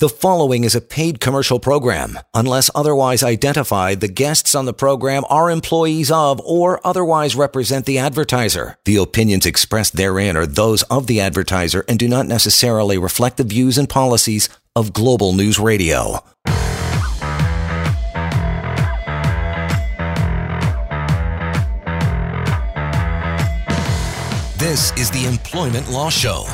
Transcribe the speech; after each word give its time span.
The 0.00 0.08
following 0.08 0.64
is 0.64 0.74
a 0.74 0.80
paid 0.80 1.20
commercial 1.20 1.60
program. 1.60 2.18
Unless 2.32 2.70
otherwise 2.74 3.22
identified, 3.22 4.00
the 4.00 4.08
guests 4.08 4.54
on 4.54 4.64
the 4.64 4.72
program 4.72 5.24
are 5.28 5.50
employees 5.50 6.10
of 6.10 6.40
or 6.40 6.80
otherwise 6.86 7.36
represent 7.36 7.84
the 7.84 7.98
advertiser. 7.98 8.78
The 8.86 8.96
opinions 8.96 9.44
expressed 9.44 9.96
therein 9.96 10.38
are 10.38 10.46
those 10.46 10.84
of 10.84 11.06
the 11.06 11.20
advertiser 11.20 11.84
and 11.86 11.98
do 11.98 12.08
not 12.08 12.26
necessarily 12.26 12.96
reflect 12.96 13.36
the 13.36 13.44
views 13.44 13.76
and 13.76 13.90
policies 13.90 14.48
of 14.74 14.94
Global 14.94 15.34
News 15.34 15.58
Radio. 15.58 16.20
This 24.56 24.92
is 24.96 25.10
the 25.10 25.26
Employment 25.28 25.90
Law 25.90 26.08
Show. 26.08 26.46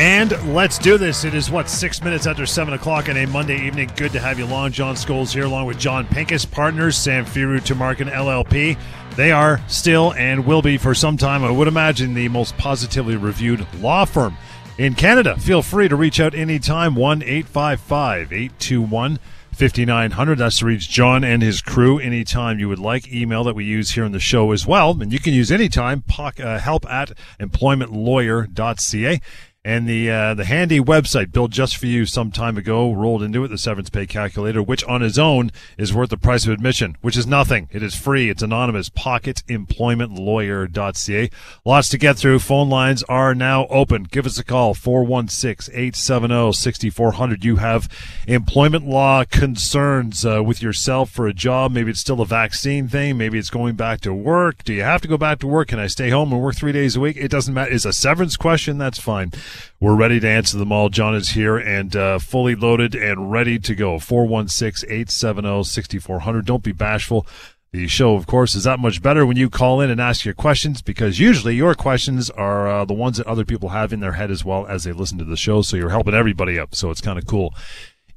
And 0.00 0.54
let's 0.54 0.78
do 0.78 0.96
this. 0.96 1.26
It 1.26 1.34
is 1.34 1.50
what 1.50 1.68
six 1.68 2.02
minutes 2.02 2.26
after 2.26 2.46
seven 2.46 2.72
o'clock 2.72 3.10
on 3.10 3.18
a 3.18 3.26
Monday 3.26 3.66
evening. 3.66 3.90
Good 3.96 4.12
to 4.12 4.18
have 4.18 4.38
you 4.38 4.46
along. 4.46 4.72
John 4.72 4.94
Scholes 4.94 5.34
here, 5.34 5.44
along 5.44 5.66
with 5.66 5.78
John 5.78 6.06
Pinkus, 6.06 6.50
partners, 6.50 6.96
Samfiru 6.96 7.60
Tumarkin 7.60 8.10
LLP. 8.10 8.78
They 9.16 9.30
are 9.30 9.60
still 9.68 10.14
and 10.14 10.46
will 10.46 10.62
be 10.62 10.78
for 10.78 10.94
some 10.94 11.18
time, 11.18 11.44
I 11.44 11.50
would 11.50 11.68
imagine, 11.68 12.14
the 12.14 12.30
most 12.30 12.56
positively 12.56 13.16
reviewed 13.16 13.66
law 13.82 14.06
firm 14.06 14.38
in 14.78 14.94
Canada. 14.94 15.36
Feel 15.36 15.60
free 15.60 15.88
to 15.88 15.96
reach 15.96 16.18
out 16.18 16.34
anytime. 16.34 16.94
One 16.94 17.22
eight 17.22 17.44
five 17.44 17.78
five 17.78 18.32
eight 18.32 18.58
two 18.58 18.80
one. 18.80 19.18
5900. 19.52 20.38
That's 20.38 20.58
to 20.60 20.64
reach 20.64 20.88
John 20.88 21.22
and 21.22 21.42
his 21.42 21.60
crew 21.60 21.98
anytime 21.98 22.58
you 22.58 22.68
would 22.68 22.78
like. 22.78 23.12
Email 23.12 23.44
that 23.44 23.54
we 23.54 23.66
use 23.66 23.90
here 23.90 24.04
on 24.04 24.12
the 24.12 24.20
show 24.20 24.52
as 24.52 24.66
well. 24.66 24.96
And 25.02 25.12
you 25.12 25.18
can 25.18 25.34
use 25.34 25.52
anytime 25.52 26.02
uh, 26.18 26.58
help 26.58 26.90
at 26.90 27.12
employmentlawyer.ca. 27.38 29.20
And 29.62 29.86
the 29.86 30.10
uh, 30.10 30.32
the 30.32 30.46
handy 30.46 30.80
website 30.80 31.32
built 31.32 31.50
just 31.50 31.76
for 31.76 31.84
you 31.84 32.06
some 32.06 32.30
time 32.30 32.56
ago 32.56 32.94
rolled 32.94 33.22
into 33.22 33.44
it 33.44 33.48
the 33.48 33.58
severance 33.58 33.90
pay 33.90 34.06
calculator, 34.06 34.62
which 34.62 34.82
on 34.84 35.02
its 35.02 35.18
own 35.18 35.50
is 35.76 35.92
worth 35.92 36.08
the 36.08 36.16
price 36.16 36.46
of 36.46 36.52
admission, 36.52 36.96
which 37.02 37.14
is 37.14 37.26
nothing. 37.26 37.68
It 37.70 37.82
is 37.82 37.94
free. 37.94 38.30
It's 38.30 38.42
anonymous. 38.42 38.88
Pocketemploymentlawyer.ca. 38.88 41.30
Lots 41.66 41.90
to 41.90 41.98
get 41.98 42.16
through. 42.16 42.38
Phone 42.38 42.70
lines 42.70 43.02
are 43.02 43.34
now 43.34 43.66
open. 43.66 44.04
Give 44.04 44.24
us 44.24 44.38
a 44.38 44.44
call 44.44 44.74
416-870-6400. 44.74 47.44
You 47.44 47.56
have 47.56 47.86
employment 48.26 48.86
law 48.86 49.24
concerns 49.24 50.24
uh, 50.24 50.42
with 50.42 50.62
yourself 50.62 51.10
for 51.10 51.26
a 51.26 51.34
job. 51.34 51.72
Maybe 51.72 51.90
it's 51.90 52.00
still 52.00 52.22
a 52.22 52.26
vaccine 52.26 52.88
thing. 52.88 53.18
Maybe 53.18 53.38
it's 53.38 53.50
going 53.50 53.74
back 53.74 54.00
to 54.00 54.14
work. 54.14 54.64
Do 54.64 54.72
you 54.72 54.84
have 54.84 55.02
to 55.02 55.08
go 55.08 55.18
back 55.18 55.38
to 55.40 55.46
work? 55.46 55.68
Can 55.68 55.78
I 55.78 55.88
stay 55.88 56.08
home 56.08 56.32
and 56.32 56.40
work 56.40 56.54
three 56.54 56.72
days 56.72 56.96
a 56.96 57.00
week? 57.00 57.18
It 57.18 57.30
doesn't 57.30 57.52
matter. 57.52 57.70
Is 57.70 57.84
a 57.84 57.92
severance 57.92 58.38
question? 58.38 58.78
That's 58.78 58.98
fine. 58.98 59.32
We're 59.78 59.96
ready 59.96 60.20
to 60.20 60.28
answer 60.28 60.58
them 60.58 60.72
all. 60.72 60.88
John 60.88 61.14
is 61.14 61.30
here 61.30 61.56
and 61.56 61.94
uh, 61.94 62.18
fully 62.18 62.54
loaded 62.54 62.94
and 62.94 63.30
ready 63.30 63.58
to 63.58 63.74
go. 63.74 63.98
416 63.98 64.88
870 64.90 65.64
6400. 65.64 66.44
Don't 66.46 66.62
be 66.62 66.72
bashful. 66.72 67.26
The 67.72 67.86
show, 67.86 68.16
of 68.16 68.26
course, 68.26 68.56
is 68.56 68.64
that 68.64 68.80
much 68.80 69.00
better 69.00 69.24
when 69.24 69.36
you 69.36 69.48
call 69.48 69.80
in 69.80 69.90
and 69.90 70.00
ask 70.00 70.24
your 70.24 70.34
questions 70.34 70.82
because 70.82 71.20
usually 71.20 71.54
your 71.54 71.76
questions 71.76 72.28
are 72.30 72.68
uh, 72.68 72.84
the 72.84 72.94
ones 72.94 73.18
that 73.18 73.28
other 73.28 73.44
people 73.44 73.68
have 73.68 73.92
in 73.92 74.00
their 74.00 74.14
head 74.14 74.32
as 74.32 74.44
well 74.44 74.66
as 74.66 74.82
they 74.82 74.90
listen 74.92 75.18
to 75.18 75.24
the 75.24 75.36
show. 75.36 75.62
So 75.62 75.76
you're 75.76 75.90
helping 75.90 76.14
everybody 76.14 76.58
up. 76.58 76.74
So 76.74 76.90
it's 76.90 77.00
kind 77.00 77.16
of 77.16 77.26
cool 77.26 77.54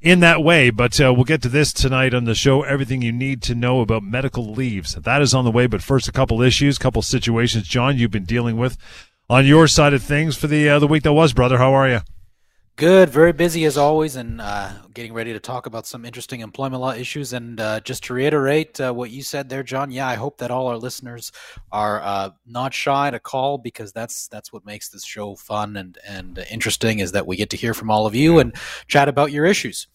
in 0.04 0.20
that 0.20 0.42
way. 0.42 0.70
But 0.70 1.00
uh, 1.00 1.12
we'll 1.14 1.24
get 1.24 1.42
to 1.42 1.48
this 1.48 1.72
tonight 1.72 2.14
on 2.14 2.24
the 2.24 2.34
show. 2.34 2.62
Everything 2.62 3.02
you 3.02 3.12
need 3.12 3.42
to 3.42 3.54
know 3.54 3.80
about 3.80 4.02
medical 4.02 4.52
leaves. 4.52 4.94
That 4.94 5.22
is 5.22 5.34
on 5.34 5.44
the 5.44 5.50
way. 5.50 5.66
But 5.66 5.82
first, 5.82 6.06
a 6.06 6.12
couple 6.12 6.42
issues, 6.42 6.78
couple 6.78 7.02
situations, 7.02 7.66
John, 7.66 7.96
you've 7.96 8.10
been 8.10 8.24
dealing 8.24 8.56
with 8.56 8.76
on 9.28 9.46
your 9.46 9.66
side 9.66 9.94
of 9.94 10.02
things 10.02 10.36
for 10.36 10.46
the 10.46 10.68
uh, 10.68 10.78
the 10.78 10.86
week 10.86 11.02
that 11.04 11.12
was, 11.12 11.32
brother. 11.32 11.58
How 11.58 11.72
are 11.72 11.88
you? 11.88 12.00
Good, 12.76 13.08
very 13.08 13.32
busy 13.32 13.64
as 13.66 13.76
always, 13.76 14.16
and 14.16 14.40
uh, 14.40 14.72
getting 14.92 15.12
ready 15.12 15.32
to 15.32 15.38
talk 15.38 15.66
about 15.66 15.86
some 15.86 16.04
interesting 16.04 16.40
employment 16.40 16.82
law 16.82 16.90
issues. 16.90 17.32
And 17.32 17.60
uh, 17.60 17.78
just 17.78 18.02
to 18.04 18.14
reiterate 18.14 18.80
uh, 18.80 18.92
what 18.92 19.10
you 19.10 19.22
said 19.22 19.48
there, 19.48 19.62
John, 19.62 19.92
yeah, 19.92 20.08
I 20.08 20.16
hope 20.16 20.38
that 20.38 20.50
all 20.50 20.66
our 20.66 20.76
listeners 20.76 21.30
are 21.70 22.02
uh, 22.02 22.30
not 22.44 22.74
shy 22.74 23.12
to 23.12 23.20
call 23.20 23.58
because 23.58 23.92
that's 23.92 24.26
that's 24.26 24.52
what 24.52 24.66
makes 24.66 24.88
this 24.88 25.04
show 25.04 25.36
fun 25.36 25.76
and 25.76 25.98
and 26.04 26.44
interesting 26.50 26.98
is 26.98 27.12
that 27.12 27.28
we 27.28 27.36
get 27.36 27.50
to 27.50 27.56
hear 27.56 27.74
from 27.74 27.90
all 27.90 28.06
of 28.06 28.14
you 28.14 28.40
and 28.40 28.56
chat 28.88 29.08
about 29.08 29.30
your 29.30 29.46
issues. 29.46 29.86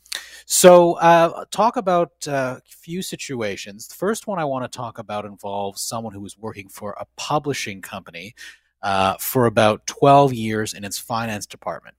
So, 0.46 0.94
uh, 0.94 1.46
talk 1.52 1.75
about 1.75 2.12
a 2.25 2.31
uh, 2.31 2.59
few 2.66 3.02
situations. 3.02 3.88
The 3.88 3.96
first 3.96 4.25
one 4.25 4.40
I 4.40 4.46
want 4.46 4.70
to 4.70 4.75
talk 4.75 4.98
about 4.98 5.25
involves 5.25 5.81
someone 5.81 6.14
who 6.14 6.25
is 6.25 6.38
working 6.38 6.70
for 6.70 6.96
a 7.00 7.06
publishing 7.18 7.81
company 7.81 8.34
uh, 8.82 9.16
for 9.20 9.46
about 9.46 9.86
12 9.88 10.34
years 10.34 10.74
in 10.74 10.84
its 10.84 10.98
finance 10.98 11.46
department. 11.46 11.96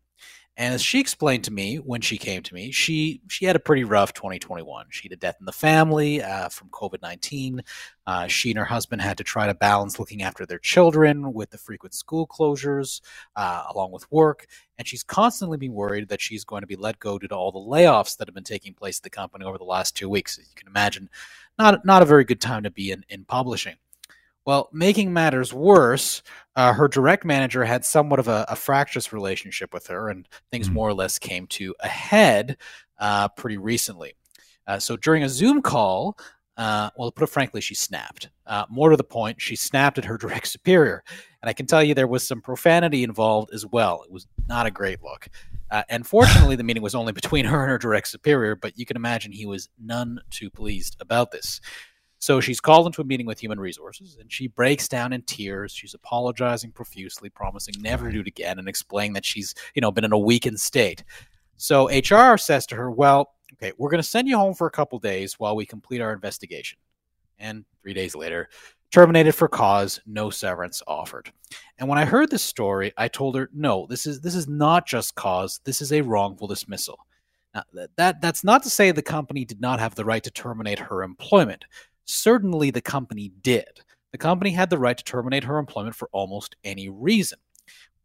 And 0.61 0.75
as 0.75 0.83
she 0.83 1.01
explained 1.01 1.45
to 1.45 1.53
me 1.53 1.77
when 1.77 2.03
she 2.03 2.19
came 2.19 2.43
to 2.43 2.55
me, 2.55 2.71
she 2.71 3.23
she 3.29 3.47
had 3.47 3.57
a 3.57 3.61
pretty 3.61 3.83
rough 3.83 4.13
2021. 4.13 4.89
She 4.91 5.09
had 5.09 5.13
a 5.13 5.17
death 5.17 5.37
in 5.41 5.47
the 5.47 5.53
family 5.53 6.23
uh, 6.23 6.51
from 6.51 6.69
COVID 6.69 7.01
19. 7.01 7.63
Uh, 8.07 8.27
she 8.27 8.51
and 8.51 8.59
her 8.59 8.67
husband 8.67 9.01
had 9.01 9.17
to 9.17 9.25
try 9.25 9.47
to 9.47 9.55
balance 9.55 9.99
looking 9.99 10.23
after 10.23 10.45
their 10.45 10.59
children 10.59 11.33
with 11.33 11.49
the 11.49 11.57
frequent 11.57 11.95
school 11.95 12.27
closures, 12.27 13.01
uh, 13.37 13.65
along 13.71 13.93
with 13.93 14.11
work. 14.13 14.49
And 14.77 14.87
she's 14.87 15.03
constantly 15.03 15.57
been 15.57 15.73
worried 15.73 16.11
that 16.11 16.21
she's 16.21 16.45
going 16.45 16.61
to 16.61 16.67
be 16.67 16.77
let 16.77 16.99
go 16.99 17.19
due 17.19 17.29
to 17.29 17.35
all 17.35 17.53
the 17.53 17.59
layoffs 17.59 18.19
that 18.19 18.29
have 18.29 18.35
been 18.35 18.45
taking 18.45 18.75
place 18.75 18.99
at 18.99 19.03
the 19.05 19.09
company 19.09 19.47
over 19.47 19.57
the 19.57 19.65
last 19.65 19.97
two 19.97 20.11
weeks. 20.11 20.39
As 20.39 20.47
you 20.47 20.55
can 20.57 20.69
imagine, 20.69 21.09
not 21.59 21.87
not 21.87 22.03
a 22.03 22.05
very 22.05 22.25
good 22.25 22.41
time 22.43 22.65
to 22.65 22.71
be 22.71 22.91
in, 22.91 23.03
in 23.09 23.25
publishing. 23.25 23.77
Well, 24.47 24.69
making 24.73 25.13
matters 25.13 25.53
worse, 25.53 26.23
uh, 26.57 26.73
her 26.73 26.89
direct 26.89 27.25
manager 27.25 27.65
had 27.65 27.85
somewhat 27.85 28.19
of 28.19 28.29
a, 28.29 28.47
a, 28.49 28.57
fractious 28.57 29.13
relationship 29.13 29.73
with 29.73 29.87
her, 29.89 30.09
and 30.09 30.27
things 30.51 30.67
mm-hmm. 30.67 30.75
more 30.75 30.89
or 30.89 30.95
less 30.95 31.19
came 31.19 31.47
to 31.49 31.75
a 31.81 31.89
head 31.89 32.57
uh, 32.99 33.29
pretty 33.29 33.59
recently. 33.59 34.15
Uh, 34.67 34.79
so 34.79 34.97
during 34.97 35.23
a 35.23 35.29
Zoom 35.29 35.63
call, 35.63 36.17
uh, 36.57 36.91
well, 36.97 37.11
to 37.11 37.15
put 37.15 37.25
it 37.25 37.33
frankly, 37.33 37.61
she 37.61 37.75
snapped. 37.75 38.29
Uh, 38.47 38.67
more 38.69 38.91
to 38.91 38.97
the 38.97 39.05
point, 39.05 39.41
she 39.41 39.57
snapped 39.57 39.97
at 39.97 40.05
her 40.05 40.19
direct 40.19 40.47
superior. 40.47 41.03
And 41.43 41.49
I 41.49 41.53
can 41.53 41.67
tell 41.67 41.83
you 41.83 41.95
there 41.95 42.07
was 42.07 42.27
some 42.27 42.43
profanity 42.43 43.03
involved 43.03 43.51
as 43.55 43.65
well. 43.65 44.03
It 44.05 44.13
was 44.13 44.27
not 44.47 44.67
a 44.67 44.71
great 44.71 45.03
look. 45.03 45.29
Uh, 45.71 45.85
and 45.89 46.07
fortunately, 46.07 46.57
the 46.57 46.65
meeting 46.65 46.83
was 46.83 46.95
only 46.95 47.13
between 47.13 47.47
her 47.47 47.63
and 47.63 47.71
her 47.71 47.79
direct 47.79 48.09
superior, 48.09 48.57
but 48.57 48.79
you 48.79 48.85
can 48.85 48.97
imagine 48.97 49.33
he 49.33 49.47
was 49.47 49.69
none 49.83 50.21
too 50.31 50.51
pleased 50.51 50.97
about 51.01 51.31
this. 51.31 51.61
So 52.21 52.41
she's 52.41 52.61
called 52.61 52.87
into 52.87 53.01
a 53.01 53.05
meeting 53.05 53.27
with 53.27 53.41
human 53.41 53.59
resources 53.59 54.19
and 54.21 54.31
she 54.31 54.47
breaks 54.47 54.89
down 54.89 55.13
in 55.13 55.23
tears. 55.23 55.73
She's 55.73 55.95
apologizing 55.95 56.71
profusely, 56.73 57.31
promising 57.31 57.75
never 57.81 58.07
to 58.07 58.13
do 58.13 58.21
it 58.21 58.27
again, 58.27 58.59
and 58.59 58.69
explaining 58.69 59.15
that 59.15 59.25
she's, 59.25 59.55
you 59.75 59.81
know, 59.81 59.91
been 59.91 60.05
in 60.05 60.13
a 60.13 60.19
weakened 60.19 60.61
state. 60.61 61.03
So 61.57 61.89
HR 61.89 62.37
says 62.37 62.67
to 62.67 62.77
her, 62.77 62.91
Well, 62.91 63.33
okay, 63.55 63.73
we're 63.79 63.91
going 63.91 64.03
to 64.03 64.09
send 64.09 64.29
you 64.29 64.37
home 64.37 64.55
for 64.55 64.67
a 64.67 64.71
couple 64.71 64.99
days 64.99 65.41
while 65.41 65.57
we 65.57 65.65
complete 65.65 66.03
our 66.03 66.13
investigation. 66.13 66.79
And 67.39 67.65
three 67.83 67.95
days 67.95 68.15
later, 68.15 68.51
terminated 68.91 69.33
for 69.33 69.49
cause, 69.49 70.01
no 70.07 70.29
severance 70.29 70.83
offered. 70.87 71.33
And 71.79 71.89
when 71.89 71.99
I 71.99 72.05
heard 72.05 72.31
this 72.31 72.43
story, 72.43 72.93
I 72.99 73.09
told 73.09 73.35
her, 73.37 73.49
no, 73.55 73.87
this 73.89 74.07
is 74.07 74.21
this 74.21 74.35
is 74.35 74.47
not 74.47 74.87
just 74.87 75.15
cause, 75.15 75.61
this 75.65 75.81
is 75.81 75.93
a 75.93 76.03
wrongful 76.03 76.49
dismissal. 76.49 76.99
Now, 77.55 77.63
that 77.97 78.21
that's 78.21 78.45
not 78.45 78.63
to 78.63 78.71
say 78.71 78.91
the 78.91 79.03
company 79.03 79.45
did 79.45 79.61
not 79.61 79.81
have 79.81 79.95
the 79.95 80.05
right 80.05 80.23
to 80.23 80.31
terminate 80.31 80.79
her 80.79 81.03
employment. 81.03 81.65
Certainly, 82.11 82.73
the 82.73 82.81
company 82.81 83.33
did. 83.41 83.81
The 84.13 84.19
company 84.19 84.51
had 84.51 84.71
the 84.71 84.79
right 84.79 84.97
to 84.97 85.05
terminate 85.05 85.45
her 85.45 85.59
employment 85.59 85.95
for 85.95 86.09
almost 86.13 86.57
any 86.65 86.89
reason 86.89 87.39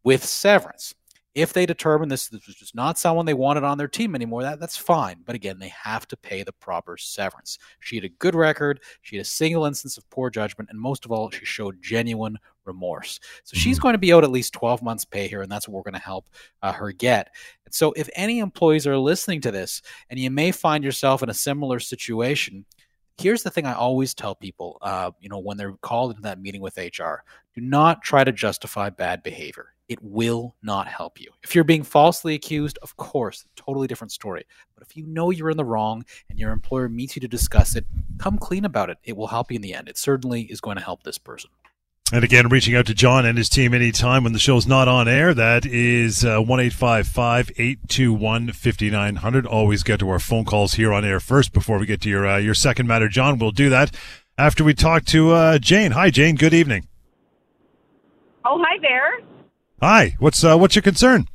with 0.03 0.23
severance. 0.23 0.93
If 1.33 1.51
they 1.51 1.65
determine 1.65 2.07
this, 2.07 2.29
this 2.29 2.47
was 2.47 2.55
just 2.55 2.75
not 2.75 2.97
someone 2.97 3.25
they 3.25 3.33
wanted 3.33 3.65
on 3.65 3.77
their 3.77 3.89
team 3.89 4.15
anymore, 4.15 4.43
that, 4.43 4.57
that's 4.57 4.77
fine. 4.77 5.17
But 5.25 5.35
again, 5.35 5.59
they 5.59 5.73
have 5.83 6.07
to 6.07 6.15
pay 6.15 6.43
the 6.43 6.53
proper 6.53 6.95
severance. 6.95 7.59
She 7.81 7.97
had 7.97 8.05
a 8.05 8.09
good 8.09 8.35
record, 8.35 8.79
she 9.01 9.17
had 9.17 9.25
a 9.25 9.27
single 9.29 9.65
instance 9.65 9.97
of 9.97 10.09
poor 10.09 10.29
judgment, 10.29 10.69
and 10.69 10.79
most 10.79 11.03
of 11.03 11.11
all, 11.11 11.29
she 11.31 11.43
showed 11.43 11.81
genuine 11.81 12.37
remorse. 12.63 13.19
So 13.43 13.57
she's 13.57 13.77
mm-hmm. 13.77 13.81
going 13.81 13.93
to 13.95 13.99
be 13.99 14.13
out 14.13 14.23
at 14.23 14.31
least 14.31 14.53
12 14.53 14.81
months' 14.81 15.03
pay 15.03 15.27
here, 15.27 15.41
and 15.41 15.51
that's 15.51 15.67
what 15.67 15.75
we're 15.75 15.91
going 15.91 15.99
to 15.99 16.07
help 16.07 16.29
uh, 16.61 16.71
her 16.71 16.93
get. 16.93 17.31
And 17.65 17.73
so 17.73 17.91
if 17.97 18.09
any 18.15 18.39
employees 18.39 18.87
are 18.87 18.97
listening 18.97 19.41
to 19.41 19.51
this, 19.51 19.81
and 20.09 20.17
you 20.17 20.31
may 20.31 20.51
find 20.51 20.85
yourself 20.85 21.21
in 21.21 21.29
a 21.29 21.33
similar 21.33 21.81
situation, 21.81 22.65
here's 23.17 23.43
the 23.43 23.49
thing 23.49 23.65
I 23.65 23.73
always 23.73 24.13
tell 24.13 24.35
people, 24.35 24.77
uh, 24.81 25.11
you 25.19 25.29
know, 25.29 25.39
when 25.39 25.57
they're 25.57 25.73
called 25.81 26.11
into 26.11 26.21
that 26.23 26.41
meeting 26.41 26.61
with 26.61 26.77
HR, 26.77 27.23
do 27.53 27.61
not 27.61 28.01
try 28.01 28.23
to 28.23 28.31
justify 28.31 28.89
bad 28.89 29.23
behavior. 29.23 29.67
It 29.87 30.01
will 30.01 30.55
not 30.63 30.87
help 30.87 31.21
you. 31.21 31.31
If 31.43 31.53
you're 31.53 31.63
being 31.63 31.83
falsely 31.83 32.33
accused, 32.33 32.79
of 32.81 32.97
course, 32.97 33.45
totally 33.55 33.87
different 33.87 34.11
story. 34.11 34.45
But 34.73 34.83
if 34.83 34.97
you 34.97 35.05
know 35.05 35.29
you're 35.29 35.51
in 35.51 35.57
the 35.57 35.63
wrong 35.63 36.03
and 36.29 36.39
your 36.39 36.51
employer 36.51 36.89
meets 36.89 37.15
you 37.15 37.19
to 37.19 37.27
discuss 37.27 37.75
it, 37.75 37.85
come 38.17 38.37
clean 38.37 38.65
about 38.65 38.89
it. 38.89 38.97
It 39.03 39.15
will 39.15 39.27
help 39.27 39.51
you 39.51 39.55
in 39.55 39.61
the 39.61 39.75
end. 39.75 39.87
It 39.87 39.97
certainly 39.97 40.41
is 40.43 40.59
going 40.59 40.77
to 40.77 40.83
help 40.83 41.03
this 41.03 41.19
person. 41.19 41.51
And 42.13 42.23
again, 42.23 42.49
reaching 42.49 42.75
out 42.75 42.85
to 42.85 42.93
John 42.93 43.25
and 43.25 43.35
his 43.35 43.49
team 43.49 43.73
anytime 43.73 44.23
when 44.23 44.33
the 44.33 44.39
show's 44.39 44.67
not 44.67 44.87
on 44.87 45.07
air. 45.07 45.33
That 45.33 45.65
is 45.65 46.23
uh, 46.23 46.39
one 46.39 46.59
eight 46.59 46.73
five 46.73 47.07
five 47.07 47.49
eight 47.57 47.79
two 47.89 48.13
one 48.13 48.51
fifty 48.51 48.91
nine 48.91 49.15
hundred. 49.15 49.47
Always 49.47 49.81
get 49.81 50.01
to 50.01 50.09
our 50.09 50.19
phone 50.19 50.45
calls 50.45 50.75
here 50.75 50.93
on 50.93 51.03
air 51.03 51.19
first 51.19 51.51
before 51.51 51.79
we 51.79 51.87
get 51.87 52.01
to 52.01 52.09
your 52.09 52.27
uh, 52.27 52.37
your 52.37 52.53
second 52.53 52.85
matter, 52.87 53.09
John. 53.09 53.39
We'll 53.39 53.49
do 53.49 53.69
that 53.69 53.95
after 54.37 54.63
we 54.63 54.75
talk 54.75 55.05
to 55.05 55.31
uh, 55.31 55.57
Jane. 55.57 55.91
Hi, 55.91 56.11
Jane. 56.11 56.35
Good 56.35 56.53
evening. 56.53 56.87
Oh, 58.45 58.63
hi 58.63 58.77
there. 58.79 59.21
Hi. 59.81 60.15
What's 60.19 60.43
uh, 60.43 60.57
what's 60.57 60.75
your 60.75 60.83
concern? 60.83 61.27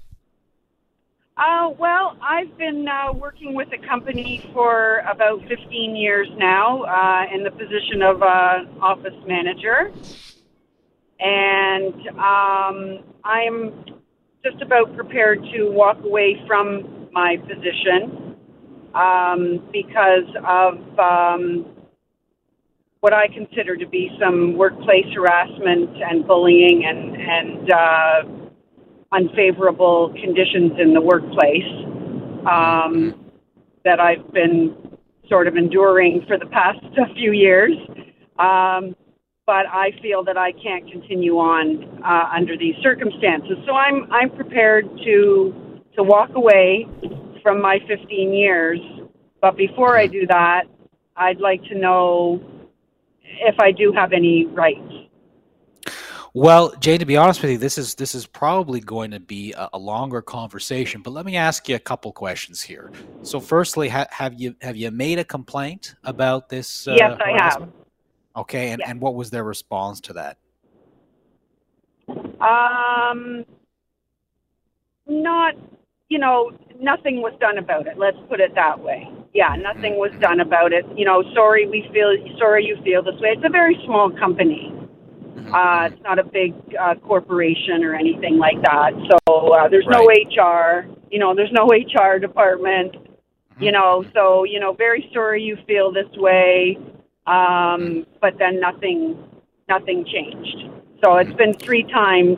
Uh, 1.37 1.71
well, 1.79 2.17
I've 2.23 2.57
been 2.59 2.87
uh, 2.87 3.13
working 3.13 3.55
with 3.55 3.71
the 3.71 3.79
company 3.79 4.49
for 4.53 4.99
about 5.11 5.41
15 5.49 5.97
years 5.97 6.29
now 6.37 6.83
uh, 6.83 7.35
in 7.35 7.43
the 7.43 7.51
position 7.51 8.03
of 8.03 8.23
uh, 8.23 8.65
office 8.81 9.15
manager. 9.27 9.91
And 11.21 12.09
um, 12.19 13.05
I'm 13.25 13.85
just 14.45 14.63
about 14.63 14.95
prepared 14.97 15.41
to 15.55 15.71
walk 15.71 15.99
away 16.05 16.37
from 16.47 17.09
my 17.13 17.37
position 17.37 18.37
um, 18.95 19.69
because 19.73 20.29
of 20.47 20.99
um, 20.99 21.67
what 23.01 23.13
I 23.13 23.29
consider 23.29 23.77
to 23.77 23.87
be 23.87 24.11
some 24.21 24.57
workplace 24.57 25.07
harassment 25.15 25.91
and 26.03 26.27
bullying 26.27 26.85
and, 26.87 27.17
and 27.17 27.73
uh, 27.73 28.41
unfavorable 29.13 30.15
conditions 30.21 30.73
in 30.79 30.95
the 30.95 31.01
workplace 31.01 31.87
um, 32.51 33.33
that 33.85 34.01
I've 34.01 34.33
been 34.33 34.77
sort 35.29 35.49
of 35.49 35.57
enduring 35.57 36.25
for 36.27 36.39
the 36.39 36.47
past 36.47 36.79
few 37.15 37.33
years. 37.33 37.73
Um, 38.39 38.95
but 39.51 39.67
I 39.67 39.91
feel 40.01 40.23
that 40.27 40.37
I 40.37 40.53
can't 40.53 40.89
continue 40.89 41.39
on 41.39 42.01
uh, 42.05 42.31
under 42.33 42.57
these 42.57 42.77
circumstances. 42.85 43.59
So 43.67 43.73
I'm 43.73 44.07
I'm 44.13 44.31
prepared 44.31 44.85
to 45.05 45.83
to 45.97 46.05
walk 46.05 46.31
away 46.37 46.87
from 47.43 47.61
my 47.61 47.81
15 47.89 48.33
years. 48.33 48.79
But 49.41 49.57
before 49.57 49.99
I 49.99 50.07
do 50.07 50.25
that, 50.29 50.67
I'd 51.17 51.41
like 51.41 51.65
to 51.65 51.75
know 51.77 52.41
if 53.25 53.57
I 53.59 53.73
do 53.73 53.93
have 53.93 54.13
any 54.13 54.47
rights. 54.47 54.93
Well, 56.33 56.73
Jay, 56.79 56.97
to 56.97 57.05
be 57.05 57.17
honest 57.17 57.43
with 57.43 57.51
you, 57.51 57.59
this 57.59 57.77
is 57.77 57.97
this 57.97 58.15
is 58.15 58.29
probably 58.29 58.79
going 58.79 59.11
to 59.11 59.19
be 59.19 59.53
a, 59.55 59.69
a 59.73 59.79
longer 59.81 60.23
conversation. 60.23 61.03
But 61.03 61.11
let 61.11 61.27
me 61.27 61.35
ask 61.37 61.69
you 61.69 61.75
a 61.75 61.81
couple 61.81 62.13
questions 62.13 62.63
here. 62.63 62.93
So, 63.23 63.41
firstly, 63.41 63.89
ha- 63.89 64.07
have 64.11 64.41
you 64.41 64.55
have 64.61 64.77
you 64.77 64.93
made 64.93 65.19
a 65.19 65.25
complaint 65.25 65.97
about 66.05 66.49
this? 66.49 66.87
Uh, 66.87 66.95
yes, 66.97 67.19
I 67.19 67.33
have. 67.43 67.69
Okay, 68.37 68.71
and, 68.71 68.81
yes. 68.81 68.89
and 68.91 69.01
what 69.01 69.15
was 69.15 69.31
their 69.31 69.45
response 69.45 70.01
to 70.03 70.13
that? 70.15 70.39
Um, 72.41 73.45
not, 75.07 75.55
you 76.09 76.19
know, 76.19 76.53
nothing 76.81 77.23
was 77.23 77.33
done 77.41 77.59
about 77.59 77.87
it. 77.87 77.99
Let's 77.99 78.17
put 78.29 78.41
it 78.41 78.55
that 78.55 78.79
way. 78.79 79.09
Yeah, 79.35 79.57
nothing 79.57 79.97
was 79.97 80.11
done 80.21 80.41
about 80.41 80.73
it. 80.73 80.85
You 80.97 81.05
know, 81.05 81.23
sorry, 81.35 81.69
we 81.69 81.89
feel 81.93 82.17
sorry 82.39 82.67
you 82.67 82.77
feel 82.83 83.03
this 83.03 83.15
way. 83.21 83.31
It's 83.31 83.45
a 83.45 83.51
very 83.51 83.81
small 83.85 84.11
company. 84.11 84.73
Uh, 85.53 85.89
it's 85.91 86.03
not 86.03 86.19
a 86.19 86.25
big 86.25 86.55
uh, 86.81 86.95
corporation 86.97 87.83
or 87.83 87.95
anything 87.95 88.39
like 88.39 88.61
that. 88.63 88.93
So 89.11 89.53
uh, 89.53 89.69
there's 89.69 89.87
right. 89.87 89.99
no 89.99 90.45
HR. 90.45 90.87
You 91.11 91.19
know, 91.19 91.35
there's 91.35 91.53
no 91.53 91.67
HR 91.67 92.19
department. 92.19 92.95
Mm-hmm. 92.95 93.65
You 93.65 93.73
know, 93.73 94.05
so 94.15 94.45
you 94.45 94.61
know, 94.61 94.73
very 94.73 95.11
sorry 95.13 95.43
you 95.43 95.57
feel 95.67 95.93
this 95.93 96.09
way. 96.17 96.79
Um, 97.27 98.07
but 98.21 98.35
then 98.39 98.61
nothing, 98.61 99.17
nothing 99.69 100.05
changed. 100.05 100.71
So 101.03 101.17
it's 101.17 101.33
been 101.35 101.55
three 101.55 101.85
times, 101.85 102.37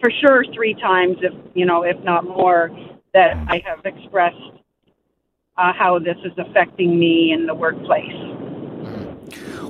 for 0.00 0.10
sure, 0.20 0.44
three 0.52 0.74
times, 0.74 1.16
if 1.22 1.32
you 1.54 1.66
know, 1.66 1.82
if 1.82 1.98
not 2.04 2.24
more, 2.24 2.70
that 3.14 3.36
I 3.48 3.62
have 3.64 3.84
expressed 3.84 4.36
uh, 5.56 5.72
how 5.72 5.98
this 5.98 6.16
is 6.24 6.32
affecting 6.38 6.98
me 6.98 7.32
in 7.32 7.46
the 7.46 7.54
workplace. 7.54 8.34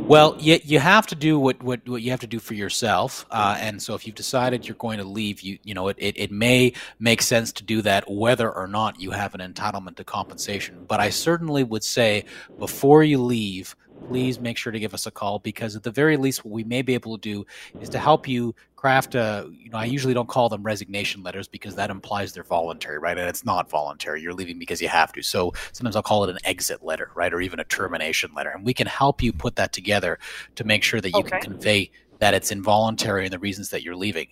Well, 0.00 0.36
you, 0.38 0.58
you 0.62 0.80
have 0.80 1.06
to 1.08 1.14
do 1.14 1.38
what, 1.38 1.62
what, 1.62 1.88
what 1.88 2.02
you 2.02 2.10
have 2.10 2.20
to 2.20 2.26
do 2.26 2.38
for 2.38 2.52
yourself. 2.52 3.24
Uh, 3.30 3.56
and 3.58 3.82
so 3.82 3.94
if 3.94 4.06
you've 4.06 4.14
decided 4.14 4.68
you're 4.68 4.76
going 4.76 4.98
to 4.98 5.04
leave, 5.04 5.40
you, 5.40 5.58
you 5.62 5.72
know, 5.72 5.88
it, 5.88 5.96
it, 5.98 6.18
it 6.18 6.30
may 6.30 6.74
make 6.98 7.22
sense 7.22 7.52
to 7.52 7.64
do 7.64 7.80
that 7.82 8.10
whether 8.10 8.52
or 8.52 8.66
not 8.66 9.00
you 9.00 9.12
have 9.12 9.34
an 9.34 9.40
entitlement 9.40 9.96
to 9.96 10.04
compensation. 10.04 10.84
But 10.86 11.00
I 11.00 11.08
certainly 11.08 11.64
would 11.64 11.84
say 11.84 12.26
before 12.58 13.02
you 13.02 13.22
leave, 13.22 13.74
please 14.08 14.40
make 14.40 14.56
sure 14.56 14.72
to 14.72 14.78
give 14.78 14.94
us 14.94 15.06
a 15.06 15.10
call 15.10 15.38
because 15.38 15.76
at 15.76 15.82
the 15.82 15.90
very 15.90 16.16
least 16.16 16.44
what 16.44 16.52
we 16.52 16.64
may 16.64 16.82
be 16.82 16.94
able 16.94 17.16
to 17.16 17.20
do 17.20 17.46
is 17.80 17.88
to 17.88 17.98
help 17.98 18.28
you 18.28 18.54
craft 18.76 19.14
a 19.14 19.50
you 19.58 19.70
know 19.70 19.78
i 19.78 19.84
usually 19.84 20.12
don't 20.12 20.28
call 20.28 20.50
them 20.50 20.62
resignation 20.62 21.22
letters 21.22 21.48
because 21.48 21.74
that 21.74 21.88
implies 21.88 22.32
they're 22.32 22.44
voluntary 22.44 22.98
right? 22.98 23.18
And 23.18 23.28
it's 23.28 23.44
not 23.44 23.68
voluntary. 23.68 24.22
You're 24.22 24.32
leaving 24.32 24.58
because 24.58 24.80
you 24.80 24.88
have 24.88 25.12
to. 25.12 25.22
So 25.22 25.52
sometimes 25.72 25.96
i'll 25.96 26.02
call 26.02 26.24
it 26.24 26.30
an 26.30 26.38
exit 26.44 26.84
letter 26.84 27.10
right? 27.14 27.32
Or 27.32 27.40
even 27.40 27.60
a 27.60 27.64
termination 27.64 28.30
letter. 28.34 28.50
And 28.50 28.64
we 28.64 28.74
can 28.74 28.86
help 28.86 29.22
you 29.22 29.32
put 29.32 29.56
that 29.56 29.72
together 29.72 30.18
to 30.56 30.64
make 30.64 30.82
sure 30.82 31.00
that 31.00 31.10
you 31.10 31.20
okay. 31.20 31.40
can 31.40 31.40
convey 31.40 31.90
that 32.18 32.34
it's 32.34 32.50
involuntary 32.50 33.24
and 33.24 33.32
the 33.32 33.38
reasons 33.38 33.70
that 33.70 33.82
you're 33.82 33.96
leaving. 33.96 34.28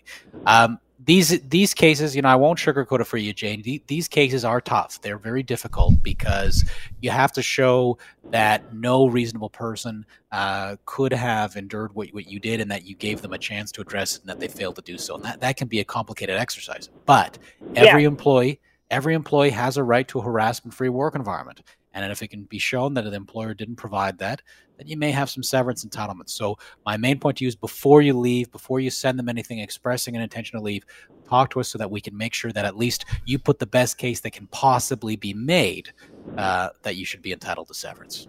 Um, 0.46 0.78
these 1.04 1.40
these 1.48 1.74
cases, 1.74 2.14
you 2.14 2.22
know, 2.22 2.28
I 2.28 2.36
won't 2.36 2.58
sugarcoat 2.58 3.00
it 3.00 3.04
for 3.04 3.16
you, 3.16 3.32
Jane. 3.32 3.62
these 3.86 4.08
cases 4.08 4.44
are 4.44 4.60
tough. 4.60 5.00
They're 5.00 5.18
very 5.18 5.42
difficult 5.42 6.02
because 6.02 6.64
you 7.00 7.10
have 7.10 7.32
to 7.32 7.42
show 7.42 7.98
that 8.30 8.74
no 8.74 9.06
reasonable 9.06 9.50
person 9.50 10.06
uh, 10.30 10.76
could 10.84 11.12
have 11.12 11.56
endured 11.56 11.94
what, 11.94 12.08
what 12.10 12.26
you 12.26 12.38
did, 12.38 12.60
and 12.60 12.70
that 12.70 12.84
you 12.84 12.94
gave 12.94 13.22
them 13.22 13.32
a 13.32 13.38
chance 13.38 13.72
to 13.72 13.80
address 13.80 14.16
it, 14.16 14.22
and 14.22 14.30
that 14.30 14.40
they 14.40 14.48
failed 14.48 14.76
to 14.76 14.82
do 14.82 14.98
so. 14.98 15.14
And 15.16 15.24
that 15.24 15.40
that 15.40 15.56
can 15.56 15.68
be 15.68 15.80
a 15.80 15.84
complicated 15.84 16.36
exercise. 16.36 16.88
But 17.06 17.38
every 17.74 18.02
yeah. 18.02 18.08
employee, 18.08 18.60
every 18.90 19.14
employee 19.14 19.50
has 19.50 19.76
a 19.76 19.82
right 19.82 20.06
to 20.08 20.18
a 20.20 20.22
harassment-free 20.22 20.90
work 20.90 21.14
environment. 21.14 21.62
And 21.94 22.10
if 22.10 22.22
it 22.22 22.28
can 22.28 22.44
be 22.44 22.58
shown 22.58 22.94
that 22.94 23.06
an 23.06 23.12
employer 23.12 23.54
didn't 23.54 23.76
provide 23.76 24.18
that, 24.18 24.40
then 24.82 24.88
you 24.88 24.96
may 24.96 25.12
have 25.12 25.30
some 25.30 25.42
severance 25.42 25.84
entitlements. 25.84 26.30
So 26.30 26.58
my 26.84 26.96
main 26.96 27.18
point 27.18 27.38
to 27.38 27.44
you 27.44 27.48
is 27.48 27.54
before 27.54 28.02
you 28.02 28.18
leave, 28.18 28.50
before 28.50 28.80
you 28.80 28.90
send 28.90 29.18
them 29.18 29.28
anything 29.28 29.60
expressing 29.60 30.16
an 30.16 30.22
intention 30.22 30.58
to 30.58 30.64
leave, 30.64 30.84
talk 31.28 31.50
to 31.50 31.60
us 31.60 31.68
so 31.68 31.78
that 31.78 31.90
we 31.90 32.00
can 32.00 32.16
make 32.16 32.34
sure 32.34 32.50
that 32.50 32.64
at 32.64 32.76
least 32.76 33.04
you 33.24 33.38
put 33.38 33.60
the 33.60 33.66
best 33.66 33.96
case 33.96 34.20
that 34.20 34.32
can 34.32 34.48
possibly 34.48 35.14
be 35.14 35.32
made 35.32 35.92
uh, 36.36 36.70
that 36.82 36.96
you 36.96 37.04
should 37.04 37.22
be 37.22 37.32
entitled 37.32 37.68
to 37.68 37.74
severance. 37.74 38.26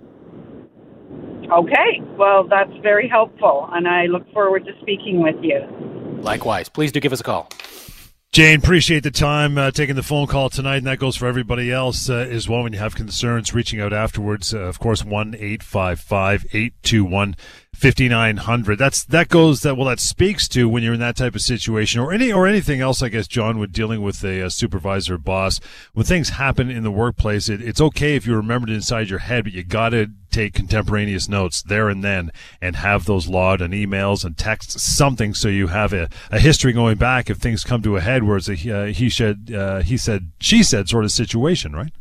Okay, 1.52 2.02
well, 2.18 2.48
that's 2.48 2.72
very 2.82 3.08
helpful, 3.08 3.70
and 3.74 3.88
I 3.88 4.06
look 4.06 4.32
forward 4.32 4.66
to 4.66 4.72
speaking 4.82 5.22
with 5.22 5.36
you. 5.42 5.60
Likewise. 6.22 6.70
Please 6.70 6.92
do 6.92 7.00
give 7.00 7.12
us 7.12 7.20
a 7.20 7.24
call. 7.24 7.50
Jane, 8.34 8.58
appreciate 8.58 9.04
the 9.04 9.12
time 9.12 9.60
uh, 9.60 9.70
taking 9.70 9.94
the 9.94 10.02
phone 10.02 10.26
call 10.26 10.50
tonight, 10.50 10.78
and 10.78 10.88
that 10.88 10.98
goes 10.98 11.16
for 11.16 11.28
everybody 11.28 11.72
else 11.72 12.10
uh, 12.10 12.16
as 12.16 12.50
well. 12.50 12.64
When 12.64 12.74
you 12.74 12.80
have 12.80 12.96
concerns, 12.96 13.54
reaching 13.54 13.80
out 13.80 13.94
afterwards, 13.94 14.56
uh, 14.56 14.62
of 14.62 14.80
course, 14.80 15.06
one 15.06 15.36
eight 15.38 15.62
five 15.62 16.00
five 16.00 16.44
eight 16.52 16.74
two 16.82 17.06
one 17.06 17.36
5900 17.74 18.78
that's 18.78 19.04
that 19.06 19.30
goes 19.30 19.62
that 19.62 19.76
well 19.76 19.88
that 19.88 20.00
speaks 20.00 20.48
to 20.48 20.70
when 20.70 20.84
you're 20.84 20.94
in 20.94 21.00
that 21.00 21.16
type 21.16 21.34
of 21.34 21.42
situation 21.42 22.00
or 22.00 22.14
any 22.14 22.32
or 22.32 22.46
anything 22.46 22.82
else 22.82 23.02
i 23.02 23.10
guess 23.10 23.28
john 23.28 23.58
with 23.58 23.74
dealing 23.74 24.04
with 24.04 24.24
a, 24.24 24.42
a 24.42 24.50
supervisor 24.52 25.18
boss 25.18 25.60
when 25.94 26.06
things 26.06 26.30
happen 26.30 26.70
in 26.70 26.84
the 26.84 26.92
workplace 26.92 27.50
it, 27.50 27.62
it's 27.62 27.82
okay 27.82 28.16
if 28.16 28.28
you 28.28 28.36
remember 28.36 28.70
it 28.70 28.74
inside 28.74 29.10
your 29.10 29.20
head 29.20 29.44
but 29.44 29.54
you 29.54 29.64
gotta 29.64 30.12
take 30.34 30.54
contemporaneous 30.54 31.30
notes 31.30 31.62
there 31.64 31.90
and 31.90 32.04
then 32.04 32.32
and 32.62 32.76
have 32.76 33.06
those 33.06 33.28
logged 33.28 33.62
and 33.62 33.74
emails 33.74 34.26
and 34.26 34.38
texts 34.38 34.82
something 34.84 35.34
so 35.34 35.48
you 35.48 35.68
have 35.68 35.94
a, 35.94 36.10
a 36.32 36.40
history 36.40 36.74
going 36.74 36.98
back 36.98 37.30
if 37.30 37.38
things 37.38 37.64
come 37.64 37.82
to 37.82 37.96
a 37.96 38.02
head 38.02 38.24
where 38.24 38.38
it's 38.38 38.50
a 38.50 38.54
uh, 38.54 38.86
he 38.88 39.10
said 39.10 39.52
uh, 39.56 39.82
he 39.82 39.98
said 39.98 40.32
she 40.40 40.64
said 40.64 40.90
sort 40.90 41.06
of 41.06 41.12
situation 41.12 41.74
right 41.74 41.94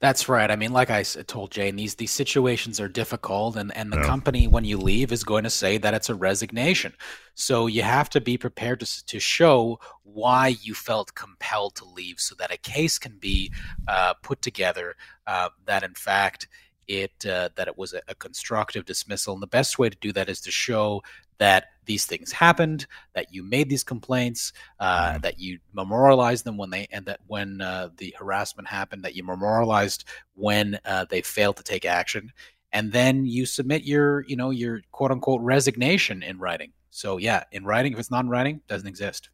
that's 0.00 0.28
right. 0.28 0.50
I 0.50 0.56
mean, 0.56 0.72
like 0.72 0.90
I 0.90 1.02
told 1.02 1.50
Jane, 1.50 1.76
these 1.76 1.94
these 1.94 2.10
situations 2.10 2.80
are 2.80 2.88
difficult, 2.88 3.56
and 3.56 3.74
and 3.76 3.92
the 3.92 3.98
yeah. 3.98 4.04
company 4.04 4.46
when 4.46 4.64
you 4.64 4.76
leave 4.76 5.12
is 5.12 5.24
going 5.24 5.44
to 5.44 5.50
say 5.50 5.78
that 5.78 5.94
it's 5.94 6.10
a 6.10 6.14
resignation. 6.14 6.94
So 7.34 7.66
you 7.66 7.82
have 7.82 8.10
to 8.10 8.20
be 8.20 8.36
prepared 8.36 8.80
to 8.80 9.06
to 9.06 9.18
show 9.18 9.78
why 10.02 10.56
you 10.60 10.74
felt 10.74 11.14
compelled 11.14 11.76
to 11.76 11.84
leave, 11.84 12.20
so 12.20 12.34
that 12.36 12.52
a 12.52 12.58
case 12.58 12.98
can 12.98 13.16
be 13.18 13.52
uh, 13.88 14.14
put 14.22 14.42
together 14.42 14.96
uh, 15.26 15.50
that 15.66 15.82
in 15.82 15.94
fact 15.94 16.48
it 16.88 17.12
uh, 17.26 17.48
that 17.56 17.68
it 17.68 17.78
was 17.78 17.92
a, 17.92 18.02
a, 18.08 18.14
constructive 18.14 18.84
dismissal. 18.84 19.34
And 19.34 19.42
the 19.42 19.46
best 19.46 19.78
way 19.78 19.88
to 19.88 19.96
do 20.00 20.12
that 20.12 20.28
is 20.28 20.40
to 20.42 20.50
show 20.50 21.02
that 21.38 21.66
these 21.86 22.06
things 22.06 22.32
happened, 22.32 22.86
that 23.14 23.32
you 23.32 23.42
made 23.42 23.68
these 23.68 23.84
complaints, 23.84 24.52
uh, 24.80 25.10
mm-hmm. 25.10 25.20
that 25.20 25.38
you 25.38 25.58
memorialized 25.72 26.44
them 26.44 26.56
when 26.56 26.70
they, 26.70 26.86
and 26.90 27.04
that 27.06 27.20
when 27.26 27.60
uh, 27.60 27.88
the 27.96 28.14
harassment 28.18 28.68
happened, 28.68 29.04
that 29.04 29.14
you 29.14 29.24
memorialized 29.24 30.04
when 30.34 30.78
uh, 30.84 31.04
they 31.10 31.22
failed 31.22 31.56
to 31.56 31.62
take 31.62 31.84
action, 31.84 32.32
and 32.72 32.92
then 32.92 33.26
you 33.26 33.46
submit 33.46 33.84
your, 33.84 34.24
you 34.26 34.36
know, 34.36 34.50
your 34.50 34.80
quote 34.92 35.10
unquote 35.10 35.40
resignation 35.42 36.22
in 36.22 36.38
writing. 36.38 36.72
So 36.90 37.18
yeah, 37.18 37.44
in 37.52 37.64
writing, 37.64 37.92
if 37.92 37.98
it's 37.98 38.10
not 38.10 38.24
in 38.24 38.30
writing, 38.30 38.60
doesn't 38.68 38.88
exist. 38.88 39.30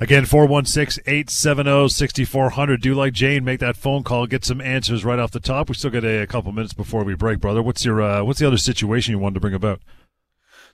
Again, 0.00 0.24
416 0.24 1.02
870 1.06 1.88
6400. 1.88 2.80
Do 2.80 2.94
like 2.94 3.12
Jane, 3.12 3.44
make 3.44 3.60
that 3.60 3.76
phone 3.76 4.02
call, 4.02 4.26
get 4.26 4.44
some 4.44 4.60
answers 4.60 5.04
right 5.04 5.18
off 5.18 5.32
the 5.32 5.40
top. 5.40 5.68
We 5.68 5.74
still 5.74 5.90
got 5.90 6.04
a, 6.04 6.22
a 6.22 6.26
couple 6.26 6.52
minutes 6.52 6.74
before 6.74 7.04
we 7.04 7.14
break, 7.14 7.40
brother. 7.40 7.62
What's 7.62 7.84
your 7.84 8.00
uh, 8.00 8.22
what's 8.24 8.38
the 8.38 8.46
other 8.46 8.58
situation 8.58 9.12
you 9.12 9.18
wanted 9.18 9.34
to 9.34 9.40
bring 9.40 9.54
about? 9.54 9.80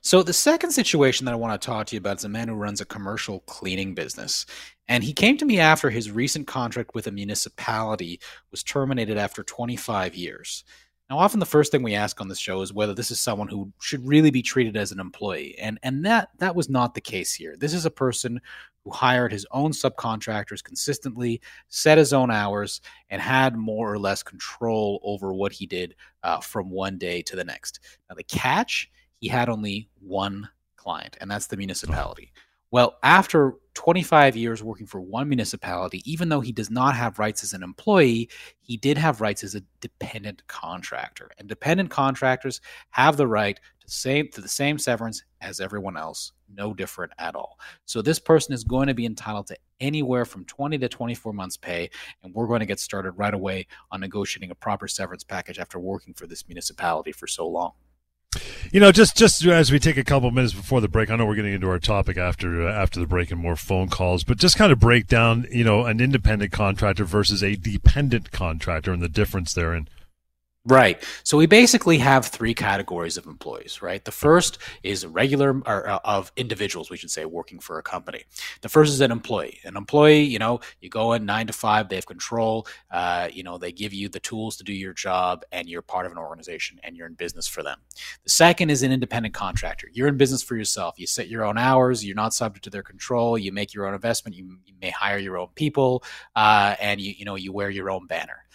So 0.01 0.21
the 0.21 0.33
second 0.33 0.69
situation 0.69 1.25
that 1.25 1.31
I 1.31 1.35
want 1.35 1.59
to 1.59 1.65
talk 1.65 1.87
to 1.87 1.95
you 1.95 1.97
about 1.97 2.17
is 2.17 2.25
a 2.25 2.29
man 2.29 2.47
who 2.47 2.53
runs 2.53 2.79
a 2.79 2.85
commercial 2.85 3.39
cleaning 3.41 3.95
business. 3.95 4.45
And 4.87 5.03
he 5.03 5.13
came 5.13 5.35
to 5.37 5.45
me 5.45 5.59
after 5.59 5.89
his 5.89 6.11
recent 6.11 6.45
contract 6.45 6.93
with 6.93 7.07
a 7.07 7.11
municipality 7.11 8.19
was 8.51 8.61
terminated 8.61 9.17
after 9.17 9.41
25 9.41 10.13
years. 10.13 10.63
Now, 11.09 11.17
often 11.19 11.39
the 11.39 11.45
first 11.45 11.71
thing 11.71 11.83
we 11.83 11.95
ask 11.95 12.19
on 12.19 12.27
the 12.27 12.35
show 12.35 12.61
is 12.61 12.73
whether 12.73 12.93
this 12.93 13.11
is 13.11 13.19
someone 13.19 13.47
who 13.47 13.71
should 13.79 14.07
really 14.07 14.31
be 14.31 14.41
treated 14.41 14.75
as 14.75 14.91
an 14.91 14.99
employee, 14.99 15.55
and 15.59 15.77
and 15.83 16.03
that 16.05 16.29
that 16.39 16.55
was 16.55 16.67
not 16.67 16.95
the 16.95 17.01
case 17.01 17.33
here. 17.33 17.55
This 17.55 17.75
is 17.75 17.85
a 17.85 17.91
person 17.91 18.41
who 18.85 18.91
hired 18.91 19.31
his 19.31 19.45
own 19.51 19.71
subcontractors 19.71 20.63
consistently, 20.63 21.41
set 21.67 21.97
his 21.97 22.13
own 22.13 22.31
hours, 22.31 22.79
and 23.09 23.21
had 23.21 23.57
more 23.57 23.91
or 23.91 23.99
less 23.99 24.23
control 24.23 25.01
over 25.03 25.33
what 25.33 25.51
he 25.51 25.65
did 25.65 25.95
uh, 26.23 26.39
from 26.39 26.69
one 26.69 26.97
day 26.97 27.21
to 27.23 27.35
the 27.35 27.43
next. 27.43 27.79
Now, 28.07 28.15
the 28.15 28.23
catch 28.23 28.89
he 29.17 29.27
had 29.27 29.49
only 29.49 29.89
one 29.99 30.47
client, 30.77 31.17
and 31.19 31.29
that's 31.29 31.47
the 31.47 31.57
municipality. 31.57 32.31
Well, 32.71 32.97
after 33.03 33.53
25 33.75 34.35
years 34.35 34.61
working 34.61 34.85
for 34.85 34.99
one 34.99 35.29
municipality, 35.29 36.01
even 36.11 36.29
though 36.29 36.41
he 36.41 36.51
does 36.51 36.69
not 36.69 36.95
have 36.95 37.19
rights 37.19 37.43
as 37.43 37.53
an 37.53 37.63
employee, 37.63 38.29
he 38.61 38.77
did 38.77 38.97
have 38.97 39.21
rights 39.21 39.43
as 39.43 39.55
a 39.55 39.63
dependent 39.81 40.45
contractor. 40.47 41.31
And 41.37 41.47
dependent 41.47 41.89
contractors 41.89 42.61
have 42.89 43.17
the 43.17 43.27
right 43.27 43.59
same, 43.87 44.29
to 44.29 44.41
the 44.41 44.47
same 44.47 44.77
severance 44.77 45.23
as 45.41 45.59
everyone 45.59 45.97
else, 45.97 46.31
no 46.53 46.73
different 46.73 47.11
at 47.17 47.35
all. 47.35 47.59
So 47.85 48.01
this 48.01 48.19
person 48.19 48.53
is 48.53 48.63
going 48.63 48.87
to 48.87 48.93
be 48.93 49.05
entitled 49.05 49.47
to 49.47 49.57
anywhere 49.79 50.25
from 50.25 50.45
20 50.45 50.77
to 50.79 50.89
24 50.89 51.33
months' 51.33 51.57
pay, 51.57 51.89
and 52.23 52.33
we're 52.33 52.47
going 52.47 52.61
to 52.61 52.65
get 52.65 52.79
started 52.79 53.11
right 53.11 53.33
away 53.33 53.67
on 53.91 53.99
negotiating 53.99 54.51
a 54.51 54.55
proper 54.55 54.87
severance 54.87 55.23
package 55.23 55.59
after 55.59 55.79
working 55.79 56.13
for 56.13 56.27
this 56.27 56.47
municipality 56.47 57.11
for 57.11 57.27
so 57.27 57.47
long. 57.47 57.73
You 58.71 58.79
know, 58.79 58.91
just 58.91 59.15
just 59.15 59.45
as 59.45 59.71
we 59.71 59.79
take 59.79 59.97
a 59.97 60.03
couple 60.03 60.29
minutes 60.31 60.53
before 60.53 60.81
the 60.81 60.87
break, 60.87 61.09
I 61.09 61.15
know 61.15 61.25
we're 61.25 61.35
getting 61.35 61.53
into 61.53 61.69
our 61.69 61.79
topic 61.79 62.17
after 62.17 62.67
uh, 62.67 62.73
after 62.73 62.99
the 62.99 63.05
break 63.05 63.31
and 63.31 63.39
more 63.39 63.55
phone 63.55 63.87
calls, 63.89 64.23
but 64.23 64.37
just 64.37 64.57
kind 64.57 64.71
of 64.71 64.79
break 64.79 65.07
down, 65.07 65.45
you 65.51 65.63
know, 65.63 65.85
an 65.85 66.01
independent 66.01 66.51
contractor 66.51 67.05
versus 67.05 67.41
a 67.41 67.55
dependent 67.55 68.31
contractor 68.31 68.91
and 68.91 69.01
the 69.01 69.07
difference 69.07 69.53
therein. 69.53 69.87
Right. 70.67 71.03
So 71.23 71.37
we 71.37 71.45
basically 71.45 71.99
have 71.99 72.25
three 72.25 72.55
categories 72.55 73.17
of 73.17 73.27
employees, 73.27 73.83
right? 73.83 74.03
The 74.03 74.11
first 74.11 74.57
is 74.81 75.05
regular 75.05 75.61
or 75.63 75.87
uh, 75.87 75.99
of 76.03 76.31
individuals, 76.37 76.89
we 76.89 76.97
should 76.97 77.11
say, 77.11 77.23
working 77.23 77.59
for 77.59 77.77
a 77.77 77.83
company. 77.83 78.23
The 78.61 78.69
first 78.69 78.91
is 78.91 78.99
an 78.99 79.11
employee. 79.11 79.59
An 79.63 79.77
employee, 79.77 80.23
you 80.23 80.39
know, 80.39 80.61
you 80.81 80.89
go 80.89 81.13
in 81.13 81.23
nine 81.23 81.45
to 81.47 81.53
five, 81.53 81.87
they 81.87 81.95
have 81.95 82.07
control, 82.07 82.65
uh, 82.89 83.29
you 83.31 83.43
know, 83.43 83.59
they 83.59 83.71
give 83.71 83.93
you 83.93 84.09
the 84.09 84.19
tools 84.19 84.57
to 84.57 84.63
do 84.63 84.73
your 84.73 84.93
job, 84.93 85.43
and 85.51 85.69
you're 85.69 85.83
part 85.83 86.07
of 86.07 86.11
an 86.11 86.17
organization 86.17 86.79
and 86.81 86.97
you're 86.97 87.05
in 87.05 87.13
business 87.13 87.47
for 87.47 87.61
them. 87.61 87.77
The 88.23 88.31
second 88.31 88.71
is 88.71 88.81
an 88.81 88.91
independent 88.91 89.35
contractor. 89.35 89.87
You're 89.93 90.07
in 90.07 90.17
business 90.17 90.41
for 90.41 90.55
yourself. 90.55 90.95
You 90.97 91.05
set 91.05 91.27
your 91.27 91.45
own 91.45 91.59
hours. 91.59 92.03
You're 92.03 92.15
not 92.15 92.33
subject 92.33 92.63
to 92.63 92.71
their 92.71 92.81
control. 92.81 93.37
You 93.37 93.51
make 93.51 93.75
your 93.75 93.85
own 93.85 93.93
investment. 93.93 94.35
You, 94.35 94.57
you 94.65 94.73
may 94.81 94.89
hire 94.89 95.19
your 95.19 95.37
own 95.37 95.49
people, 95.53 96.03
uh, 96.35 96.75
and 96.81 96.99
you 96.99 97.13
you 97.15 97.23
know 97.23 97.35
you 97.35 97.53
wear 97.53 97.69
your 97.69 97.91
own 97.91 98.07
banner. 98.07 98.45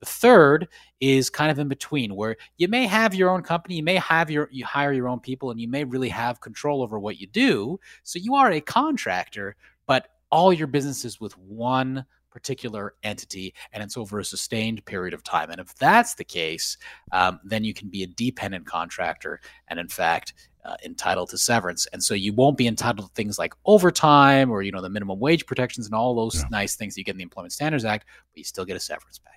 The 0.00 0.06
third 0.06 0.68
is 1.00 1.30
kind 1.30 1.50
of 1.50 1.58
in 1.58 1.68
between, 1.68 2.14
where 2.14 2.36
you 2.58 2.68
may 2.68 2.86
have 2.86 3.14
your 3.14 3.30
own 3.30 3.42
company, 3.42 3.76
you 3.76 3.82
may 3.82 3.96
have 3.96 4.30
your 4.30 4.48
you 4.52 4.64
hire 4.64 4.92
your 4.92 5.08
own 5.08 5.20
people, 5.20 5.50
and 5.50 5.60
you 5.60 5.68
may 5.68 5.84
really 5.84 6.10
have 6.10 6.40
control 6.40 6.82
over 6.82 6.98
what 6.98 7.20
you 7.20 7.26
do. 7.26 7.80
So 8.02 8.18
you 8.18 8.34
are 8.34 8.52
a 8.52 8.60
contractor, 8.60 9.56
but 9.86 10.08
all 10.30 10.52
your 10.52 10.66
business 10.66 11.04
is 11.04 11.20
with 11.20 11.36
one 11.38 12.04
particular 12.30 12.94
entity 13.02 13.54
and 13.72 13.82
it's 13.82 13.96
over 13.96 14.18
a 14.18 14.24
sustained 14.24 14.84
period 14.84 15.14
of 15.14 15.22
time. 15.22 15.50
And 15.50 15.60
if 15.60 15.74
that's 15.76 16.14
the 16.14 16.24
case, 16.24 16.76
um, 17.12 17.40
then 17.44 17.64
you 17.64 17.74
can 17.74 17.88
be 17.88 18.02
a 18.02 18.06
dependent 18.06 18.66
contractor 18.66 19.40
and, 19.68 19.78
in 19.78 19.88
fact, 19.88 20.34
uh, 20.64 20.76
entitled 20.84 21.30
to 21.30 21.38
severance. 21.38 21.86
And 21.92 22.02
so 22.02 22.14
you 22.14 22.32
won't 22.32 22.58
be 22.58 22.66
entitled 22.66 23.08
to 23.08 23.14
things 23.14 23.38
like 23.38 23.54
overtime 23.64 24.50
or, 24.50 24.62
you 24.62 24.72
know, 24.72 24.82
the 24.82 24.90
minimum 24.90 25.18
wage 25.18 25.46
protections 25.46 25.86
and 25.86 25.94
all 25.94 26.14
those 26.14 26.36
yeah. 26.36 26.48
nice 26.50 26.76
things 26.76 26.96
you 26.96 27.04
get 27.04 27.12
in 27.12 27.18
the 27.18 27.22
Employment 27.22 27.52
Standards 27.52 27.84
Act, 27.84 28.06
but 28.32 28.38
you 28.38 28.44
still 28.44 28.64
get 28.64 28.76
a 28.76 28.80
severance 28.80 29.18
package. 29.18 29.36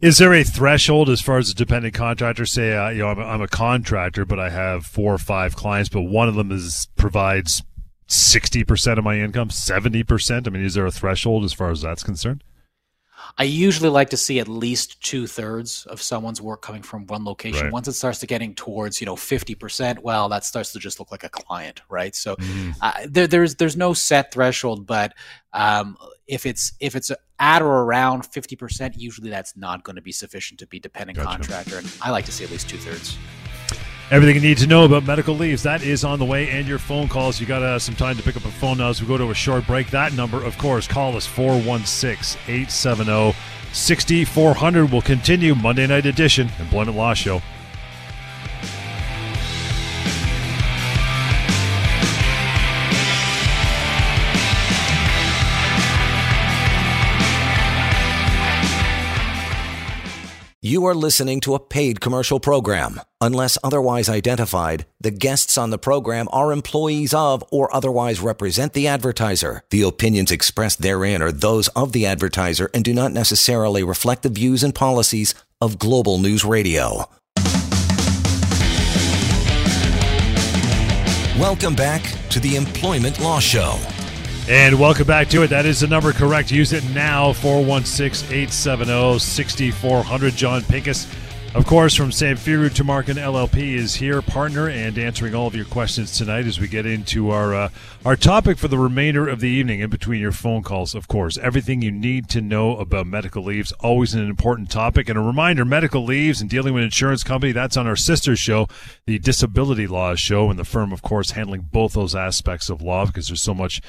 Is 0.00 0.18
there 0.18 0.32
a 0.32 0.42
threshold 0.42 1.10
as 1.10 1.20
far 1.20 1.38
as 1.38 1.50
a 1.50 1.54
dependent 1.54 1.94
contractor? 1.94 2.46
Say, 2.46 2.74
uh, 2.74 2.88
you 2.88 3.00
know, 3.00 3.08
I'm 3.08 3.18
a, 3.18 3.24
I'm 3.24 3.42
a 3.42 3.48
contractor, 3.48 4.24
but 4.24 4.40
I 4.40 4.48
have 4.48 4.86
four 4.86 5.12
or 5.12 5.18
five 5.18 5.54
clients, 5.54 5.88
but 5.88 6.02
one 6.02 6.28
of 6.28 6.34
them 6.34 6.50
is 6.50 6.88
provides 6.96 7.62
sixty 8.10 8.64
percent 8.64 8.98
of 8.98 9.04
my 9.04 9.18
income, 9.18 9.50
seventy 9.50 10.02
percent. 10.02 10.46
I 10.46 10.50
mean, 10.50 10.64
is 10.64 10.74
there 10.74 10.86
a 10.86 10.90
threshold 10.90 11.44
as 11.44 11.52
far 11.52 11.70
as 11.70 11.82
that's 11.82 12.02
concerned? 12.02 12.44
I 13.38 13.44
usually 13.44 13.90
like 13.90 14.10
to 14.10 14.16
see 14.16 14.40
at 14.40 14.48
least 14.48 15.00
two 15.02 15.26
thirds 15.26 15.86
of 15.86 16.02
someone's 16.02 16.40
work 16.40 16.62
coming 16.62 16.82
from 16.82 17.06
one 17.06 17.24
location. 17.24 17.64
Right. 17.64 17.72
Once 17.72 17.86
it 17.86 17.92
starts 17.92 18.18
to 18.20 18.26
getting 18.26 18.54
towards 18.54 19.00
you 19.00 19.06
know 19.06 19.16
fifty 19.16 19.54
percent, 19.54 20.02
well, 20.02 20.28
that 20.28 20.44
starts 20.44 20.72
to 20.72 20.78
just 20.78 20.98
look 20.98 21.10
like 21.10 21.24
a 21.24 21.28
client, 21.28 21.82
right? 21.88 22.14
So 22.14 22.36
mm. 22.36 22.74
uh, 22.80 23.06
there, 23.08 23.26
there's 23.26 23.56
there's 23.56 23.76
no 23.76 23.92
set 23.92 24.32
threshold, 24.32 24.86
but 24.86 25.14
um, 25.52 25.96
if 26.26 26.46
it's 26.46 26.72
if 26.80 26.96
it's 26.96 27.10
at 27.40 27.62
or 27.62 27.82
around 27.84 28.22
50%, 28.22 28.94
usually 28.96 29.30
that's 29.30 29.56
not 29.56 29.82
going 29.82 29.96
to 29.96 30.02
be 30.02 30.12
sufficient 30.12 30.60
to 30.60 30.66
be 30.66 30.78
dependent 30.78 31.16
gotcha. 31.16 31.30
contractor. 31.30 31.78
And 31.78 31.92
I 32.02 32.10
like 32.10 32.26
to 32.26 32.32
see 32.32 32.44
at 32.44 32.50
least 32.50 32.68
two 32.68 32.76
thirds. 32.76 33.16
Everything 34.10 34.34
you 34.34 34.40
need 34.40 34.58
to 34.58 34.66
know 34.66 34.84
about 34.84 35.04
medical 35.04 35.36
leaves, 35.36 35.62
that 35.62 35.84
is 35.84 36.02
on 36.02 36.18
the 36.18 36.24
way, 36.24 36.50
and 36.50 36.66
your 36.66 36.80
phone 36.80 37.06
calls. 37.06 37.38
You 37.40 37.46
got 37.46 37.62
uh, 37.62 37.78
some 37.78 37.94
time 37.94 38.16
to 38.16 38.22
pick 38.24 38.36
up 38.36 38.44
a 38.44 38.50
phone 38.50 38.78
now 38.78 38.88
as 38.88 39.00
we 39.00 39.06
go 39.06 39.16
to 39.16 39.30
a 39.30 39.34
short 39.34 39.68
break. 39.68 39.88
That 39.90 40.14
number, 40.14 40.42
of 40.42 40.58
course, 40.58 40.88
call 40.88 41.16
us 41.16 41.26
416 41.26 42.40
870 42.48 43.36
6400. 43.72 44.90
We'll 44.90 45.00
continue 45.00 45.54
Monday 45.54 45.86
night 45.86 46.06
edition, 46.06 46.50
Employment 46.58 46.96
Law 46.96 47.14
Show. 47.14 47.40
You 60.70 60.84
are 60.84 60.94
listening 60.94 61.40
to 61.40 61.56
a 61.56 61.58
paid 61.58 62.00
commercial 62.00 62.38
program. 62.38 63.00
Unless 63.20 63.58
otherwise 63.64 64.08
identified, 64.08 64.86
the 65.00 65.10
guests 65.10 65.58
on 65.58 65.70
the 65.70 65.78
program 65.78 66.28
are 66.30 66.52
employees 66.52 67.12
of 67.12 67.42
or 67.50 67.74
otherwise 67.74 68.20
represent 68.20 68.72
the 68.72 68.86
advertiser. 68.86 69.64
The 69.70 69.82
opinions 69.82 70.30
expressed 70.30 70.80
therein 70.80 71.22
are 71.22 71.32
those 71.32 71.66
of 71.74 71.90
the 71.90 72.06
advertiser 72.06 72.70
and 72.72 72.84
do 72.84 72.94
not 72.94 73.10
necessarily 73.10 73.82
reflect 73.82 74.22
the 74.22 74.28
views 74.28 74.62
and 74.62 74.72
policies 74.72 75.34
of 75.60 75.76
Global 75.76 76.18
News 76.18 76.44
Radio. 76.44 77.08
Welcome 81.36 81.74
back 81.74 82.04
to 82.28 82.38
the 82.38 82.54
Employment 82.54 83.18
Law 83.18 83.40
Show. 83.40 83.76
And 84.50 84.80
welcome 84.80 85.06
back 85.06 85.28
to 85.28 85.44
it. 85.44 85.50
That 85.50 85.64
is 85.64 85.78
the 85.78 85.86
number 85.86 86.12
correct. 86.12 86.50
Use 86.50 86.72
it 86.72 86.82
now 86.90 87.32
416 87.32 88.26
870 88.32 89.20
6400. 89.20 90.34
John 90.34 90.62
Pinkus, 90.62 91.06
of 91.54 91.66
course, 91.66 91.94
from 91.94 92.10
Samfiru 92.10 92.68
Tumarkin 92.68 93.14
LLP, 93.14 93.74
is 93.74 93.94
here, 93.94 94.20
partner, 94.20 94.68
and 94.68 94.98
answering 94.98 95.36
all 95.36 95.46
of 95.46 95.54
your 95.54 95.66
questions 95.66 96.18
tonight 96.18 96.46
as 96.46 96.58
we 96.58 96.66
get 96.66 96.84
into 96.84 97.30
our 97.30 97.54
uh, 97.54 97.68
our 98.04 98.16
topic 98.16 98.58
for 98.58 98.66
the 98.66 98.76
remainder 98.76 99.28
of 99.28 99.38
the 99.38 99.48
evening. 99.48 99.78
In 99.78 99.88
between 99.88 100.20
your 100.20 100.32
phone 100.32 100.64
calls, 100.64 100.96
of 100.96 101.06
course, 101.06 101.38
everything 101.38 101.80
you 101.80 101.92
need 101.92 102.28
to 102.30 102.40
know 102.40 102.76
about 102.76 103.06
medical 103.06 103.44
leaves 103.44 103.70
always 103.78 104.14
an 104.14 104.28
important 104.28 104.68
topic. 104.68 105.08
And 105.08 105.16
a 105.16 105.22
reminder: 105.22 105.64
medical 105.64 106.02
leaves 106.02 106.40
and 106.40 106.50
dealing 106.50 106.74
with 106.74 106.82
insurance 106.82 107.22
company. 107.22 107.52
That's 107.52 107.76
on 107.76 107.86
our 107.86 107.94
sister 107.94 108.34
show, 108.34 108.66
the 109.06 109.20
Disability 109.20 109.86
Laws 109.86 110.18
Show, 110.18 110.50
and 110.50 110.58
the 110.58 110.64
firm, 110.64 110.92
of 110.92 111.02
course, 111.02 111.30
handling 111.30 111.68
both 111.70 111.92
those 111.92 112.16
aspects 112.16 112.68
of 112.68 112.82
law 112.82 113.06
because 113.06 113.28
there's 113.28 113.40
so 113.40 113.54
much 113.54 113.80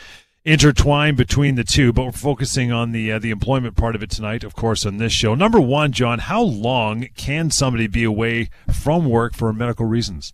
intertwined 0.43 1.17
between 1.17 1.55
the 1.55 1.63
two, 1.63 1.93
but 1.93 2.05
we're 2.05 2.11
focusing 2.11 2.71
on 2.71 2.91
the 2.91 3.11
uh, 3.11 3.19
the 3.19 3.31
employment 3.31 3.75
part 3.75 3.95
of 3.95 4.03
it 4.03 4.09
tonight, 4.09 4.43
of 4.43 4.55
course, 4.55 4.85
on 4.85 4.97
this 4.97 5.13
show. 5.13 5.35
Number 5.35 5.59
one, 5.59 5.91
John, 5.91 6.19
how 6.19 6.41
long 6.41 7.07
can 7.15 7.51
somebody 7.51 7.87
be 7.87 8.03
away 8.03 8.49
from 8.73 9.05
work 9.05 9.35
for 9.35 9.51
medical 9.53 9.85
reasons? 9.85 10.33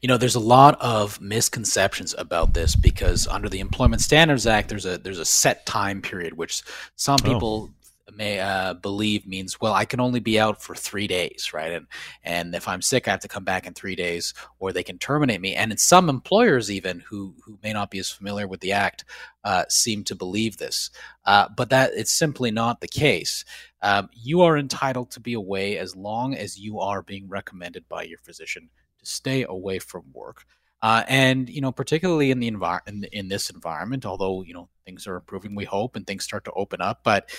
You 0.00 0.08
know, 0.08 0.16
there's 0.16 0.36
a 0.36 0.40
lot 0.40 0.80
of 0.80 1.20
misconceptions 1.20 2.14
about 2.16 2.54
this 2.54 2.76
because 2.76 3.26
under 3.26 3.48
the 3.48 3.60
Employment 3.60 4.00
Standards 4.00 4.46
Act, 4.46 4.68
there's 4.68 4.86
a 4.86 4.98
there's 4.98 5.18
a 5.18 5.24
set 5.24 5.66
time 5.66 6.00
period 6.00 6.34
which 6.36 6.62
some 6.96 7.18
oh. 7.24 7.70
May 8.16 8.40
uh, 8.40 8.74
believe 8.74 9.26
means 9.26 9.60
well 9.60 9.74
i 9.74 9.84
can 9.84 10.00
only 10.00 10.20
be 10.20 10.38
out 10.38 10.62
for 10.62 10.74
three 10.74 11.06
days 11.06 11.52
right? 11.52 11.72
And 11.72 11.86
and 12.22 12.54
if 12.54 12.68
i'm 12.68 12.82
sick 12.82 13.06
i 13.06 13.10
have 13.10 13.20
to 13.20 13.28
come 13.28 13.44
back 13.44 13.66
in 13.66 13.74
three 13.74 13.96
days 13.96 14.34
or 14.58 14.72
they 14.72 14.82
can 14.82 14.98
terminate 14.98 15.40
me. 15.40 15.54
And 15.54 15.72
in 15.72 15.78
some 15.78 16.08
employers 16.08 16.70
even 16.70 17.00
who 17.00 17.34
who 17.44 17.58
may 17.62 17.72
not 17.72 17.90
be 17.90 17.98
as 17.98 18.10
familiar 18.10 18.46
with 18.46 18.60
the 18.60 18.72
act 18.72 19.04
uh, 19.44 19.64
seem 19.68 20.04
to 20.04 20.14
believe 20.14 20.58
this. 20.58 20.90
Uh, 21.24 21.48
but 21.56 21.70
that 21.70 21.92
it's 21.94 22.12
simply 22.12 22.50
not 22.50 22.80
the 22.80 22.88
case. 22.88 23.44
Um, 23.82 24.08
you 24.12 24.42
are 24.42 24.58
entitled 24.58 25.10
to 25.12 25.20
be 25.20 25.32
away 25.32 25.78
as 25.78 25.96
long 25.96 26.34
as 26.34 26.58
you 26.58 26.80
are 26.80 27.02
being 27.02 27.28
recommended 27.28 27.88
by 27.88 28.02
your 28.02 28.18
physician 28.18 28.68
to 28.98 29.06
stay 29.06 29.44
away 29.44 29.78
from 29.78 30.04
work. 30.12 30.44
Uh, 30.82 31.04
and 31.08 31.50
you 31.50 31.60
know, 31.60 31.72
particularly 31.72 32.30
in 32.30 32.40
the 32.40 32.50
envir- 32.50 32.86
in, 32.86 33.04
in, 33.12 33.28
this 33.28 33.50
environment, 33.50 34.06
although 34.06 34.42
you 34.42 34.54
know 34.54 34.68
things 34.86 35.06
are 35.06 35.16
improving, 35.16 35.54
we 35.54 35.66
hope, 35.66 35.94
and 35.94 36.06
things 36.06 36.24
start 36.24 36.44
to 36.44 36.52
open 36.52 36.80
up. 36.80 37.00
But 37.04 37.30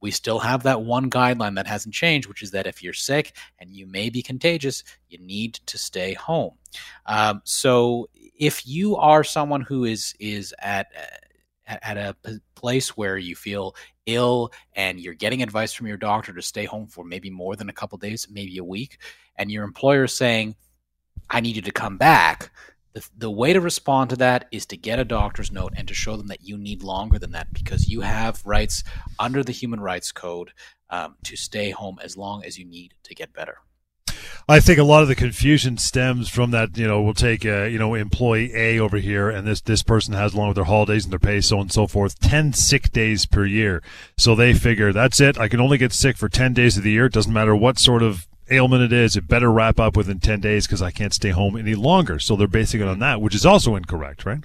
we 0.00 0.10
still 0.10 0.38
have 0.38 0.62
that 0.64 0.82
one 0.82 1.10
guideline 1.10 1.56
that 1.56 1.66
hasn't 1.66 1.94
changed, 1.94 2.28
which 2.28 2.42
is 2.42 2.50
that 2.50 2.66
if 2.66 2.82
you're 2.82 2.92
sick 2.92 3.34
and 3.58 3.70
you 3.70 3.86
may 3.86 4.10
be 4.10 4.22
contagious, 4.22 4.84
you 5.08 5.18
need 5.18 5.54
to 5.66 5.78
stay 5.78 6.14
home. 6.14 6.52
Um, 7.06 7.42
so 7.44 8.08
if 8.38 8.66
you 8.66 8.96
are 8.96 9.24
someone 9.24 9.62
who 9.62 9.84
is 9.84 10.14
is 10.20 10.54
at 10.58 10.88
at, 11.66 11.82
at 11.82 11.96
a 11.96 12.40
place 12.54 12.96
where 12.96 13.16
you 13.18 13.34
feel 13.34 13.74
ill 14.06 14.52
and 14.74 15.00
you're 15.00 15.14
getting 15.14 15.42
advice 15.42 15.72
from 15.72 15.86
your 15.86 15.96
doctor 15.96 16.32
to 16.32 16.42
stay 16.42 16.64
home 16.64 16.86
for 16.86 17.04
maybe 17.04 17.30
more 17.30 17.56
than 17.56 17.68
a 17.68 17.72
couple 17.72 17.98
days, 17.98 18.28
maybe 18.30 18.58
a 18.58 18.64
week, 18.64 18.98
and 19.36 19.50
your 19.50 19.64
employer 19.64 20.04
is 20.04 20.14
saying, 20.14 20.54
I 21.28 21.40
need 21.40 21.56
you 21.56 21.62
to 21.62 21.72
come 21.72 21.98
back. 21.98 22.52
The, 23.16 23.30
way 23.30 23.52
to 23.52 23.60
respond 23.60 24.10
to 24.10 24.16
that 24.16 24.48
is 24.50 24.64
to 24.66 24.76
get 24.76 24.98
a 24.98 25.04
doctor's 25.04 25.52
note 25.52 25.74
and 25.76 25.86
to 25.88 25.94
show 25.94 26.16
them 26.16 26.28
that 26.28 26.44
you 26.44 26.56
need 26.56 26.82
longer 26.82 27.18
than 27.18 27.32
that 27.32 27.52
because 27.52 27.88
you 27.88 28.00
have 28.00 28.40
rights 28.44 28.84
under 29.18 29.42
the 29.42 29.52
Human 29.52 29.80
Rights 29.80 30.12
Code 30.12 30.52
um, 30.88 31.16
to 31.24 31.36
stay 31.36 31.70
home 31.70 31.98
as 32.02 32.16
long 32.16 32.44
as 32.44 32.58
you 32.58 32.64
need 32.64 32.94
to 33.02 33.14
get 33.14 33.34
better. 33.34 33.58
I 34.48 34.60
think 34.60 34.78
a 34.78 34.84
lot 34.84 35.02
of 35.02 35.08
the 35.08 35.16
confusion 35.16 35.76
stems 35.76 36.28
from 36.28 36.52
that. 36.52 36.78
You 36.78 36.86
know, 36.86 37.02
we'll 37.02 37.14
take 37.14 37.44
uh, 37.44 37.64
you 37.64 37.78
know 37.78 37.94
employee 37.94 38.52
A 38.54 38.78
over 38.78 38.96
here, 38.98 39.28
and 39.28 39.46
this 39.46 39.60
this 39.60 39.82
person 39.82 40.14
has 40.14 40.34
along 40.34 40.48
with 40.48 40.54
their 40.54 40.64
holidays 40.64 41.04
and 41.04 41.12
their 41.12 41.18
pay, 41.18 41.40
so 41.40 41.56
on 41.56 41.62
and 41.62 41.72
so 41.72 41.86
forth, 41.86 42.18
ten 42.20 42.52
sick 42.52 42.92
days 42.92 43.26
per 43.26 43.44
year. 43.44 43.82
So 44.16 44.34
they 44.34 44.54
figure 44.54 44.92
that's 44.92 45.20
it. 45.20 45.38
I 45.38 45.48
can 45.48 45.60
only 45.60 45.78
get 45.78 45.92
sick 45.92 46.16
for 46.16 46.28
ten 46.28 46.52
days 46.52 46.76
of 46.76 46.84
the 46.84 46.92
year. 46.92 47.06
It 47.06 47.12
doesn't 47.12 47.32
matter 47.32 47.56
what 47.56 47.78
sort 47.78 48.02
of 48.02 48.28
ailment 48.50 48.82
it 48.82 48.92
is. 48.92 49.16
It 49.16 49.28
better 49.28 49.50
wrap 49.50 49.80
up 49.80 49.96
within 49.96 50.20
ten 50.20 50.40
days 50.40 50.66
because 50.66 50.82
I 50.82 50.90
can't 50.90 51.14
stay 51.14 51.30
home 51.30 51.56
any 51.56 51.74
longer. 51.74 52.18
So 52.18 52.36
they're 52.36 52.48
basing 52.48 52.80
it 52.80 52.88
on 52.88 52.98
that, 53.00 53.20
which 53.20 53.34
is 53.34 53.46
also 53.46 53.76
incorrect, 53.76 54.24
right? 54.24 54.44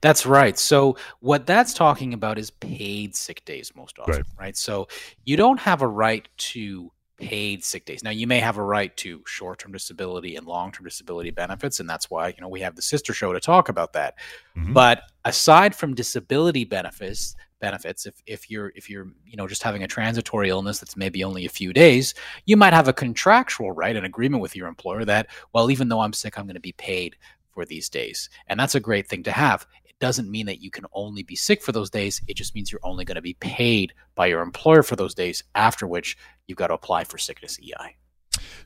That's 0.00 0.26
right. 0.26 0.58
So 0.58 0.96
what 1.20 1.46
that's 1.46 1.72
talking 1.72 2.12
about 2.12 2.38
is 2.38 2.50
paid 2.50 3.16
sick 3.16 3.44
days 3.44 3.72
most 3.74 3.98
often, 3.98 4.14
right? 4.14 4.24
right? 4.38 4.56
So 4.56 4.88
you 5.24 5.36
don't 5.36 5.60
have 5.60 5.82
a 5.82 5.88
right 5.88 6.28
to 6.36 6.92
paid 7.22 7.64
sick 7.64 7.84
days. 7.84 8.02
Now, 8.02 8.10
you 8.10 8.26
may 8.26 8.40
have 8.40 8.58
a 8.58 8.62
right 8.62 8.94
to 8.98 9.22
short-term 9.26 9.72
disability 9.72 10.36
and 10.36 10.46
long-term 10.46 10.84
disability 10.84 11.30
benefits, 11.30 11.80
and 11.80 11.88
that's 11.88 12.10
why 12.10 12.28
you 12.28 12.40
know 12.40 12.48
we 12.48 12.60
have 12.60 12.76
the 12.76 12.82
sister 12.82 13.14
show 13.14 13.32
to 13.32 13.40
talk 13.40 13.68
about 13.68 13.92
that. 13.94 14.18
Mm-hmm. 14.56 14.72
But 14.72 15.02
aside 15.24 15.74
from 15.74 15.94
disability 15.94 16.64
benefits, 16.64 17.34
benefits, 17.62 18.04
if 18.04 18.22
if 18.26 18.50
you're 18.50 18.70
if 18.76 18.90
you're 18.90 19.06
you 19.24 19.38
know 19.38 19.48
just 19.48 19.62
having 19.62 19.82
a 19.82 19.88
transitory 19.88 20.50
illness 20.50 20.78
that's 20.78 20.98
maybe 20.98 21.24
only 21.24 21.46
a 21.46 21.48
few 21.60 21.72
days, 21.72 22.12
you 22.44 22.58
might 22.58 22.74
have 22.74 22.88
a 22.88 22.92
contractual 22.92 23.72
right, 23.72 23.96
an 23.96 24.04
agreement 24.04 24.42
with 24.42 24.54
your 24.54 24.68
employer 24.68 25.06
that 25.06 25.28
well, 25.54 25.70
even 25.70 25.88
though 25.88 26.00
I'm 26.00 26.12
sick, 26.12 26.36
I'm 26.38 26.44
going 26.44 26.54
to 26.56 26.60
be 26.60 26.72
paid 26.72 27.16
for 27.54 27.64
these 27.64 27.88
days, 27.88 28.28
and 28.48 28.60
that's 28.60 28.74
a 28.74 28.80
great 28.80 29.08
thing 29.08 29.22
to 29.22 29.32
have 29.32 29.66
It 29.86 29.98
doesn't 29.98 30.30
mean 30.30 30.46
that 30.46 30.60
you 30.60 30.70
can 30.70 30.84
only 30.92 31.22
be 31.22 31.36
sick 31.36 31.62
for 31.62 31.72
those 31.72 31.88
days. 31.88 32.20
It 32.28 32.36
just 32.36 32.54
means 32.54 32.70
you're 32.70 32.80
only 32.84 33.06
going 33.06 33.16
to 33.16 33.22
be 33.22 33.34
paid 33.34 33.94
by 34.14 34.26
your 34.26 34.42
employer 34.42 34.82
for 34.82 34.96
those 34.96 35.14
days, 35.14 35.42
after 35.54 35.86
which 35.86 36.18
you've 36.46 36.58
got 36.58 36.66
to 36.66 36.74
apply 36.74 37.04
for 37.04 37.16
sickness 37.16 37.58
EI. 37.62 37.96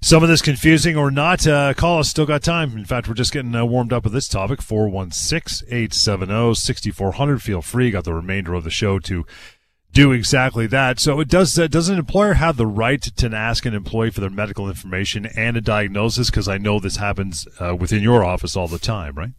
Some 0.01 0.23
of 0.23 0.29
this 0.29 0.43
confusing 0.43 0.97
or 0.97 1.11
not, 1.11 1.47
uh, 1.47 1.75
call 1.75 1.99
us. 1.99 2.09
Still 2.09 2.27
got 2.27 2.43
time. 2.43 2.77
In 2.77 2.85
fact, 2.85 3.09
we're 3.09 3.15
just 3.15 3.33
getting 3.33 3.55
uh, 3.55 3.65
warmed 3.65 3.93
up 3.93 4.05
with 4.05 4.13
this 4.13 4.29
topic 4.29 4.63
416 4.63 5.67
870 5.69 6.55
6400. 6.55 7.43
Feel 7.43 7.63
free. 7.63 7.91
Got 7.91 8.05
the 8.05 8.15
remainder 8.15 8.55
of 8.55 8.65
the 8.65 8.71
show 8.71 8.99
to 9.01 9.25
do 9.93 10.13
exactly 10.13 10.67
that. 10.67 11.01
So 11.01 11.21
it 11.21 11.29
does. 11.29 11.59
Uh, 11.59 11.67
does 11.67 11.89
an 11.89 11.99
employer 11.99 12.35
have 12.35 12.57
the 12.57 12.67
right 12.67 13.03
to 13.03 13.35
ask 13.35 13.65
an 13.65 13.75
employee 13.75 14.11
for 14.11 14.21
their 14.21 14.31
medical 14.31 14.69
information 14.69 15.27
and 15.27 15.57
a 15.57 15.61
diagnosis? 15.61 16.31
Because 16.31 16.49
I 16.49 16.59
know 16.59 16.79
this 16.79 16.97
happens 16.97 17.49
uh, 17.59 17.75
within 17.75 18.03
your 18.03 18.23
office 18.23 18.57
all 18.57 18.69
the 18.69 18.79
time, 18.79 19.15
right? 19.15 19.33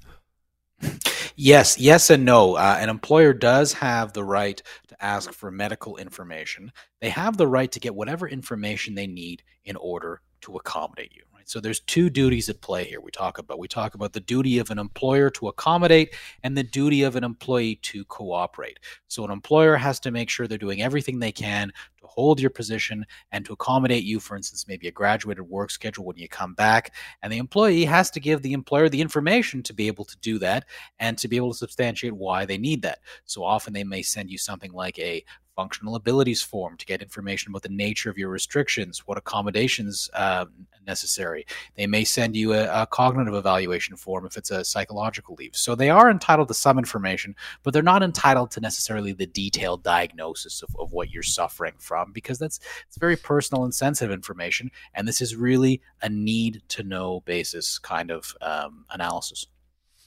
Yes, 1.35 1.77
yes, 1.79 2.09
and 2.09 2.25
no. 2.25 2.55
Uh, 2.55 2.77
an 2.79 2.89
employer 2.89 3.31
does 3.31 3.73
have 3.73 4.13
the 4.13 4.23
right 4.23 4.59
to 4.87 5.03
ask 5.03 5.31
for 5.31 5.51
medical 5.51 5.97
information. 5.97 6.71
They 6.99 7.09
have 7.09 7.37
the 7.37 7.47
right 7.47 7.71
to 7.71 7.79
get 7.79 7.95
whatever 7.95 8.27
information 8.27 8.95
they 8.95 9.05
need 9.05 9.43
in 9.63 9.75
order 9.75 10.21
to 10.41 10.55
accommodate 10.55 11.13
you. 11.15 11.23
Right? 11.33 11.47
So 11.47 11.59
there's 11.59 11.79
two 11.81 12.09
duties 12.09 12.49
at 12.49 12.61
play 12.61 12.83
here. 12.83 13.01
We 13.01 13.11
talk 13.11 13.37
about 13.37 13.59
we 13.59 13.67
talk 13.67 13.95
about 13.95 14.13
the 14.13 14.19
duty 14.19 14.59
of 14.59 14.69
an 14.69 14.79
employer 14.79 15.29
to 15.31 15.47
accommodate 15.47 16.15
and 16.43 16.57
the 16.57 16.63
duty 16.63 17.03
of 17.03 17.15
an 17.15 17.23
employee 17.23 17.75
to 17.83 18.03
cooperate. 18.05 18.79
So 19.07 19.23
an 19.23 19.31
employer 19.31 19.75
has 19.77 19.99
to 20.01 20.11
make 20.11 20.29
sure 20.29 20.47
they're 20.47 20.57
doing 20.57 20.81
everything 20.81 21.19
they 21.19 21.31
can 21.31 21.71
to 21.99 22.07
hold 22.07 22.39
your 22.39 22.49
position 22.49 23.05
and 23.31 23.45
to 23.45 23.53
accommodate 23.53 24.03
you, 24.03 24.19
for 24.19 24.35
instance, 24.35 24.67
maybe 24.67 24.87
a 24.87 24.91
graduated 24.91 25.47
work 25.47 25.71
schedule 25.71 26.05
when 26.05 26.17
you 26.17 26.27
come 26.27 26.53
back. 26.53 26.93
And 27.21 27.31
the 27.31 27.37
employee 27.37 27.85
has 27.85 28.11
to 28.11 28.19
give 28.19 28.41
the 28.41 28.53
employer 28.53 28.89
the 28.89 29.01
information 29.01 29.63
to 29.63 29.73
be 29.73 29.87
able 29.87 30.05
to 30.05 30.17
do 30.17 30.39
that 30.39 30.65
and 30.99 31.17
to 31.17 31.27
be 31.27 31.37
able 31.37 31.51
to 31.51 31.57
substantiate 31.57 32.13
why 32.13 32.45
they 32.45 32.57
need 32.57 32.81
that. 32.81 32.99
So 33.25 33.43
often 33.43 33.73
they 33.73 33.83
may 33.83 34.01
send 34.01 34.29
you 34.29 34.37
something 34.37 34.71
like 34.71 34.99
a 34.99 35.23
functional 35.57 35.95
abilities 35.95 36.41
form 36.41 36.77
to 36.77 36.85
get 36.85 37.01
information 37.01 37.51
about 37.51 37.63
the 37.63 37.69
nature 37.69 38.11
of 38.11 38.17
your 38.17 38.29
restrictions, 38.29 38.99
what 39.07 39.17
accommodations 39.17 40.07
uh, 40.13 40.45
necessary. 40.85 41.45
They 41.75 41.87
may 41.87 42.03
send 42.05 42.35
you 42.35 42.53
a, 42.53 42.83
a, 42.83 42.85
cognitive 42.85 43.33
evaluation 43.33 43.97
form 43.97 44.25
if 44.25 44.37
it's 44.37 44.51
a 44.51 44.63
psychological 44.63 45.35
leave. 45.35 45.55
So 45.55 45.73
they 45.73 45.89
are 45.89 46.11
entitled 46.11 46.47
to 46.49 46.53
some 46.53 46.77
information, 46.77 47.35
but 47.63 47.73
they're 47.73 47.81
not 47.81 48.03
entitled 48.03 48.51
to 48.51 48.61
necessarily 48.61 49.13
the 49.13 49.25
detailed 49.25 49.83
diagnosis 49.83 50.61
of, 50.61 50.75
of 50.79 50.93
what 50.93 51.09
you're 51.09 51.23
suffering 51.23 51.73
from 51.79 52.11
because 52.13 52.37
that's 52.37 52.59
it's 52.87 52.97
very 52.97 53.17
personal 53.17 53.63
and 53.63 53.73
sensitive 53.73 54.13
information. 54.13 54.69
And 54.93 55.07
this 55.07 55.21
is 55.21 55.35
really 55.35 55.81
a 56.03 56.09
need 56.09 56.61
to 56.69 56.83
know 56.83 57.21
basis 57.21 57.79
kind 57.79 58.11
of 58.11 58.35
um, 58.41 58.85
analysis. 58.91 59.47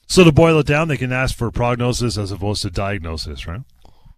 So 0.06 0.24
to 0.24 0.32
boil 0.32 0.58
it 0.60 0.66
down, 0.66 0.88
they 0.88 0.96
can 0.96 1.12
ask 1.12 1.36
for 1.36 1.50
prognosis 1.50 2.16
as 2.16 2.30
opposed 2.30 2.62
to 2.62 2.70
diagnosis, 2.70 3.46
right? 3.46 3.62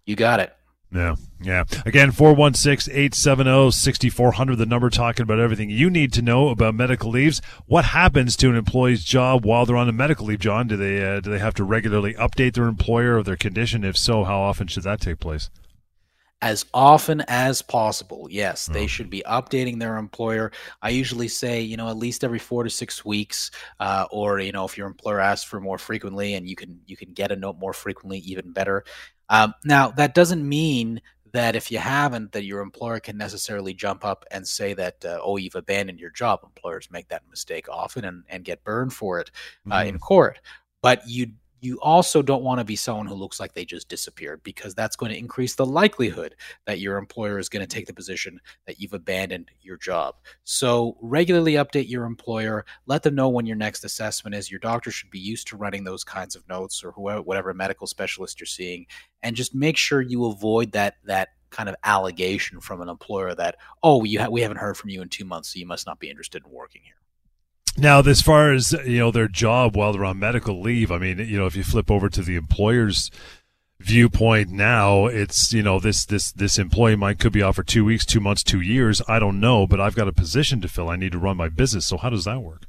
You 0.07 0.17
got 0.17 0.41
it. 0.41 0.55
Yeah, 0.95 1.15
yeah. 1.41 1.65
Again, 1.87 2.13
416 2.13 2.93
870 2.93 3.71
6400, 3.71 4.57
the 4.57 4.67
number 4.67 4.91
talking 4.91 5.23
about 5.23 5.41
everything 5.41 5.71
you 5.71 5.89
need 5.89 6.13
to 6.13 6.23
know 6.23 6.51
about 6.51 6.75
medical 6.75 7.11
leaves. 7.11 7.41
What 7.67 7.87
happens 7.87 8.37
to 8.37 8.51
an 8.51 8.57
employee's 8.57 9.03
job 9.03 9.47
while 9.47 9.65
they're 9.65 9.77
on 9.77 9.89
a 9.89 9.93
medical 9.93 10.27
leave, 10.27 10.41
John? 10.41 10.69
Do 10.69 10.77
they, 10.77 11.03
uh, 11.03 11.21
do 11.21 11.31
they 11.31 11.39
have 11.39 11.55
to 11.55 11.65
regularly 11.65 12.13
update 12.15 12.55
their 12.55 12.67
employer 12.67 13.17
of 13.17 13.25
their 13.25 13.37
condition? 13.37 13.85
If 13.85 13.97
so, 13.97 14.25
how 14.25 14.41
often 14.41 14.67
should 14.67 14.83
that 14.83 15.01
take 15.01 15.19
place? 15.19 15.49
As 16.43 16.67
often 16.75 17.23
as 17.29 17.63
possible, 17.63 18.27
yes. 18.29 18.67
They 18.67 18.89
should 18.89 19.09
be 19.09 19.23
updating 19.25 19.79
their 19.79 19.97
employer. 19.97 20.51
I 20.83 20.89
usually 20.91 21.29
say, 21.29 21.61
you 21.61 21.77
know, 21.77 21.89
at 21.89 21.97
least 21.97 22.25
every 22.25 22.41
four 22.41 22.65
to 22.65 22.71
six 22.71 23.05
weeks, 23.05 23.53
uh, 23.79 24.07
or 24.11 24.41
you 24.41 24.51
know, 24.51 24.65
if 24.65 24.77
your 24.77 24.89
employer 24.89 25.21
asks 25.21 25.49
for 25.49 25.61
more 25.61 25.79
frequently, 25.79 26.35
and 26.35 26.49
you 26.49 26.57
can 26.57 26.81
you 26.85 26.97
can 26.97 27.13
get 27.13 27.31
a 27.31 27.37
note 27.37 27.59
more 27.61 27.73
frequently, 27.73 28.19
even 28.19 28.51
better. 28.53 28.83
Um, 29.29 29.55
now, 29.65 29.91
that 29.93 30.15
doesn't 30.15 30.47
mean 30.47 31.01
that 31.33 31.57
if 31.57 31.73
you 31.73 31.79
haven't, 31.79 32.33
that 32.33 32.45
your 32.45 32.61
employer 32.61 33.01
can 33.01 33.17
necessarily 33.17 33.73
jump 33.73 34.05
up 34.05 34.25
and 34.31 34.47
say 34.47 34.75
that, 34.75 35.05
uh, 35.05 35.19
oh, 35.23 35.39
you've 35.39 35.55
abandoned 35.55 35.99
your 35.99 36.11
job. 36.11 36.41
Employers 36.45 36.91
make 36.91 37.09
that 37.09 37.23
mistake 37.31 37.69
often 37.69 38.05
and, 38.05 38.25
and 38.29 38.45
get 38.45 38.63
burned 38.65 38.93
for 38.93 39.19
it 39.19 39.31
uh, 39.71 39.77
mm. 39.77 39.89
in 39.89 39.99
court. 39.99 40.41
But 40.83 41.03
you 41.09 41.33
you 41.63 41.79
also 41.81 42.23
don't 42.23 42.43
want 42.43 42.59
to 42.59 42.65
be 42.65 42.75
someone 42.75 43.07
who 43.07 43.15
looks 43.15 43.39
like 43.39 43.55
they 43.55 43.65
just 43.65 43.89
disappeared 43.89 44.43
because 44.43 44.75
that's 44.75 44.97
going 44.97 45.13
to 45.13 45.19
increase 45.19 45.55
the 45.55 45.65
likelihood 45.65 46.35
that 46.67 46.81
your 46.81 46.99
employer 46.99 47.39
is 47.39 47.49
going 47.49 47.65
to 47.65 47.73
take 47.73 47.87
the 47.87 47.95
position 47.95 48.41
that 48.67 48.81
you've 48.81 48.93
abandoned 48.93 49.49
your 49.61 49.77
job. 49.77 50.17
So, 50.43 50.97
regularly 51.01 51.53
update 51.53 51.89
your 51.89 52.05
employer, 52.05 52.67
let 52.87 53.05
them 53.05 53.15
know 53.15 53.29
when 53.29 53.47
your 53.47 53.57
next 53.57 53.85
assessment 53.85 54.35
is. 54.35 54.51
Your 54.51 54.59
doctor 54.59 54.91
should 54.91 55.11
be 55.11 55.21
used 55.21 55.47
to 55.49 55.57
running 55.57 55.85
those 55.85 56.03
kinds 56.03 56.35
of 56.35 56.47
notes 56.49 56.83
or 56.83 56.91
whoever, 56.91 57.23
whatever 57.23 57.55
medical 57.55 57.87
specialist 57.87 58.41
you're 58.41 58.47
seeing, 58.47 58.87
and 59.23 59.37
just 59.37 59.55
make 59.55 59.77
sure 59.77 60.01
you 60.01 60.27
avoid 60.27 60.73
that 60.73 60.97
that 61.05 61.29
kind 61.51 61.69
of 61.69 61.77
allegation 61.85 62.61
from 62.61 62.81
an 62.81 62.89
employer 62.89 63.35
that 63.35 63.57
oh 63.83 64.03
you 64.05 64.19
ha- 64.19 64.29
we 64.31 64.41
haven't 64.41 64.57
heard 64.57 64.77
from 64.77 64.91
you 64.91 65.03
in 65.03 65.09
2 65.09 65.25
months 65.25 65.53
so 65.53 65.59
you 65.59 65.67
must 65.67 65.87
not 65.87 66.01
be 66.01 66.11
interested 66.11 66.43
in 66.45 66.51
working 66.51 66.81
here. 66.83 67.02
Now, 67.77 68.01
as 68.01 68.21
far 68.21 68.53
as 68.53 68.73
you 68.85 68.99
know, 68.99 69.11
their 69.11 69.29
job 69.29 69.77
while 69.77 69.93
they're 69.93 70.05
on 70.05 70.19
medical 70.19 70.61
leave, 70.61 70.93
I 70.93 70.99
mean, 70.99 71.19
you 71.19 71.39
know, 71.39 71.47
if 71.47 71.57
you 71.57 71.65
flip 71.65 71.91
over 71.91 72.09
to 72.11 72.23
the 72.23 72.37
employer's 72.37 73.11
viewpoint 73.81 74.51
now, 74.51 75.07
it's 75.07 75.53
you 75.53 75.63
know, 75.63 75.81
this 75.81 76.05
this 76.05 76.33
this 76.33 76.59
employee 76.59 76.97
might 76.97 77.19
could 77.19 77.33
be 77.33 77.43
off 77.43 77.57
for 77.57 77.63
two 77.63 77.85
weeks, 77.85 78.05
two 78.05 78.21
months, 78.21 78.43
two 78.43 78.61
years. 78.61 79.01
I 79.09 79.19
don't 79.19 79.41
know, 79.41 79.67
but 79.67 79.81
I've 79.81 79.95
got 79.95 80.09
a 80.09 80.13
position 80.13 80.61
to 80.61 80.69
fill. 80.69 80.89
I 80.89 80.97
need 80.97 81.13
to 81.13 81.19
run 81.19 81.37
my 81.37 81.49
business. 81.49 81.87
So 81.87 81.97
how 81.97 82.11
does 82.11 82.25
that 82.25 82.43
work? 82.43 82.67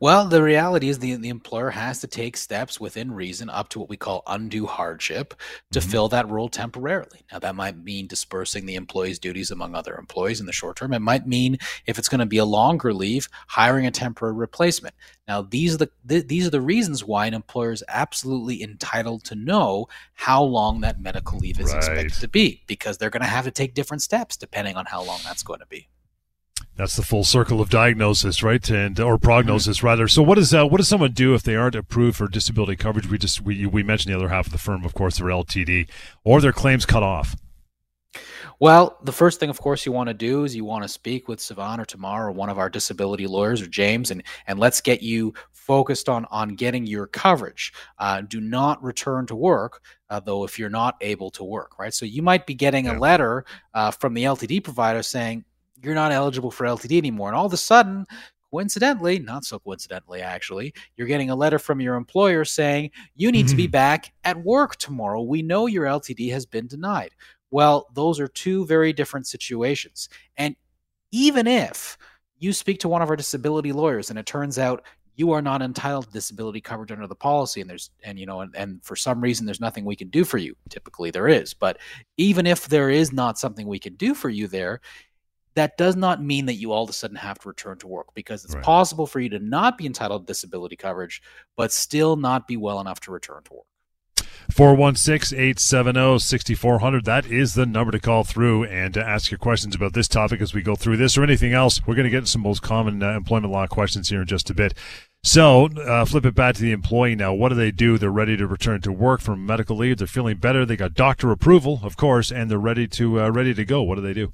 Well, 0.00 0.26
the 0.26 0.42
reality 0.42 0.88
is 0.88 0.98
the, 0.98 1.14
the 1.16 1.28
employer 1.28 1.70
has 1.70 2.00
to 2.00 2.06
take 2.06 2.36
steps 2.36 2.80
within 2.80 3.12
reason 3.12 3.50
up 3.50 3.68
to 3.70 3.78
what 3.78 3.88
we 3.88 3.96
call 3.96 4.22
undue 4.26 4.66
hardship 4.66 5.34
to 5.72 5.78
mm-hmm. 5.78 5.90
fill 5.90 6.08
that 6.08 6.28
role 6.28 6.48
temporarily. 6.48 7.24
Now, 7.30 7.38
that 7.40 7.54
might 7.54 7.76
mean 7.76 8.06
dispersing 8.06 8.66
the 8.66 8.74
employee's 8.76 9.18
duties 9.18 9.50
among 9.50 9.74
other 9.74 9.94
employees 9.94 10.40
in 10.40 10.46
the 10.46 10.52
short 10.52 10.76
term. 10.76 10.92
It 10.92 11.00
might 11.00 11.26
mean, 11.26 11.58
if 11.86 11.98
it's 11.98 12.08
going 12.08 12.20
to 12.20 12.26
be 12.26 12.38
a 12.38 12.44
longer 12.44 12.94
leave, 12.94 13.28
hiring 13.46 13.86
a 13.86 13.90
temporary 13.90 14.34
replacement. 14.34 14.94
Now, 15.28 15.42
these 15.42 15.74
are 15.74 15.78
the 15.78 15.90
th- 16.08 16.26
these 16.26 16.46
are 16.46 16.50
the 16.50 16.60
reasons 16.60 17.04
why 17.04 17.26
an 17.26 17.34
employer 17.34 17.72
is 17.72 17.84
absolutely 17.88 18.62
entitled 18.62 19.24
to 19.24 19.34
know 19.34 19.86
how 20.14 20.42
long 20.42 20.80
that 20.80 21.00
medical 21.00 21.38
leave 21.38 21.60
is 21.60 21.68
right. 21.68 21.76
expected 21.76 22.20
to 22.20 22.28
be, 22.28 22.62
because 22.66 22.98
they're 22.98 23.10
going 23.10 23.22
to 23.22 23.28
have 23.28 23.44
to 23.44 23.50
take 23.50 23.74
different 23.74 24.02
steps 24.02 24.36
depending 24.36 24.76
on 24.76 24.86
how 24.86 25.02
long 25.02 25.20
that's 25.24 25.42
going 25.42 25.60
to 25.60 25.66
be. 25.66 25.88
That's 26.76 26.96
the 26.96 27.02
full 27.02 27.24
circle 27.24 27.60
of 27.60 27.68
diagnosis, 27.68 28.42
right? 28.42 28.68
And 28.70 28.98
or 28.98 29.18
prognosis 29.18 29.78
mm-hmm. 29.78 29.86
rather. 29.86 30.08
So 30.08 30.22
what 30.22 30.36
does 30.36 30.54
uh, 30.54 30.66
what 30.66 30.78
does 30.78 30.88
someone 30.88 31.12
do 31.12 31.34
if 31.34 31.42
they 31.42 31.54
aren't 31.54 31.74
approved 31.74 32.16
for 32.16 32.28
disability 32.28 32.76
coverage? 32.76 33.08
We 33.08 33.18
just 33.18 33.42
we 33.42 33.66
we 33.66 33.82
mentioned 33.82 34.12
the 34.12 34.18
other 34.18 34.30
half 34.30 34.46
of 34.46 34.52
the 34.52 34.58
firm, 34.58 34.84
of 34.84 34.94
course, 34.94 35.18
their 35.18 35.28
LTD, 35.28 35.88
or 36.24 36.40
their 36.40 36.52
claims 36.52 36.86
cut 36.86 37.02
off. 37.02 37.36
Well, 38.58 38.96
the 39.02 39.12
first 39.12 39.40
thing, 39.40 39.50
of 39.50 39.60
course, 39.60 39.84
you 39.84 39.92
want 39.92 40.08
to 40.08 40.14
do 40.14 40.44
is 40.44 40.54
you 40.54 40.64
want 40.64 40.84
to 40.84 40.88
speak 40.88 41.26
with 41.26 41.40
Sivan 41.40 41.78
or 41.78 41.84
Tamar 41.84 42.28
or 42.28 42.30
one 42.30 42.48
of 42.48 42.58
our 42.58 42.70
disability 42.70 43.26
lawyers 43.26 43.60
or 43.60 43.66
James, 43.66 44.10
and 44.10 44.22
and 44.46 44.58
let's 44.58 44.80
get 44.80 45.02
you 45.02 45.34
focused 45.50 46.08
on 46.08 46.26
on 46.30 46.50
getting 46.50 46.86
your 46.86 47.06
coverage. 47.06 47.72
Uh, 47.98 48.22
do 48.22 48.40
not 48.40 48.82
return 48.82 49.26
to 49.26 49.34
work, 49.34 49.82
uh, 50.10 50.20
though, 50.20 50.44
if 50.44 50.58
you're 50.58 50.70
not 50.70 50.96
able 51.00 51.30
to 51.32 51.44
work. 51.44 51.78
Right. 51.78 51.92
So 51.92 52.06
you 52.06 52.22
might 52.22 52.46
be 52.46 52.54
getting 52.54 52.86
yeah. 52.86 52.96
a 52.96 52.98
letter 52.98 53.44
uh, 53.74 53.90
from 53.90 54.14
the 54.14 54.24
LTD 54.24 54.64
provider 54.64 55.02
saying 55.02 55.44
you're 55.82 55.94
not 55.94 56.12
eligible 56.12 56.50
for 56.50 56.64
LTD 56.64 56.96
anymore, 56.98 57.28
and 57.28 57.36
all 57.36 57.46
of 57.46 57.52
a 57.52 57.58
sudden. 57.58 58.06
Coincidentally, 58.50 59.18
not 59.18 59.46
so 59.46 59.58
coincidentally, 59.58 60.20
actually, 60.20 60.74
you're 60.98 61.06
getting 61.06 61.30
a 61.30 61.34
letter 61.34 61.58
from 61.58 61.80
your 61.80 61.94
employer 61.94 62.44
saying 62.44 62.90
you 63.14 63.32
need 63.32 63.46
mm-hmm. 63.46 63.50
to 63.50 63.56
be 63.56 63.62
mm-hmm. 63.62 63.70
back 63.70 64.12
at 64.24 64.44
work 64.44 64.76
tomorrow. 64.76 65.22
We 65.22 65.40
know 65.40 65.66
your 65.66 65.86
LTD 65.86 66.30
has 66.32 66.44
been 66.44 66.66
denied. 66.66 67.12
Well, 67.50 67.88
those 67.94 68.20
are 68.20 68.28
two 68.28 68.66
very 68.66 68.92
different 68.92 69.26
situations. 69.26 70.10
And 70.36 70.54
even 71.12 71.46
if 71.46 71.96
you 72.38 72.52
speak 72.52 72.80
to 72.80 72.88
one 72.88 73.02
of 73.02 73.08
our 73.08 73.16
disability 73.16 73.70
lawyers 73.70 74.10
and 74.10 74.18
it 74.18 74.26
turns 74.26 74.58
out 74.58 74.82
you 75.14 75.30
are 75.30 75.42
not 75.42 75.62
entitled 75.62 76.06
to 76.06 76.10
disability 76.10 76.60
coverage 76.60 76.90
under 76.90 77.06
the 77.06 77.14
policy 77.14 77.60
and 77.60 77.70
there's 77.70 77.90
and 78.02 78.18
you 78.18 78.26
know 78.26 78.40
and, 78.40 78.56
and 78.56 78.82
for 78.82 78.96
some 78.96 79.20
reason 79.20 79.46
there's 79.46 79.60
nothing 79.60 79.84
we 79.84 79.94
can 79.94 80.08
do 80.08 80.24
for 80.24 80.38
you 80.38 80.56
typically 80.70 81.10
there 81.10 81.28
is 81.28 81.54
but 81.54 81.78
even 82.16 82.46
if 82.46 82.66
there 82.68 82.90
is 82.90 83.12
not 83.12 83.38
something 83.38 83.66
we 83.66 83.78
can 83.78 83.94
do 83.94 84.14
for 84.14 84.28
you 84.28 84.48
there 84.48 84.80
that 85.54 85.76
does 85.76 85.96
not 85.96 86.22
mean 86.22 86.46
that 86.46 86.54
you 86.54 86.72
all 86.72 86.84
of 86.84 86.90
a 86.90 86.92
sudden 86.92 87.16
have 87.16 87.38
to 87.40 87.48
return 87.48 87.78
to 87.78 87.86
work 87.86 88.14
because 88.14 88.44
it's 88.44 88.54
right. 88.54 88.64
possible 88.64 89.06
for 89.06 89.20
you 89.20 89.28
to 89.30 89.38
not 89.38 89.78
be 89.78 89.86
entitled 89.86 90.26
to 90.26 90.30
disability 90.30 90.76
coverage 90.76 91.22
but 91.56 91.72
still 91.72 92.16
not 92.16 92.46
be 92.46 92.56
well 92.56 92.80
enough 92.80 93.00
to 93.00 93.12
return 93.12 93.42
to 93.44 93.54
work. 93.54 93.66
416-870-6400 94.50 97.04
that 97.04 97.26
is 97.26 97.54
the 97.54 97.64
number 97.64 97.92
to 97.92 98.00
call 98.00 98.24
through 98.24 98.64
and 98.64 98.92
to 98.94 99.02
ask 99.02 99.30
your 99.30 99.38
questions 99.38 99.74
about 99.74 99.94
this 99.94 100.08
topic 100.08 100.40
as 100.40 100.52
we 100.52 100.62
go 100.62 100.74
through 100.74 100.96
this 100.96 101.16
or 101.16 101.22
anything 101.22 101.52
else. 101.52 101.80
We're 101.86 101.94
going 101.94 102.04
to 102.04 102.10
get 102.10 102.26
some 102.28 102.42
most 102.42 102.60
common 102.60 103.02
uh, 103.02 103.16
employment 103.16 103.52
law 103.52 103.66
questions 103.66 104.10
here 104.10 104.20
in 104.22 104.26
just 104.26 104.50
a 104.50 104.54
bit. 104.54 104.74
So 105.24 105.66
uh, 105.66 106.04
flip 106.04 106.26
it 106.26 106.34
back 106.34 106.56
to 106.56 106.62
the 106.62 106.72
employee 106.72 107.14
now. 107.14 107.32
What 107.32 107.50
do 107.50 107.54
they 107.54 107.70
do? 107.70 107.96
They're 107.96 108.10
ready 108.10 108.36
to 108.36 108.44
return 108.46 108.80
to 108.80 108.90
work 108.90 109.20
from 109.20 109.46
medical 109.46 109.76
leave. 109.76 109.98
They're 109.98 110.08
feeling 110.08 110.38
better. 110.38 110.66
They 110.66 110.76
got 110.76 110.94
doctor 110.94 111.30
approval 111.30 111.78
of 111.84 111.96
course 111.96 112.32
and 112.32 112.50
they're 112.50 112.58
ready 112.58 112.88
to 112.88 113.22
uh, 113.22 113.30
ready 113.30 113.54
to 113.54 113.64
go. 113.64 113.82
What 113.82 113.94
do 113.94 114.00
they 114.00 114.14
do 114.14 114.32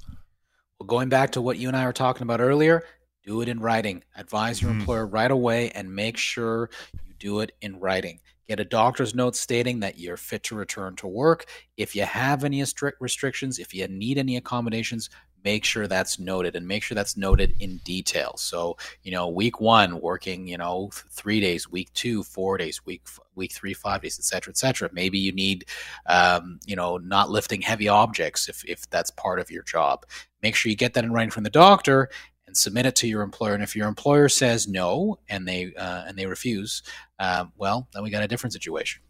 well, 0.79 0.87
going 0.87 1.09
back 1.09 1.31
to 1.31 1.41
what 1.41 1.57
you 1.57 1.67
and 1.67 1.77
i 1.77 1.85
were 1.85 1.93
talking 1.93 2.23
about 2.23 2.41
earlier 2.41 2.83
do 3.23 3.41
it 3.41 3.49
in 3.49 3.59
writing 3.59 4.03
advise 4.15 4.61
your 4.61 4.71
mm. 4.71 4.79
employer 4.79 5.05
right 5.05 5.31
away 5.31 5.69
and 5.71 5.93
make 5.93 6.17
sure 6.17 6.69
you 7.05 7.13
do 7.19 7.39
it 7.41 7.51
in 7.61 7.79
writing 7.79 8.19
Get 8.49 8.59
a 8.59 8.65
doctor's 8.65 9.13
note 9.13 9.35
stating 9.35 9.81
that 9.81 9.99
you're 9.99 10.17
fit 10.17 10.41
to 10.45 10.55
return 10.55 10.95
to 10.95 11.07
work. 11.07 11.45
If 11.77 11.95
you 11.95 12.01
have 12.01 12.43
any 12.43 12.65
strict 12.65 12.99
restrictions, 12.99 13.59
if 13.59 13.75
you 13.75 13.87
need 13.87 14.17
any 14.17 14.37
accommodations, 14.37 15.11
make 15.43 15.63
sure 15.63 15.87
that's 15.87 16.19
noted 16.19 16.55
and 16.55 16.67
make 16.67 16.83
sure 16.83 16.95
that's 16.95 17.15
noted 17.15 17.55
in 17.59 17.77
detail. 17.77 18.33
So, 18.37 18.77
you 19.03 19.11
know, 19.11 19.29
week 19.29 19.61
one, 19.61 20.01
working, 20.01 20.47
you 20.47 20.57
know, 20.57 20.89
three 21.11 21.39
days, 21.39 21.69
week 21.69 21.91
two, 21.93 22.23
four 22.23 22.57
days, 22.57 22.85
week 22.85 23.07
week 23.35 23.53
three, 23.53 23.73
five 23.73 24.01
days, 24.01 24.19
et 24.19 24.25
cetera, 24.25 24.51
et 24.51 24.57
cetera. 24.57 24.89
Maybe 24.91 25.17
you 25.17 25.31
need, 25.31 25.65
um, 26.07 26.59
you 26.65 26.75
know, 26.75 26.97
not 26.97 27.29
lifting 27.29 27.61
heavy 27.61 27.87
objects 27.87 28.49
if, 28.49 28.65
if 28.65 28.89
that's 28.89 29.11
part 29.11 29.39
of 29.39 29.49
your 29.49 29.63
job. 29.63 30.05
Make 30.43 30.55
sure 30.55 30.69
you 30.69 30.75
get 30.75 30.93
that 30.93 31.05
in 31.05 31.13
writing 31.13 31.31
from 31.31 31.43
the 31.43 31.49
doctor 31.49 32.09
and 32.47 32.57
submit 32.57 32.85
it 32.85 32.95
to 32.97 33.07
your 33.07 33.21
employer. 33.21 33.53
And 33.53 33.63
if 33.63 33.75
your 33.75 33.87
employer 33.87 34.27
says 34.27 34.67
no 34.67 35.19
and 35.29 35.47
they 35.47 35.73
uh, 35.75 36.03
and 36.07 36.17
they 36.17 36.25
refuse, 36.25 36.83
uh, 37.19 37.45
well, 37.57 37.87
then 37.93 38.03
we 38.03 38.09
got 38.09 38.23
a 38.23 38.27
different 38.27 38.53
situation. 38.53 39.01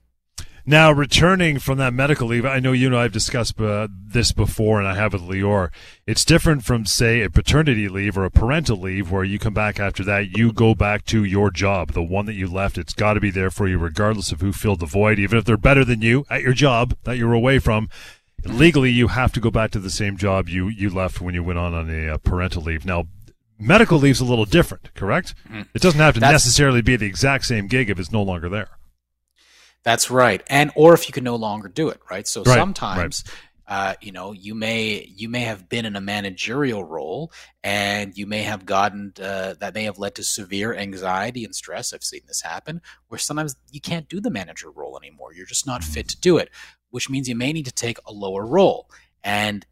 Now, 0.69 0.91
returning 0.91 1.57
from 1.57 1.79
that 1.79 1.95
medical 1.95 2.27
leave, 2.27 2.45
I 2.45 2.59
know 2.59 2.73
you 2.73 2.85
and 2.85 2.95
I 2.95 3.01
have 3.01 3.11
discussed 3.11 3.59
uh, 3.59 3.87
this 3.91 4.31
before, 4.31 4.77
and 4.77 4.87
I 4.87 4.93
have 4.93 5.13
with 5.13 5.23
Lior. 5.23 5.71
It's 6.05 6.23
different 6.23 6.63
from, 6.63 6.85
say, 6.85 7.23
a 7.23 7.29
paternity 7.31 7.89
leave 7.89 8.15
or 8.15 8.23
a 8.23 8.29
parental 8.29 8.77
leave, 8.77 9.09
where 9.09 9.23
you 9.23 9.39
come 9.39 9.55
back 9.55 9.79
after 9.79 10.03
that, 10.03 10.37
you 10.37 10.53
go 10.53 10.75
back 10.75 11.05
to 11.05 11.23
your 11.23 11.49
job, 11.49 11.93
the 11.93 12.03
one 12.03 12.27
that 12.27 12.35
you 12.35 12.47
left. 12.47 12.77
It's 12.77 12.93
got 12.93 13.15
to 13.15 13.19
be 13.19 13.31
there 13.31 13.49
for 13.49 13.67
you, 13.67 13.79
regardless 13.79 14.31
of 14.31 14.41
who 14.41 14.53
filled 14.53 14.81
the 14.81 14.85
void, 14.85 15.17
even 15.17 15.39
if 15.39 15.45
they're 15.45 15.57
better 15.57 15.83
than 15.83 16.03
you 16.03 16.27
at 16.29 16.43
your 16.43 16.53
job 16.53 16.95
that 17.03 17.17
you're 17.17 17.33
away 17.33 17.57
from 17.57 17.89
legally 18.45 18.89
you 18.89 19.07
have 19.07 19.33
to 19.33 19.41
go 19.41 19.51
back 19.51 19.69
to 19.69 19.79
the 19.79 19.89
same 19.89 20.15
job 20.15 20.47
you 20.47 20.69
you 20.69 20.89
left 20.89 21.19
when 21.19 21.33
you 21.33 21.43
went 21.43 21.59
on 21.59 21.73
on 21.73 21.89
a, 21.89 22.13
a 22.13 22.19
parental 22.19 22.61
leave. 22.61 22.85
Now, 22.85 23.07
medical 23.57 23.97
leave's 23.97 24.21
a 24.21 24.25
little 24.25 24.45
different, 24.45 24.93
correct? 24.93 25.33
Mm. 25.49 25.67
It 25.73 25.81
doesn't 25.81 25.99
have 25.99 26.13
to 26.13 26.19
That's, 26.19 26.31
necessarily 26.31 26.81
be 26.81 26.95
the 26.95 27.07
exact 27.07 27.45
same 27.45 27.67
gig 27.67 27.89
if 27.89 27.99
it's 27.99 28.11
no 28.11 28.21
longer 28.21 28.47
there. 28.47 28.69
That's 29.83 30.11
right, 30.11 30.43
and 30.49 30.71
or 30.75 30.93
if 30.93 31.07
you 31.07 31.13
can 31.13 31.23
no 31.23 31.35
longer 31.35 31.67
do 31.67 31.89
it, 31.89 31.99
right? 32.09 32.27
So 32.27 32.43
right, 32.43 32.55
sometimes. 32.55 33.23
Right. 33.25 33.35
Uh, 33.67 33.93
you 34.01 34.11
know, 34.11 34.31
you 34.31 34.55
may 34.55 35.07
you 35.15 35.29
may 35.29 35.41
have 35.41 35.69
been 35.69 35.85
in 35.85 35.95
a 35.95 36.01
managerial 36.01 36.83
role, 36.83 37.31
and 37.63 38.17
you 38.17 38.25
may 38.25 38.41
have 38.41 38.65
gotten 38.65 39.13
uh, 39.21 39.53
that 39.59 39.75
may 39.75 39.83
have 39.83 39.99
led 39.99 40.15
to 40.15 40.23
severe 40.23 40.73
anxiety 40.73 41.45
and 41.45 41.53
stress. 41.53 41.93
I've 41.93 42.03
seen 42.03 42.21
this 42.27 42.41
happen, 42.41 42.81
where 43.09 43.19
sometimes 43.19 43.55
you 43.71 43.79
can't 43.79 44.09
do 44.09 44.19
the 44.19 44.31
manager 44.31 44.71
role 44.71 44.97
anymore. 44.97 45.33
You're 45.33 45.45
just 45.45 45.67
not 45.67 45.83
fit 45.83 46.07
to 46.07 46.19
do 46.19 46.37
it, 46.37 46.49
which 46.89 47.11
means 47.11 47.29
you 47.29 47.35
may 47.35 47.53
need 47.53 47.65
to 47.65 47.71
take 47.71 47.99
a 48.07 48.11
lower 48.11 48.43
role. 48.43 48.89
And 49.23 49.67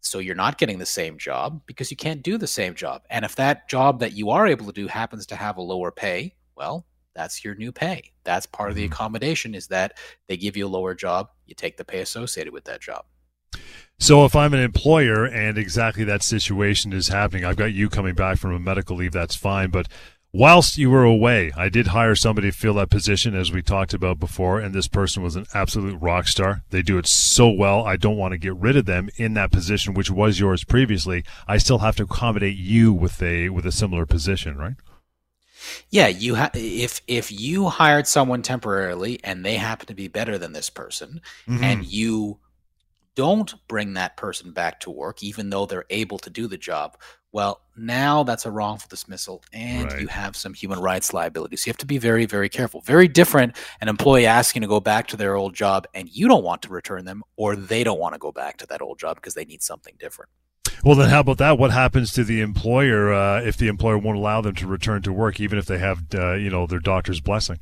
so 0.00 0.18
you're 0.18 0.34
not 0.34 0.58
getting 0.58 0.78
the 0.78 0.86
same 0.86 1.18
job 1.18 1.62
because 1.66 1.90
you 1.90 1.96
can't 1.96 2.22
do 2.22 2.38
the 2.38 2.46
same 2.46 2.74
job. 2.74 3.02
And 3.10 3.24
if 3.24 3.36
that 3.36 3.68
job 3.68 4.00
that 4.00 4.12
you 4.12 4.30
are 4.30 4.46
able 4.46 4.66
to 4.66 4.72
do 4.72 4.86
happens 4.86 5.26
to 5.26 5.36
have 5.36 5.56
a 5.56 5.62
lower 5.62 5.90
pay, 5.90 6.34
well, 6.56 6.86
that's 7.14 7.44
your 7.44 7.54
new 7.54 7.72
pay. 7.72 8.12
That's 8.24 8.46
part 8.46 8.70
of 8.70 8.76
the 8.76 8.84
mm-hmm. 8.84 8.92
accommodation 8.92 9.54
is 9.54 9.68
that 9.68 9.96
they 10.28 10.36
give 10.36 10.56
you 10.56 10.66
a 10.66 10.68
lower 10.68 10.94
job, 10.94 11.30
you 11.46 11.54
take 11.54 11.76
the 11.76 11.84
pay 11.84 12.00
associated 12.00 12.52
with 12.52 12.64
that 12.64 12.80
job. 12.80 13.04
So 13.98 14.24
if 14.24 14.34
I'm 14.34 14.54
an 14.54 14.60
employer 14.60 15.26
and 15.26 15.58
exactly 15.58 16.04
that 16.04 16.22
situation 16.22 16.92
is 16.92 17.08
happening, 17.08 17.44
I've 17.44 17.56
got 17.56 17.72
you 17.72 17.90
coming 17.90 18.14
back 18.14 18.38
from 18.38 18.54
a 18.54 18.58
medical 18.58 18.96
leave, 18.96 19.12
that's 19.12 19.36
fine, 19.36 19.70
but 19.70 19.88
Whilst 20.32 20.78
you 20.78 20.90
were 20.90 21.02
away, 21.02 21.50
I 21.56 21.68
did 21.68 21.88
hire 21.88 22.14
somebody 22.14 22.52
to 22.52 22.56
fill 22.56 22.74
that 22.74 22.88
position, 22.88 23.34
as 23.34 23.50
we 23.50 23.62
talked 23.62 23.92
about 23.92 24.20
before, 24.20 24.60
and 24.60 24.72
this 24.72 24.86
person 24.86 25.24
was 25.24 25.34
an 25.34 25.46
absolute 25.54 26.00
rock 26.00 26.28
star. 26.28 26.62
They 26.70 26.82
do 26.82 26.98
it 26.98 27.08
so 27.08 27.50
well. 27.50 27.84
I 27.84 27.96
don't 27.96 28.16
want 28.16 28.30
to 28.30 28.38
get 28.38 28.54
rid 28.54 28.76
of 28.76 28.86
them 28.86 29.10
in 29.16 29.34
that 29.34 29.50
position, 29.50 29.92
which 29.92 30.08
was 30.08 30.38
yours 30.38 30.62
previously. 30.62 31.24
I 31.48 31.58
still 31.58 31.78
have 31.78 31.96
to 31.96 32.04
accommodate 32.04 32.56
you 32.56 32.92
with 32.92 33.20
a 33.20 33.48
with 33.48 33.66
a 33.66 33.72
similar 33.72 34.06
position, 34.06 34.56
right? 34.56 34.76
Yeah, 35.90 36.08
you 36.08 36.34
ha- 36.36 36.50
if 36.54 37.00
if 37.06 37.30
you 37.32 37.68
hired 37.68 38.06
someone 38.06 38.42
temporarily 38.42 39.20
and 39.24 39.44
they 39.44 39.56
happen 39.56 39.86
to 39.86 39.94
be 39.94 40.08
better 40.08 40.38
than 40.38 40.52
this 40.52 40.70
person, 40.70 41.20
mm-hmm. 41.46 41.62
and 41.62 41.84
you 41.84 42.38
don't 43.14 43.54
bring 43.68 43.94
that 43.94 44.16
person 44.16 44.52
back 44.52 44.80
to 44.80 44.90
work, 44.90 45.22
even 45.22 45.50
though 45.50 45.66
they're 45.66 45.84
able 45.90 46.18
to 46.18 46.30
do 46.30 46.46
the 46.46 46.56
job, 46.56 46.96
well, 47.32 47.60
now 47.76 48.22
that's 48.22 48.44
a 48.44 48.50
wrongful 48.50 48.88
dismissal 48.88 49.42
and 49.52 49.92
right. 49.92 50.00
you 50.00 50.08
have 50.08 50.36
some 50.36 50.52
human 50.52 50.80
rights 50.80 51.12
liabilities. 51.12 51.66
You 51.66 51.70
have 51.70 51.76
to 51.78 51.86
be 51.86 51.98
very, 51.98 52.26
very 52.26 52.48
careful. 52.48 52.80
Very 52.80 53.08
different 53.08 53.56
an 53.80 53.88
employee 53.88 54.26
asking 54.26 54.62
to 54.62 54.68
go 54.68 54.80
back 54.80 55.06
to 55.08 55.16
their 55.16 55.36
old 55.36 55.54
job 55.54 55.86
and 55.94 56.08
you 56.08 56.28
don't 56.28 56.44
want 56.44 56.62
to 56.62 56.70
return 56.70 57.04
them, 57.04 57.22
or 57.36 57.54
they 57.54 57.84
don't 57.84 58.00
want 58.00 58.14
to 58.14 58.18
go 58.18 58.32
back 58.32 58.56
to 58.58 58.66
that 58.66 58.82
old 58.82 58.98
job 58.98 59.16
because 59.16 59.34
they 59.34 59.44
need 59.44 59.62
something 59.62 59.94
different. 59.98 60.30
Well, 60.82 60.94
then 60.94 61.10
how 61.10 61.20
about 61.20 61.38
that? 61.38 61.58
What 61.58 61.72
happens 61.72 62.10
to 62.12 62.24
the 62.24 62.40
employer 62.40 63.12
uh, 63.12 63.42
if 63.42 63.56
the 63.56 63.68
employer 63.68 63.98
won't 63.98 64.16
allow 64.16 64.40
them 64.40 64.54
to 64.56 64.66
return 64.66 65.02
to 65.02 65.12
work, 65.12 65.38
even 65.38 65.58
if 65.58 65.66
they 65.66 65.78
have, 65.78 66.04
uh, 66.14 66.34
you 66.34 66.48
know, 66.48 66.66
their 66.66 66.80
doctor's 66.80 67.20
blessing? 67.20 67.60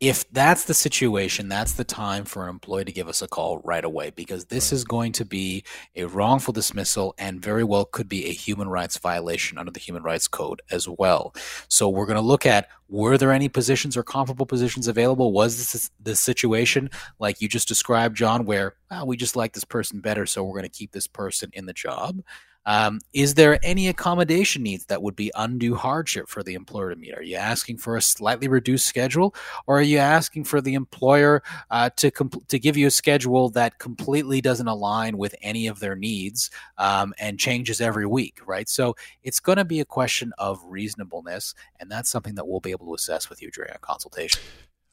If 0.00 0.28
that's 0.32 0.64
the 0.64 0.74
situation, 0.74 1.48
that's 1.48 1.72
the 1.72 1.84
time 1.84 2.24
for 2.24 2.44
an 2.44 2.50
employee 2.50 2.84
to 2.84 2.92
give 2.92 3.08
us 3.08 3.22
a 3.22 3.28
call 3.28 3.60
right 3.64 3.84
away 3.84 4.10
because 4.10 4.46
this 4.46 4.72
is 4.72 4.84
going 4.84 5.12
to 5.12 5.24
be 5.24 5.64
a 5.94 6.04
wrongful 6.04 6.52
dismissal 6.52 7.14
and 7.16 7.40
very 7.40 7.62
well 7.62 7.84
could 7.84 8.08
be 8.08 8.26
a 8.26 8.32
human 8.32 8.68
rights 8.68 8.98
violation 8.98 9.56
under 9.56 9.70
the 9.70 9.80
Human 9.80 10.02
Rights 10.02 10.26
Code 10.26 10.60
as 10.70 10.88
well. 10.88 11.32
So 11.68 11.88
we're 11.88 12.06
going 12.06 12.16
to 12.16 12.22
look 12.22 12.44
at 12.44 12.68
were 12.88 13.16
there 13.16 13.32
any 13.32 13.48
positions 13.48 13.96
or 13.96 14.02
comparable 14.02 14.46
positions 14.46 14.88
available? 14.88 15.32
Was 15.32 15.56
this 15.72 15.90
the 16.02 16.16
situation 16.16 16.90
like 17.18 17.40
you 17.40 17.48
just 17.48 17.68
described, 17.68 18.16
John, 18.16 18.44
where 18.44 18.74
oh, 18.90 19.04
we 19.04 19.16
just 19.16 19.36
like 19.36 19.52
this 19.52 19.64
person 19.64 20.00
better, 20.00 20.26
so 20.26 20.44
we're 20.44 20.58
going 20.58 20.64
to 20.64 20.68
keep 20.68 20.92
this 20.92 21.06
person 21.06 21.50
in 21.54 21.66
the 21.66 21.72
job? 21.72 22.20
Um, 22.66 23.00
is 23.12 23.34
there 23.34 23.58
any 23.62 23.88
accommodation 23.88 24.62
needs 24.62 24.86
that 24.86 25.02
would 25.02 25.16
be 25.16 25.30
undue 25.34 25.74
hardship 25.74 26.28
for 26.28 26.42
the 26.42 26.54
employer 26.54 26.90
to 26.90 26.96
meet? 26.96 27.14
Are 27.14 27.22
you 27.22 27.36
asking 27.36 27.78
for 27.78 27.96
a 27.96 28.02
slightly 28.02 28.48
reduced 28.48 28.86
schedule, 28.86 29.34
or 29.66 29.78
are 29.78 29.82
you 29.82 29.98
asking 29.98 30.44
for 30.44 30.60
the 30.60 30.74
employer 30.74 31.42
uh, 31.70 31.90
to 31.96 32.10
to 32.48 32.58
give 32.58 32.76
you 32.76 32.86
a 32.86 32.90
schedule 32.90 33.50
that 33.50 33.78
completely 33.78 34.40
doesn't 34.40 34.68
align 34.68 35.18
with 35.18 35.34
any 35.42 35.66
of 35.66 35.80
their 35.80 35.96
needs 35.96 36.50
um, 36.78 37.14
and 37.18 37.38
changes 37.38 37.80
every 37.80 38.06
week? 38.06 38.40
Right. 38.46 38.68
So 38.68 38.96
it's 39.22 39.40
going 39.40 39.58
to 39.58 39.64
be 39.64 39.80
a 39.80 39.84
question 39.84 40.32
of 40.38 40.60
reasonableness, 40.66 41.54
and 41.80 41.90
that's 41.90 42.10
something 42.10 42.34
that 42.36 42.46
we'll 42.46 42.60
be 42.60 42.70
able 42.70 42.86
to 42.86 42.94
assess 42.94 43.28
with 43.28 43.42
you 43.42 43.50
during 43.50 43.72
a 43.72 43.78
consultation. 43.78 44.40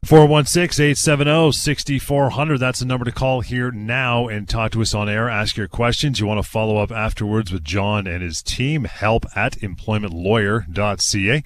416 0.04 0.84
870 0.84 1.52
6400. 1.52 2.58
That's 2.58 2.80
the 2.80 2.86
number 2.86 3.06
to 3.06 3.12
call 3.12 3.42
here 3.42 3.70
now 3.72 4.28
and 4.28 4.50
talk 4.50 4.72
to 4.72 4.82
us 4.82 4.96
on 4.96 5.08
air. 5.08 5.30
Ask 5.30 5.58
your 5.58 5.68
questions. 5.68 6.20
You 6.20 6.26
want 6.26 6.44
to 6.44 6.50
follow 6.50 6.78
up 6.78 6.92
afterwards 6.92 7.52
with 7.52 7.64
John 7.64 8.08
and 8.08 8.24
his 8.24 8.42
team. 8.42 8.86
Help 8.86 9.26
at 9.36 9.54
employmentlawyer.ca. 9.60 11.44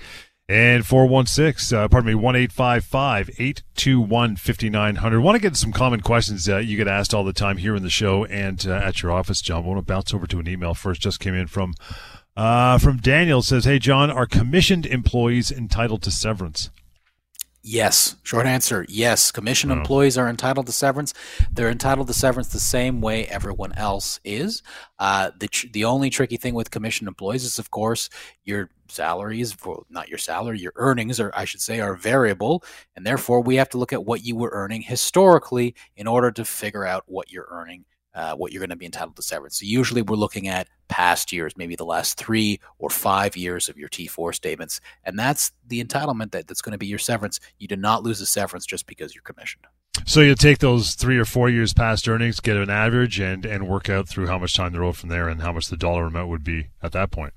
And 0.48 0.86
416, 0.86 1.78
uh, 1.78 1.88
pardon 1.90 2.08
me, 2.08 2.16
1 2.16 2.36
821 2.36 4.36
5900. 4.36 5.20
Want 5.20 5.36
to 5.36 5.42
get 5.42 5.58
some 5.58 5.74
common 5.74 6.02
questions 6.02 6.48
uh, 6.48 6.58
you 6.58 6.78
get 6.78 6.88
asked 6.88 7.16
all 7.16 7.24
the 7.24 7.34
time 7.34 7.58
here 7.58 7.76
in 7.76 7.82
the 7.84 7.90
show 7.90 8.26
and 8.26 8.66
uh, 8.68 8.74
at 8.74 9.02
your 9.02 9.12
office, 9.12 9.42
John. 9.42 9.64
I 9.64 9.68
want 9.68 9.80
to 9.80 9.86
bounce 9.86 10.14
over 10.14 10.28
to 10.28 10.40
an 10.40 10.48
email 10.48 10.76
first. 10.76 11.02
Just 11.02 11.20
came 11.20 11.34
in 11.34 11.48
from 11.48 11.74
Uh, 12.38 12.78
from 12.78 12.98
Daniel 12.98 13.42
says, 13.42 13.66
"Hey 13.66 13.80
John, 13.80 14.12
are 14.12 14.26
commissioned 14.26 14.86
employees 14.86 15.52
entitled 15.52 16.04
to 16.04 16.12
severance?" 16.12 16.70
Yes. 17.68 18.16
Short 18.22 18.46
answer 18.46 18.86
yes. 18.88 19.32
Commission 19.32 19.72
employees 19.72 20.20
are 20.20 20.30
entitled 20.30 20.68
to 20.68 20.72
severance. 20.72 21.16
They're 21.52 21.72
entitled 21.72 22.06
to 22.06 22.14
severance 22.14 22.50
the 22.50 22.60
same 22.60 23.02
way 23.02 23.26
everyone 23.26 23.74
else 23.74 24.20
is. 24.24 24.62
Uh, 25.00 25.32
the, 25.40 25.48
tr- 25.48 25.66
the 25.74 25.84
only 25.84 26.12
tricky 26.12 26.38
thing 26.38 26.54
with 26.54 26.70
commission 26.70 27.08
employees 27.08 27.44
is, 27.44 27.58
of 27.58 27.72
course, 27.72 28.12
your 28.44 28.70
salaries, 28.88 29.58
well, 29.66 29.88
not 29.90 30.10
your 30.10 30.20
salary, 30.20 30.60
your 30.60 30.74
earnings, 30.76 31.20
or 31.20 31.32
I 31.36 31.46
should 31.46 31.60
say, 31.60 31.80
are 31.80 31.96
variable. 31.96 32.64
And 32.96 33.04
therefore, 33.04 33.42
we 33.42 33.56
have 33.56 33.70
to 33.70 33.80
look 33.80 33.94
at 33.94 34.06
what 34.06 34.24
you 34.24 34.36
were 34.36 34.52
earning 34.54 34.84
historically 34.84 35.74
in 35.98 36.06
order 36.06 36.32
to 36.34 36.46
figure 36.46 36.86
out 36.86 37.06
what 37.08 37.32
you're 37.32 37.48
earning 37.50 37.86
uh, 38.16 38.34
what 38.36 38.52
you're 38.52 38.62
going 38.62 38.70
to 38.70 38.76
be 38.76 38.86
entitled 38.86 39.16
to 39.18 39.22
severance. 39.22 39.60
So 39.60 39.66
usually 39.66 40.02
we're 40.02 40.16
looking 40.16 40.48
at 40.48 40.68
past 40.88 41.32
years, 41.32 41.58
maybe 41.58 41.76
the 41.76 41.86
last 41.86 42.18
three 42.18 42.60
or 42.80 42.90
five 42.90 43.36
years 43.36 43.70
of 43.70 43.78
your 43.78 43.90
T4 43.90 44.34
statements. 44.34 44.80
And 45.04 45.20
that's 45.20 45.52
the 45.68 45.84
entitlement 45.84 46.32
that, 46.32 46.48
that's 46.48 46.62
going 46.62 46.72
to 46.72 46.78
be 46.78 46.88
your 46.88 47.00
severance. 47.00 47.40
You 47.60 47.68
do 47.68 47.76
not 47.76 48.04
lose 48.04 48.20
the 48.20 48.26
severance 48.26 48.66
just 48.66 48.88
because 48.88 49.14
you're 49.14 49.22
commissioned. 49.22 49.66
So 50.06 50.22
you 50.22 50.36
take 50.36 50.60
those 50.60 50.94
three 50.94 51.18
or 51.18 51.26
four 51.26 51.50
years 51.50 51.74
past 51.74 52.08
earnings, 52.08 52.40
get 52.40 52.58
an 52.58 52.70
average, 52.70 53.20
and 53.20 53.46
and 53.46 53.68
work 53.68 53.90
out 53.90 54.10
through 54.10 54.28
how 54.28 54.38
much 54.38 54.56
time 54.56 54.74
they're 54.74 54.84
owed 54.84 54.98
from 54.98 55.10
there, 55.10 55.30
and 55.30 55.42
how 55.42 55.54
much 55.54 55.68
the 55.70 55.78
dollar 55.78 56.06
amount 56.06 56.30
would 56.30 56.44
be 56.44 56.68
at 56.84 56.92
that 56.92 57.12
point. 57.12 57.34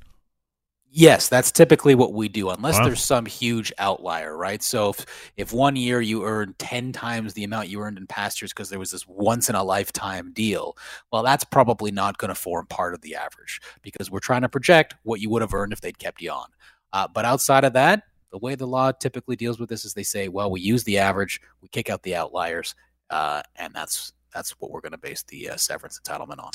Yes, 0.99 1.29
that's 1.29 1.53
typically 1.53 1.95
what 1.95 2.13
we 2.13 2.27
do, 2.29 2.51
unless 2.51 2.77
there's 2.81 3.01
some 3.01 3.25
huge 3.25 3.73
outlier, 3.79 4.37
right? 4.37 4.61
So 4.61 4.89
if, 4.91 5.07
if 5.37 5.53
one 5.53 5.77
year 5.77 6.01
you 6.01 6.25
earned 6.25 6.59
10 6.59 6.91
times 6.91 7.35
the 7.35 7.45
amount 7.45 7.69
you 7.69 7.81
earned 7.81 7.99
in 7.99 8.09
past 8.09 8.43
years 8.43 8.53
because 8.53 8.69
there 8.69 8.81
was 8.81 8.91
this 8.91 9.07
once 9.07 9.49
in 9.49 9.55
a 9.55 9.63
lifetime 9.63 10.33
deal, 10.33 10.77
well, 11.13 11.23
that's 11.23 11.45
probably 11.45 11.93
not 11.93 12.19
going 12.19 12.31
to 12.31 12.35
form 12.35 12.67
part 12.67 12.95
of 12.95 13.01
the 13.03 13.15
average 13.15 13.61
because 13.81 14.11
we're 14.11 14.19
trying 14.19 14.43
to 14.43 14.49
project 14.49 14.97
what 15.05 15.21
you 15.21 15.31
would 15.31 15.41
have 15.41 15.55
earned 15.55 15.73
if 15.73 15.81
they'd 15.81 16.01
kept 16.01 16.21
you 16.21 16.33
on. 16.33 16.49
Uh, 16.93 17.07
but 17.07 17.25
outside 17.25 17.63
of 17.63 17.75
that, 17.75 18.03
the 18.33 18.39
way 18.39 18.57
the 18.57 18.67
law 18.67 18.91
typically 18.91 19.37
deals 19.37 19.61
with 19.61 19.69
this 19.69 19.85
is 19.85 19.95
they 19.95 20.03
say, 20.03 20.27
well, 20.27 20.51
we 20.51 20.61
use 20.61 20.83
the 20.83 20.99
average, 20.99 21.41
we 21.63 21.69
kick 21.69 21.91
out 21.91 22.03
the 22.03 22.17
outliers, 22.17 22.75
uh, 23.11 23.41
and 23.55 23.73
that's 23.73 24.15
that's 24.35 24.51
what 24.59 24.73
we're 24.73 24.81
going 24.81 24.91
to 24.93 24.99
base 24.99 25.23
the 25.29 25.51
uh, 25.51 25.57
severance 25.57 26.01
entitlement 26.05 26.43
on. 26.43 26.51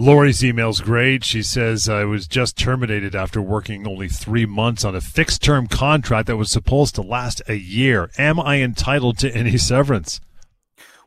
Lori's 0.00 0.42
email's 0.42 0.80
great. 0.80 1.24
She 1.24 1.42
says, 1.42 1.86
I 1.86 2.04
was 2.04 2.26
just 2.26 2.56
terminated 2.56 3.14
after 3.14 3.42
working 3.42 3.86
only 3.86 4.08
three 4.08 4.46
months 4.46 4.82
on 4.82 4.96
a 4.96 5.00
fixed 5.02 5.42
term 5.42 5.66
contract 5.66 6.26
that 6.28 6.38
was 6.38 6.50
supposed 6.50 6.94
to 6.94 7.02
last 7.02 7.42
a 7.48 7.56
year. 7.56 8.10
Am 8.16 8.40
I 8.40 8.62
entitled 8.62 9.18
to 9.18 9.30
any 9.30 9.58
severance? 9.58 10.18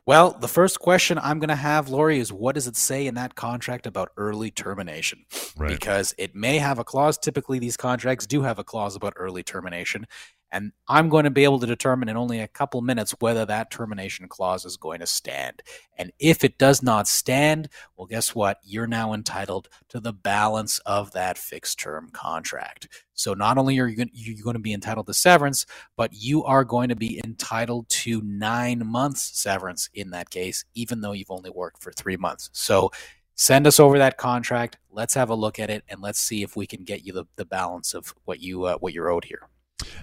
Well, 0.06 0.30
the 0.38 0.46
first 0.46 0.78
question 0.78 1.18
I'm 1.18 1.40
going 1.40 1.48
to 1.48 1.56
have, 1.56 1.88
Lori, 1.88 2.20
is 2.20 2.32
what 2.32 2.54
does 2.54 2.68
it 2.68 2.76
say 2.76 3.08
in 3.08 3.16
that 3.16 3.34
contract 3.34 3.88
about 3.88 4.10
early 4.16 4.52
termination? 4.52 5.24
Right. 5.56 5.70
Because 5.70 6.14
it 6.16 6.36
may 6.36 6.58
have 6.58 6.78
a 6.78 6.84
clause. 6.84 7.18
Typically, 7.18 7.58
these 7.58 7.76
contracts 7.76 8.28
do 8.28 8.42
have 8.42 8.60
a 8.60 8.64
clause 8.64 8.94
about 8.94 9.14
early 9.16 9.42
termination. 9.42 10.06
And 10.54 10.70
I'm 10.86 11.08
going 11.08 11.24
to 11.24 11.30
be 11.30 11.42
able 11.42 11.58
to 11.58 11.66
determine 11.66 12.08
in 12.08 12.16
only 12.16 12.38
a 12.38 12.46
couple 12.46 12.80
minutes 12.80 13.12
whether 13.18 13.44
that 13.44 13.72
termination 13.72 14.28
clause 14.28 14.64
is 14.64 14.76
going 14.76 15.00
to 15.00 15.06
stand. 15.06 15.64
And 15.98 16.12
if 16.20 16.44
it 16.44 16.58
does 16.58 16.80
not 16.80 17.08
stand, 17.08 17.68
well, 17.96 18.06
guess 18.06 18.36
what? 18.36 18.58
You're 18.62 18.86
now 18.86 19.14
entitled 19.14 19.68
to 19.88 19.98
the 19.98 20.12
balance 20.12 20.78
of 20.86 21.10
that 21.10 21.38
fixed 21.38 21.80
term 21.80 22.08
contract. 22.12 22.86
So 23.14 23.34
not 23.34 23.58
only 23.58 23.80
are 23.80 23.88
you 23.88 23.96
going 24.44 24.54
to 24.54 24.60
be 24.60 24.72
entitled 24.72 25.08
to 25.08 25.14
severance, 25.14 25.66
but 25.96 26.12
you 26.12 26.44
are 26.44 26.62
going 26.62 26.88
to 26.88 26.96
be 26.96 27.20
entitled 27.24 27.88
to 27.88 28.22
nine 28.22 28.86
months 28.86 29.36
severance 29.36 29.90
in 29.92 30.10
that 30.10 30.30
case, 30.30 30.64
even 30.76 31.00
though 31.00 31.12
you've 31.12 31.32
only 31.32 31.50
worked 31.50 31.82
for 31.82 31.90
three 31.90 32.16
months. 32.16 32.50
So 32.52 32.92
send 33.34 33.66
us 33.66 33.80
over 33.80 33.98
that 33.98 34.18
contract. 34.18 34.78
Let's 34.88 35.14
have 35.14 35.30
a 35.30 35.34
look 35.34 35.58
at 35.58 35.68
it 35.68 35.82
and 35.88 36.00
let's 36.00 36.20
see 36.20 36.44
if 36.44 36.54
we 36.54 36.68
can 36.68 36.84
get 36.84 37.04
you 37.04 37.12
the, 37.12 37.24
the 37.34 37.44
balance 37.44 37.92
of 37.92 38.14
what 38.24 38.38
you 38.38 38.66
uh, 38.66 38.78
what 38.78 38.92
you're 38.92 39.10
owed 39.10 39.24
here. 39.24 39.48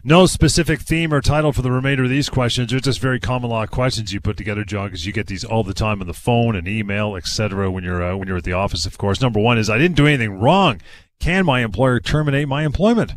No 0.04 0.26
specific 0.26 0.82
theme 0.82 1.14
or 1.14 1.22
title 1.22 1.54
for 1.54 1.62
the 1.62 1.72
remainder 1.72 2.04
of 2.04 2.10
these 2.10 2.30
questions. 2.30 2.72
They're 2.72 2.80
just 2.80 3.00
very 3.00 3.20
common 3.20 3.50
law 3.50 3.66
questions 3.66 4.12
you 4.12 4.20
put 4.20 4.36
together, 4.36 4.64
John, 4.64 4.88
because 4.88 5.06
you 5.06 5.14
get 5.14 5.28
these 5.28 5.44
all 5.44 5.64
the 5.64 5.74
time 5.74 6.02
on 6.02 6.08
the 6.08 6.14
phone 6.14 6.56
and 6.56 6.68
email, 6.68 7.16
etc. 7.16 7.72
When 7.72 7.84
you're 7.84 8.04
uh, 8.04 8.16
when 8.16 8.28
you're 8.28 8.38
at 8.38 8.44
the 8.44 8.54
office, 8.54 8.86
of 8.86 8.98
course. 8.98 9.22
Number 9.22 9.40
one 9.40 9.58
is 9.58 9.70
I 9.70 9.78
didn't 9.78 9.98
do 9.98 10.08
anything 10.08 10.40
wrong. 10.40 10.82
Can 11.20 11.46
my 11.46 11.62
employer 11.62 12.00
terminate 12.00 12.48
my 12.48 12.66
employment? 12.66 13.14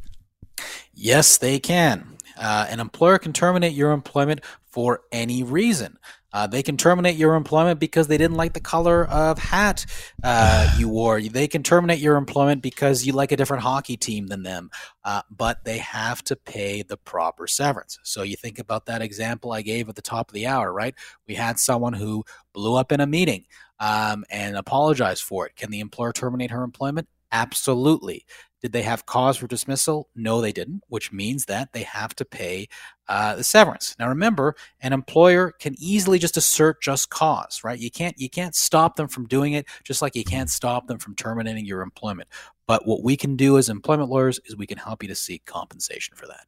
Yes, 0.92 1.38
they 1.38 1.58
can. 1.58 2.18
Uh, 2.36 2.66
an 2.68 2.80
employer 2.80 3.18
can 3.18 3.32
terminate 3.32 3.72
your 3.72 3.92
employment 3.92 4.40
for 4.66 5.02
any 5.10 5.42
reason. 5.42 5.98
Uh, 6.34 6.48
they 6.48 6.64
can 6.64 6.76
terminate 6.76 7.14
your 7.14 7.36
employment 7.36 7.78
because 7.78 8.08
they 8.08 8.18
didn't 8.18 8.36
like 8.36 8.52
the 8.52 8.60
color 8.60 9.04
of 9.06 9.38
hat 9.38 9.86
uh, 10.24 10.74
you 10.78 10.88
wore. 10.88 11.20
They 11.20 11.46
can 11.46 11.62
terminate 11.62 12.00
your 12.00 12.16
employment 12.16 12.60
because 12.60 13.06
you 13.06 13.12
like 13.12 13.30
a 13.30 13.36
different 13.36 13.62
hockey 13.62 13.96
team 13.96 14.26
than 14.26 14.42
them, 14.42 14.70
uh, 15.04 15.22
but 15.30 15.64
they 15.64 15.78
have 15.78 16.24
to 16.24 16.34
pay 16.36 16.82
the 16.82 16.96
proper 16.96 17.46
severance. 17.46 18.00
So 18.02 18.22
you 18.22 18.34
think 18.36 18.58
about 18.58 18.86
that 18.86 19.00
example 19.00 19.52
I 19.52 19.62
gave 19.62 19.88
at 19.88 19.94
the 19.94 20.02
top 20.02 20.28
of 20.28 20.34
the 20.34 20.46
hour, 20.48 20.72
right? 20.72 20.94
We 21.28 21.34
had 21.34 21.60
someone 21.60 21.92
who 21.92 22.24
blew 22.52 22.74
up 22.74 22.90
in 22.90 23.00
a 23.00 23.06
meeting 23.06 23.46
um, 23.78 24.24
and 24.28 24.56
apologized 24.56 25.22
for 25.22 25.46
it. 25.46 25.54
Can 25.54 25.70
the 25.70 25.80
employer 25.80 26.12
terminate 26.12 26.50
her 26.50 26.64
employment? 26.64 27.08
Absolutely. 27.30 28.24
Did 28.64 28.72
they 28.72 28.80
have 28.80 29.04
cause 29.04 29.36
for 29.36 29.46
dismissal? 29.46 30.08
No, 30.16 30.40
they 30.40 30.50
didn't, 30.50 30.84
which 30.88 31.12
means 31.12 31.44
that 31.44 31.74
they 31.74 31.82
have 31.82 32.16
to 32.16 32.24
pay 32.24 32.68
uh, 33.08 33.36
the 33.36 33.44
severance. 33.44 33.94
Now, 33.98 34.08
remember, 34.08 34.56
an 34.80 34.94
employer 34.94 35.52
can 35.52 35.74
easily 35.78 36.18
just 36.18 36.38
assert 36.38 36.80
just 36.80 37.10
cause, 37.10 37.60
right? 37.62 37.78
You 37.78 37.90
can't 37.90 38.18
you 38.18 38.30
can't 38.30 38.54
stop 38.54 38.96
them 38.96 39.06
from 39.06 39.26
doing 39.26 39.52
it, 39.52 39.66
just 39.82 40.00
like 40.00 40.16
you 40.16 40.24
can't 40.24 40.48
stop 40.48 40.86
them 40.86 40.98
from 40.98 41.14
terminating 41.14 41.66
your 41.66 41.82
employment. 41.82 42.30
But 42.66 42.86
what 42.86 43.04
we 43.04 43.18
can 43.18 43.36
do 43.36 43.58
as 43.58 43.68
employment 43.68 44.08
lawyers 44.08 44.40
is 44.46 44.56
we 44.56 44.66
can 44.66 44.78
help 44.78 45.02
you 45.02 45.10
to 45.10 45.14
seek 45.14 45.44
compensation 45.44 46.16
for 46.16 46.26
that. 46.28 46.46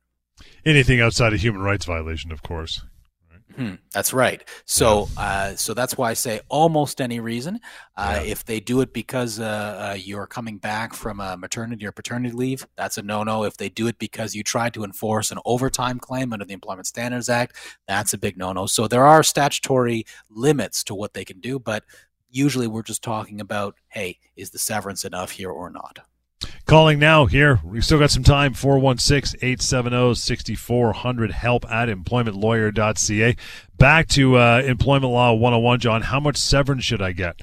Anything 0.65 1.03
outside 1.03 1.35
a 1.35 1.37
human 1.37 1.61
rights 1.61 1.85
violation, 1.85 2.33
of 2.33 2.43
course. 2.43 2.83
Hmm, 3.57 3.75
that's 3.91 4.13
right. 4.13 4.47
So, 4.67 5.09
uh, 5.17 5.55
so 5.57 5.73
that's 5.73 5.97
why 5.97 6.11
I 6.11 6.15
say 6.15 6.41
almost 6.51 7.01
any 7.01 7.21
reason. 7.21 7.59
Uh, 7.97 8.21
yeah. 8.23 8.31
If 8.31 8.45
they 8.45 8.61
do 8.61 8.83
it 8.83 8.93
because 8.93 9.41
uh, 9.41 9.93
uh, 9.93 9.97
you're 9.99 10.27
coming 10.27 10.59
back 10.59 10.93
from 10.93 11.21
a 11.21 11.39
maternity 11.39 11.87
or 11.87 11.93
paternity 11.93 12.37
leave, 12.37 12.67
that's 12.77 12.99
a 12.99 13.03
no-no. 13.03 13.45
If 13.45 13.57
they 13.57 13.71
do 13.71 13.87
it 13.87 13.99
because 13.99 14.35
you 14.35 14.45
tried 14.45 14.75
to 14.75 14.85
enforce 14.85 15.31
an 15.31 15.39
overtime 15.47 15.99
claim 15.99 16.35
under 16.35 16.45
the 16.45 16.53
Employment 16.53 16.87
Standards 16.87 17.31
Act, 17.31 17.57
that's 17.89 18.13
a 18.13 18.19
big 18.19 18.37
no-no. 18.37 18.67
So 18.67 18.89
there 18.89 19.07
are 19.07 19.23
statutory 19.23 20.05
limits 20.29 20.85
to 20.85 20.95
what 20.95 21.15
they 21.15 21.25
can 21.25 21.41
do, 21.41 21.59
but 21.59 21.83
usually 22.31 22.67
we're 22.67 22.83
just 22.83 23.03
talking 23.03 23.41
about, 23.41 23.77
hey, 23.89 24.19
is 24.37 24.51
the 24.51 24.59
severance 24.59 25.05
enough 25.05 25.31
here 25.31 25.51
or 25.51 25.71
not? 25.71 26.01
Calling 26.67 26.99
now 26.99 27.27
here. 27.27 27.61
We've 27.63 27.85
still 27.85 28.01
got 28.01 28.11
some 28.11 28.25
time. 28.25 28.53
416 28.53 29.39
870 29.41 30.17
6400. 30.17 31.31
Help 31.31 31.65
at 31.71 31.89
employmentlawyer.ca. 31.89 33.37
Back 33.79 34.09
to 34.09 34.37
uh, 34.37 34.63
Employment 34.65 35.13
Law 35.13 35.33
101, 35.33 35.79
John. 35.79 36.03
How 36.03 36.19
much 36.19 36.37
severance 36.37 36.83
should 36.83 37.01
I 37.01 37.13
get? 37.13 37.41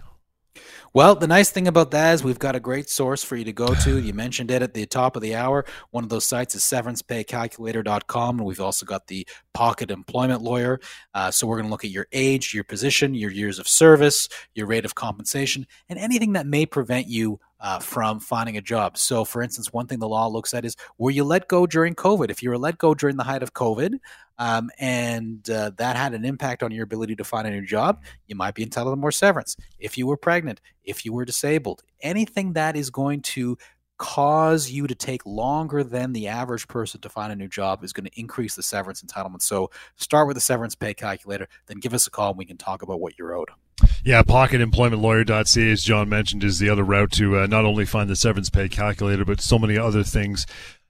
Well, 0.95 1.15
the 1.15 1.25
nice 1.25 1.49
thing 1.49 1.67
about 1.67 1.89
that 1.91 2.13
is 2.13 2.23
we've 2.23 2.37
got 2.37 2.55
a 2.55 2.59
great 2.59 2.87
source 2.87 3.23
for 3.23 3.35
you 3.35 3.45
to 3.45 3.53
go 3.53 3.73
to. 3.73 3.97
You 3.97 4.13
mentioned 4.13 4.51
it 4.51 4.61
at 4.61 4.75
the 4.75 4.85
top 4.85 5.15
of 5.15 5.23
the 5.23 5.33
hour. 5.35 5.65
One 5.89 6.03
of 6.03 6.09
those 6.11 6.25
sites 6.25 6.53
is 6.53 6.61
severancepaycalculator.com. 6.63 8.37
And 8.37 8.45
we've 8.45 8.61
also 8.61 8.85
got 8.85 9.07
the 9.07 9.25
Pocket 9.53 9.89
Employment 9.89 10.41
Lawyer. 10.41 10.79
Uh, 11.15 11.31
so 11.31 11.47
we're 11.47 11.55
going 11.55 11.65
to 11.65 11.71
look 11.71 11.85
at 11.85 11.89
your 11.89 12.07
age, 12.11 12.53
your 12.53 12.63
position, 12.63 13.15
your 13.15 13.31
years 13.31 13.57
of 13.57 13.67
service, 13.67 14.27
your 14.53 14.67
rate 14.67 14.85
of 14.85 14.93
compensation, 14.93 15.65
and 15.87 15.97
anything 15.97 16.33
that 16.33 16.45
may 16.45 16.65
prevent 16.65 17.07
you 17.07 17.39
uh, 17.63 17.79
from 17.79 18.19
finding 18.19 18.57
a 18.57 18.61
job. 18.61 18.97
So, 18.97 19.23
for 19.23 19.41
instance, 19.41 19.71
one 19.71 19.87
thing 19.87 19.99
the 19.99 20.07
law 20.07 20.27
looks 20.27 20.53
at 20.53 20.65
is 20.65 20.75
were 20.97 21.11
you 21.11 21.23
let 21.23 21.47
go 21.47 21.65
during 21.65 21.95
COVID? 21.95 22.29
If 22.29 22.43
you 22.43 22.49
were 22.49 22.57
let 22.57 22.77
go 22.77 22.93
during 22.93 23.15
the 23.15 23.23
height 23.23 23.41
of 23.41 23.53
COVID 23.53 23.99
um, 24.37 24.69
and 24.79 25.49
uh, 25.49 25.71
that 25.77 25.95
had 25.95 26.13
an 26.13 26.25
impact 26.25 26.61
on 26.61 26.71
your 26.71 26.83
ability 26.83 27.15
to 27.15 27.23
find 27.23 27.47
a 27.47 27.51
new 27.51 27.65
job, 27.65 28.03
you 28.27 28.35
might 28.35 28.53
be 28.53 28.63
entitled 28.63 28.91
to 28.91 28.99
more 28.99 29.13
severance. 29.13 29.55
If 29.79 29.97
you 29.97 30.05
were 30.05 30.17
pregnant, 30.17 30.59
if 30.83 31.05
you 31.05 31.13
were 31.13 31.23
disabled, 31.23 31.83
anything 32.01 32.53
that 32.53 32.75
is 32.75 32.89
going 32.89 33.21
to 33.21 33.57
cause 33.97 34.69
you 34.69 34.85
to 34.85 34.95
take 34.95 35.25
longer 35.25 35.85
than 35.85 36.11
the 36.11 36.27
average 36.27 36.67
person 36.67 36.99
to 36.99 37.07
find 37.07 37.31
a 37.31 37.35
new 37.35 37.47
job 37.47 37.81
is 37.85 37.93
going 37.93 38.05
to 38.05 38.19
increase 38.19 38.55
the 38.55 38.63
severance 38.63 39.01
entitlement. 39.01 39.41
So 39.41 39.71
start 39.95 40.27
with 40.27 40.35
the 40.35 40.41
severance 40.41 40.75
pay 40.75 40.93
calculator, 40.93 41.47
then 41.67 41.79
give 41.79 41.93
us 41.93 42.07
a 42.07 42.11
call 42.11 42.31
and 42.31 42.37
we 42.37 42.43
can 42.43 42.57
talk 42.57 42.81
about 42.81 42.99
what 42.99 43.17
you're 43.17 43.33
owed. 43.33 43.51
Yeah, 44.03 44.23
pocketemploymentlawyer.ca, 44.23 45.71
as 45.71 45.83
John 45.83 46.09
mentioned, 46.09 46.43
is 46.43 46.59
the 46.59 46.69
other 46.69 46.83
route 46.83 47.11
to 47.13 47.39
uh, 47.39 47.47
not 47.47 47.65
only 47.65 47.85
find 47.85 48.09
the 48.09 48.15
severance 48.15 48.49
pay 48.49 48.69
calculator, 48.69 49.25
but 49.25 49.41
so 49.41 49.57
many 49.57 49.77
other 49.77 50.03
things. 50.03 50.45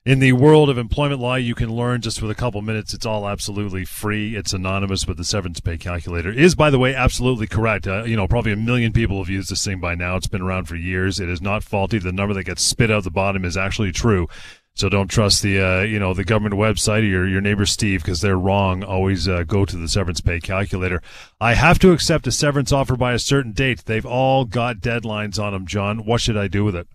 In 0.06 0.19
the 0.19 0.34
world 0.34 0.69
of 0.69 0.77
employment 0.77 1.21
law, 1.21 1.36
you 1.36 1.56
can 1.56 1.73
learn 1.73 2.01
just 2.01 2.21
with 2.21 2.29
a 2.29 2.36
couple 2.36 2.62
minutes. 2.62 2.93
It's 2.93 3.06
all 3.06 3.25
absolutely 3.25 3.86
free. 3.86 4.36
It's 4.36 4.51
anonymous, 4.51 5.06
but 5.06 5.15
the 5.15 5.23
severance 5.23 5.62
pay 5.62 5.77
calculator 5.77 6.29
is, 6.29 6.56
by 6.56 6.69
the 6.69 6.77
way, 6.77 6.93
absolutely 6.93 7.47
correct. 7.47 7.88
Uh, 7.88 8.03
you 8.03 8.17
know, 8.17 8.27
probably 8.27 8.51
a 8.51 8.58
million 8.58 8.91
people 8.91 9.19
have 9.19 9.29
used 9.29 9.49
this 9.49 9.63
thing 9.63 9.79
by 9.79 9.95
now. 9.95 10.17
It's 10.17 10.27
been 10.27 10.41
around 10.41 10.65
for 10.65 10.75
years. 10.75 11.21
It 11.21 11.29
is 11.29 11.41
not 11.41 11.63
faulty. 11.63 11.99
The 11.99 12.12
number 12.12 12.34
that 12.34 12.43
gets 12.43 12.63
spit 12.63 12.91
out 12.91 13.06
the 13.06 13.12
bottom 13.12 13.45
is 13.45 13.56
actually 13.56 13.93
true. 13.93 14.27
So 14.76 14.90
don't 14.90 15.08
trust 15.08 15.44
the 15.44 15.62
uh, 15.62 15.82
you 15.82 16.00
know 16.00 16.14
the 16.14 16.24
government 16.24 16.56
website 16.56 17.02
or 17.02 17.06
your, 17.06 17.28
your 17.28 17.42
neighbor 17.42 17.66
Steve 17.66 18.02
because 18.02 18.22
they're 18.22 18.38
wrong. 18.38 18.84
Always 18.84 19.28
uh, 19.28 19.44
go 19.44 19.66
to 19.66 19.78
the 19.78 19.88
severance 19.88 20.20
pay 20.20 20.40
calculator. 20.40 21.02
I 21.40 21.54
have 21.54 21.78
to 21.80 21.92
accept 21.92 22.26
a 22.26 22.32
severance 22.32 22.72
offer 22.72 22.96
by 22.96 23.14
a 23.14 23.20
certain 23.20 23.52
date. 23.52 23.86
They've 23.86 24.06
all 24.06 24.46
got 24.46 24.78
deadlines 24.78 25.38
on 25.38 25.54
them, 25.54 25.68
John. 25.68 26.06
What 26.06 26.22
should 26.22 26.38
I 26.38 26.48
do 26.48 26.64
with 26.64 26.76
it? 26.76 26.88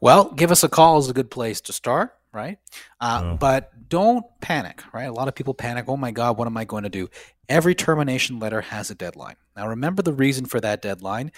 Well, 0.00 0.32
give 0.32 0.50
us 0.50 0.64
a 0.64 0.68
call 0.68 0.98
is 0.98 1.08
a 1.08 1.12
good 1.14 1.30
place 1.30 1.60
to 1.62 1.72
start, 1.72 2.12
right? 2.32 2.58
Uh, 3.00 3.20
Oh. 3.24 3.36
But 3.38 3.88
don't 3.88 4.24
panic, 4.40 4.82
right? 4.92 5.04
A 5.04 5.12
lot 5.12 5.28
of 5.28 5.34
people 5.34 5.54
panic. 5.54 5.84
Oh 5.88 5.96
my 5.96 6.10
God, 6.10 6.38
what 6.38 6.46
am 6.46 6.56
I 6.56 6.64
going 6.64 6.84
to 6.84 6.88
do? 6.88 7.08
Every 7.48 7.74
termination 7.74 8.38
letter 8.38 8.62
has 8.62 8.90
a 8.90 8.94
deadline. 8.94 9.36
Now, 9.56 9.68
remember 9.68 10.02
the 10.02 10.12
reason 10.12 10.46
for 10.46 10.60
that 10.60 10.80
deadline. 10.82 11.30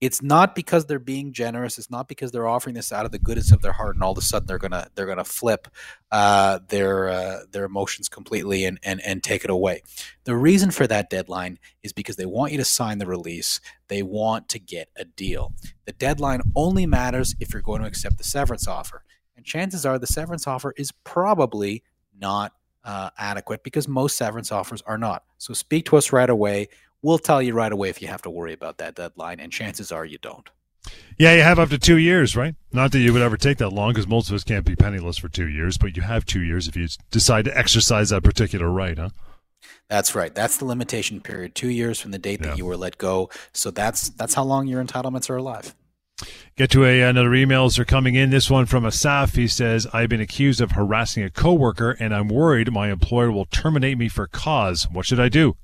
It's 0.00 0.22
not 0.22 0.54
because 0.54 0.86
they're 0.86 1.00
being 1.00 1.32
generous. 1.32 1.76
It's 1.76 1.90
not 1.90 2.06
because 2.06 2.30
they're 2.30 2.46
offering 2.46 2.74
this 2.74 2.92
out 2.92 3.04
of 3.04 3.10
the 3.10 3.18
goodness 3.18 3.50
of 3.50 3.62
their 3.62 3.72
heart, 3.72 3.96
and 3.96 4.04
all 4.04 4.12
of 4.12 4.18
a 4.18 4.22
sudden 4.22 4.46
they're 4.46 4.58
gonna 4.58 4.88
they're 4.94 5.06
gonna 5.06 5.24
flip 5.24 5.66
uh, 6.12 6.60
their 6.68 7.08
uh, 7.08 7.38
their 7.50 7.64
emotions 7.64 8.08
completely 8.08 8.64
and, 8.64 8.78
and 8.84 9.00
and 9.04 9.24
take 9.24 9.42
it 9.42 9.50
away. 9.50 9.82
The 10.24 10.36
reason 10.36 10.70
for 10.70 10.86
that 10.86 11.10
deadline 11.10 11.58
is 11.82 11.92
because 11.92 12.14
they 12.16 12.26
want 12.26 12.52
you 12.52 12.58
to 12.58 12.64
sign 12.64 12.98
the 12.98 13.06
release. 13.06 13.60
They 13.88 14.02
want 14.02 14.48
to 14.50 14.60
get 14.60 14.88
a 14.96 15.04
deal. 15.04 15.52
The 15.84 15.92
deadline 15.92 16.42
only 16.54 16.86
matters 16.86 17.34
if 17.40 17.52
you're 17.52 17.62
going 17.62 17.82
to 17.82 17.88
accept 17.88 18.18
the 18.18 18.24
severance 18.24 18.68
offer. 18.68 19.02
And 19.36 19.44
chances 19.44 19.84
are 19.86 19.98
the 19.98 20.06
severance 20.06 20.46
offer 20.46 20.74
is 20.76 20.92
probably 21.04 21.82
not 22.16 22.52
uh, 22.84 23.10
adequate 23.18 23.62
because 23.62 23.86
most 23.86 24.16
severance 24.16 24.50
offers 24.50 24.82
are 24.82 24.98
not. 24.98 25.24
So 25.38 25.54
speak 25.54 25.86
to 25.86 25.96
us 25.96 26.12
right 26.12 26.30
away. 26.30 26.68
We'll 27.02 27.18
tell 27.18 27.40
you 27.40 27.54
right 27.54 27.72
away 27.72 27.88
if 27.90 28.02
you 28.02 28.08
have 28.08 28.22
to 28.22 28.30
worry 28.30 28.52
about 28.52 28.78
that 28.78 28.94
deadline, 28.94 29.40
and 29.40 29.52
chances 29.52 29.92
are 29.92 30.04
you 30.04 30.18
don't. 30.18 30.48
Yeah, 31.18 31.34
you 31.34 31.42
have 31.42 31.58
up 31.58 31.68
to 31.70 31.78
two 31.78 31.98
years, 31.98 32.34
right? 32.36 32.54
Not 32.72 32.92
that 32.92 33.00
you 33.00 33.12
would 33.12 33.22
ever 33.22 33.36
take 33.36 33.58
that 33.58 33.70
long, 33.70 33.90
because 33.92 34.06
most 34.06 34.28
of 34.28 34.34
us 34.34 34.44
can't 34.44 34.64
be 34.64 34.74
penniless 34.76 35.18
for 35.18 35.28
two 35.28 35.48
years, 35.48 35.76
but 35.78 35.96
you 35.96 36.02
have 36.02 36.24
two 36.24 36.42
years 36.42 36.66
if 36.68 36.76
you 36.76 36.88
decide 37.10 37.44
to 37.44 37.56
exercise 37.56 38.10
that 38.10 38.22
particular 38.24 38.70
right, 38.70 38.96
huh? 38.98 39.10
That's 39.88 40.14
right. 40.14 40.34
That's 40.34 40.56
the 40.58 40.64
limitation 40.64 41.20
period. 41.20 41.54
Two 41.54 41.70
years 41.70 42.00
from 42.00 42.10
the 42.10 42.18
date 42.18 42.40
Yeah. 42.40 42.48
that 42.50 42.58
you 42.58 42.66
were 42.66 42.76
let 42.76 42.98
go. 42.98 43.28
So 43.52 43.70
that's 43.70 44.10
that's 44.10 44.34
how 44.34 44.44
long 44.44 44.66
your 44.66 44.84
entitlements 44.84 45.28
are 45.30 45.36
alive. 45.36 45.74
Get 46.56 46.70
to 46.72 46.84
a, 46.84 47.00
another 47.02 47.30
emails 47.30 47.78
are 47.78 47.84
coming 47.84 48.14
in. 48.14 48.30
This 48.30 48.50
one 48.50 48.66
from 48.66 48.84
Asaf. 48.84 49.34
He 49.34 49.46
says, 49.48 49.86
I've 49.92 50.08
been 50.08 50.20
accused 50.20 50.60
of 50.60 50.72
harassing 50.72 51.22
a 51.22 51.30
coworker 51.30 51.92
and 51.92 52.14
I'm 52.14 52.28
worried 52.28 52.72
my 52.72 52.90
employer 52.90 53.30
will 53.32 53.46
terminate 53.46 53.96
me 53.98 54.08
for 54.08 54.26
cause. 54.26 54.86
What 54.90 55.06
should 55.06 55.20
I 55.20 55.28
do? 55.28 55.56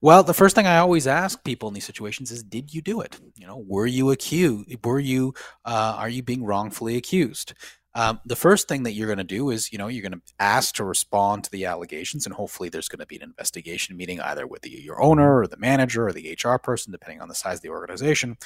Well, 0.00 0.22
the 0.22 0.34
first 0.34 0.54
thing 0.54 0.66
I 0.66 0.78
always 0.78 1.08
ask 1.08 1.42
people 1.42 1.68
in 1.68 1.74
these 1.74 1.84
situations 1.84 2.30
is, 2.30 2.44
did 2.44 2.72
you 2.72 2.80
do 2.80 3.00
it? 3.00 3.18
You 3.34 3.48
know, 3.48 3.64
were 3.66 3.86
you 3.86 4.12
accused? 4.12 4.84
Were 4.84 5.00
you? 5.00 5.34
Uh, 5.64 5.96
are 5.98 6.08
you 6.08 6.22
being 6.22 6.44
wrongfully 6.44 6.96
accused? 6.96 7.54
Um, 7.94 8.20
the 8.24 8.36
first 8.36 8.68
thing 8.68 8.84
that 8.84 8.92
you're 8.92 9.08
going 9.08 9.18
to 9.18 9.24
do 9.24 9.50
is, 9.50 9.72
you 9.72 9.78
know, 9.78 9.88
you're 9.88 10.08
going 10.08 10.12
to 10.12 10.32
ask 10.38 10.76
to 10.76 10.84
respond 10.84 11.42
to 11.44 11.50
the 11.50 11.64
allegations, 11.64 12.26
and 12.26 12.34
hopefully 12.34 12.68
there's 12.68 12.88
going 12.88 13.00
to 13.00 13.06
be 13.06 13.16
an 13.16 13.22
investigation 13.22 13.96
meeting 13.96 14.20
either 14.20 14.46
with 14.46 14.62
the, 14.62 14.70
your 14.70 15.02
owner 15.02 15.40
or 15.40 15.48
the 15.48 15.56
manager 15.56 16.06
or 16.06 16.12
the 16.12 16.38
HR 16.40 16.58
person, 16.58 16.92
depending 16.92 17.20
on 17.20 17.28
the 17.28 17.34
size 17.34 17.56
of 17.56 17.62
the 17.62 17.70
organization. 17.70 18.36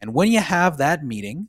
And 0.00 0.14
when 0.14 0.32
you 0.32 0.40
have 0.40 0.78
that 0.78 1.04
meeting, 1.04 1.48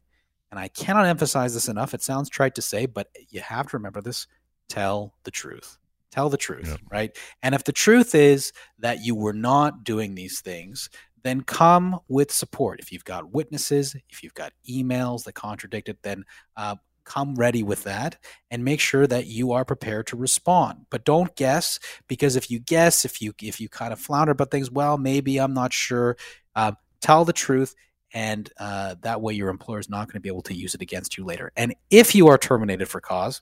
and 0.52 0.60
I 0.60 0.68
cannot 0.68 1.06
emphasize 1.06 1.54
this 1.54 1.70
enough, 1.70 1.94
it 1.94 2.02
sounds 2.02 2.30
trite 2.30 2.56
to 2.56 2.62
say, 2.62 2.86
but 2.86 3.08
you 3.30 3.40
have 3.40 3.70
to 3.70 3.78
remember 3.78 4.02
this: 4.02 4.28
tell 4.68 5.14
the 5.24 5.32
truth. 5.32 5.78
Tell 6.14 6.30
the 6.30 6.38
truth, 6.38 6.68
Yeah. 6.68 6.76
right? 6.92 7.18
And 7.42 7.56
if 7.56 7.64
the 7.64 7.72
truth 7.72 8.14
is 8.14 8.54
that 8.78 9.04
you 9.04 9.16
were 9.16 9.34
not 9.34 9.84
doing 9.84 10.14
these 10.14 10.42
things, 10.42 10.92
then 11.24 11.42
come 11.42 12.00
with 12.08 12.32
support. 12.32 12.80
If 12.80 12.92
you've 12.92 13.04
got 13.04 13.34
witnesses, 13.34 13.96
if 14.12 14.22
you've 14.22 14.36
got 14.36 14.54
emails 14.70 15.24
that 15.24 15.34
contradict 15.34 15.90
it, 15.90 15.98
then 16.04 16.24
uh, 16.56 16.76
come 17.04 17.34
ready 17.34 17.64
with 17.64 17.84
that 17.86 18.18
and 18.52 18.64
make 18.64 18.80
sure 18.80 19.08
that 19.08 19.26
you 19.26 19.54
are 19.54 19.66
prepared 19.66 20.06
to 20.08 20.16
respond. 20.16 20.86
But 20.92 21.04
don't 21.04 21.36
guess 21.36 21.80
because 22.08 22.36
if 22.36 22.52
you 22.52 22.60
guess, 22.60 23.06
if 23.06 23.20
you 23.20 23.34
if 23.42 23.60
you 23.60 23.68
kind 23.68 23.92
of 23.92 24.00
flounder 24.00 24.34
about 24.34 24.52
things, 24.52 24.70
well, 24.70 25.00
maybe 25.00 25.40
I'm 25.40 25.56
not 25.56 25.74
sure. 25.74 26.16
Um, 26.56 26.78
tell 27.02 27.26
the 27.26 27.34
truth. 27.34 27.74
And 28.14 28.48
uh, 28.60 28.94
that 29.02 29.20
way, 29.20 29.34
your 29.34 29.50
employer 29.50 29.80
is 29.80 29.90
not 29.90 30.06
going 30.08 30.14
to 30.14 30.20
be 30.20 30.30
able 30.30 30.44
to 30.44 30.54
use 30.54 30.76
it 30.76 30.84
against 30.84 31.18
you 31.18 31.26
later. 31.26 31.52
And 31.56 31.74
if 31.90 32.14
you 32.14 32.28
are 32.28 32.38
terminated 32.38 32.86
for 32.86 33.02
cause, 33.02 33.42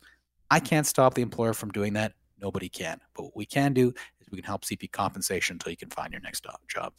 I 0.50 0.62
can't 0.62 0.88
stop 0.88 1.14
the 1.14 1.22
employer 1.22 1.54
from 1.54 1.72
doing 1.72 1.94
that. 1.94 2.14
Nobody 2.42 2.70
can. 2.70 3.00
But 3.16 3.24
what 3.24 3.36
we 3.36 3.46
can 3.46 3.74
do 3.74 3.90
is 4.20 4.32
we 4.32 4.38
can 4.38 4.46
help 4.46 4.64
CP 4.64 4.92
compensation 4.92 5.56
until 5.56 5.72
you 5.72 5.78
can 5.78 5.90
find 5.90 6.12
your 6.12 6.22
next 6.22 6.46
job. 6.68 6.94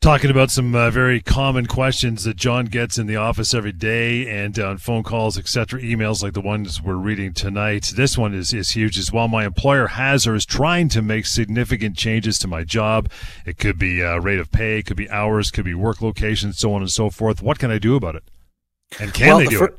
Talking 0.00 0.30
about 0.30 0.50
some 0.50 0.74
uh, 0.74 0.90
very 0.90 1.22
common 1.22 1.64
questions 1.64 2.24
that 2.24 2.36
John 2.36 2.66
gets 2.66 2.98
in 2.98 3.06
the 3.06 3.16
office 3.16 3.54
every 3.54 3.72
day 3.72 4.28
and 4.28 4.58
on 4.58 4.76
phone 4.76 5.02
calls, 5.02 5.38
etc., 5.38 5.80
emails 5.80 6.22
like 6.22 6.34
the 6.34 6.42
ones 6.42 6.82
we're 6.82 6.96
reading 6.96 7.32
tonight. 7.32 7.92
This 7.96 8.18
one 8.18 8.34
is, 8.34 8.52
is 8.52 8.72
huge 8.72 8.98
as 8.98 9.10
well. 9.10 9.28
My 9.28 9.46
employer 9.46 9.86
has 9.86 10.26
or 10.26 10.34
is 10.34 10.44
trying 10.44 10.90
to 10.90 11.00
make 11.00 11.24
significant 11.24 11.96
changes 11.96 12.38
to 12.40 12.48
my 12.48 12.64
job. 12.64 13.10
It 13.46 13.56
could 13.56 13.78
be 13.78 14.04
uh, 14.04 14.18
rate 14.18 14.38
of 14.38 14.52
pay, 14.52 14.82
could 14.82 14.98
be 14.98 15.08
hours, 15.08 15.50
could 15.50 15.64
be 15.64 15.72
work 15.72 16.02
location, 16.02 16.52
so 16.52 16.74
on 16.74 16.82
and 16.82 16.90
so 16.90 17.08
forth. 17.08 17.40
What 17.40 17.58
can 17.58 17.70
I 17.70 17.78
do 17.78 17.96
about 17.96 18.14
it? 18.14 18.24
And 19.00 19.14
can 19.14 19.28
Well, 19.28 19.38
they 19.38 19.44
the 19.44 19.50
do 19.50 19.58
fir- 19.58 19.64
it? 19.68 19.78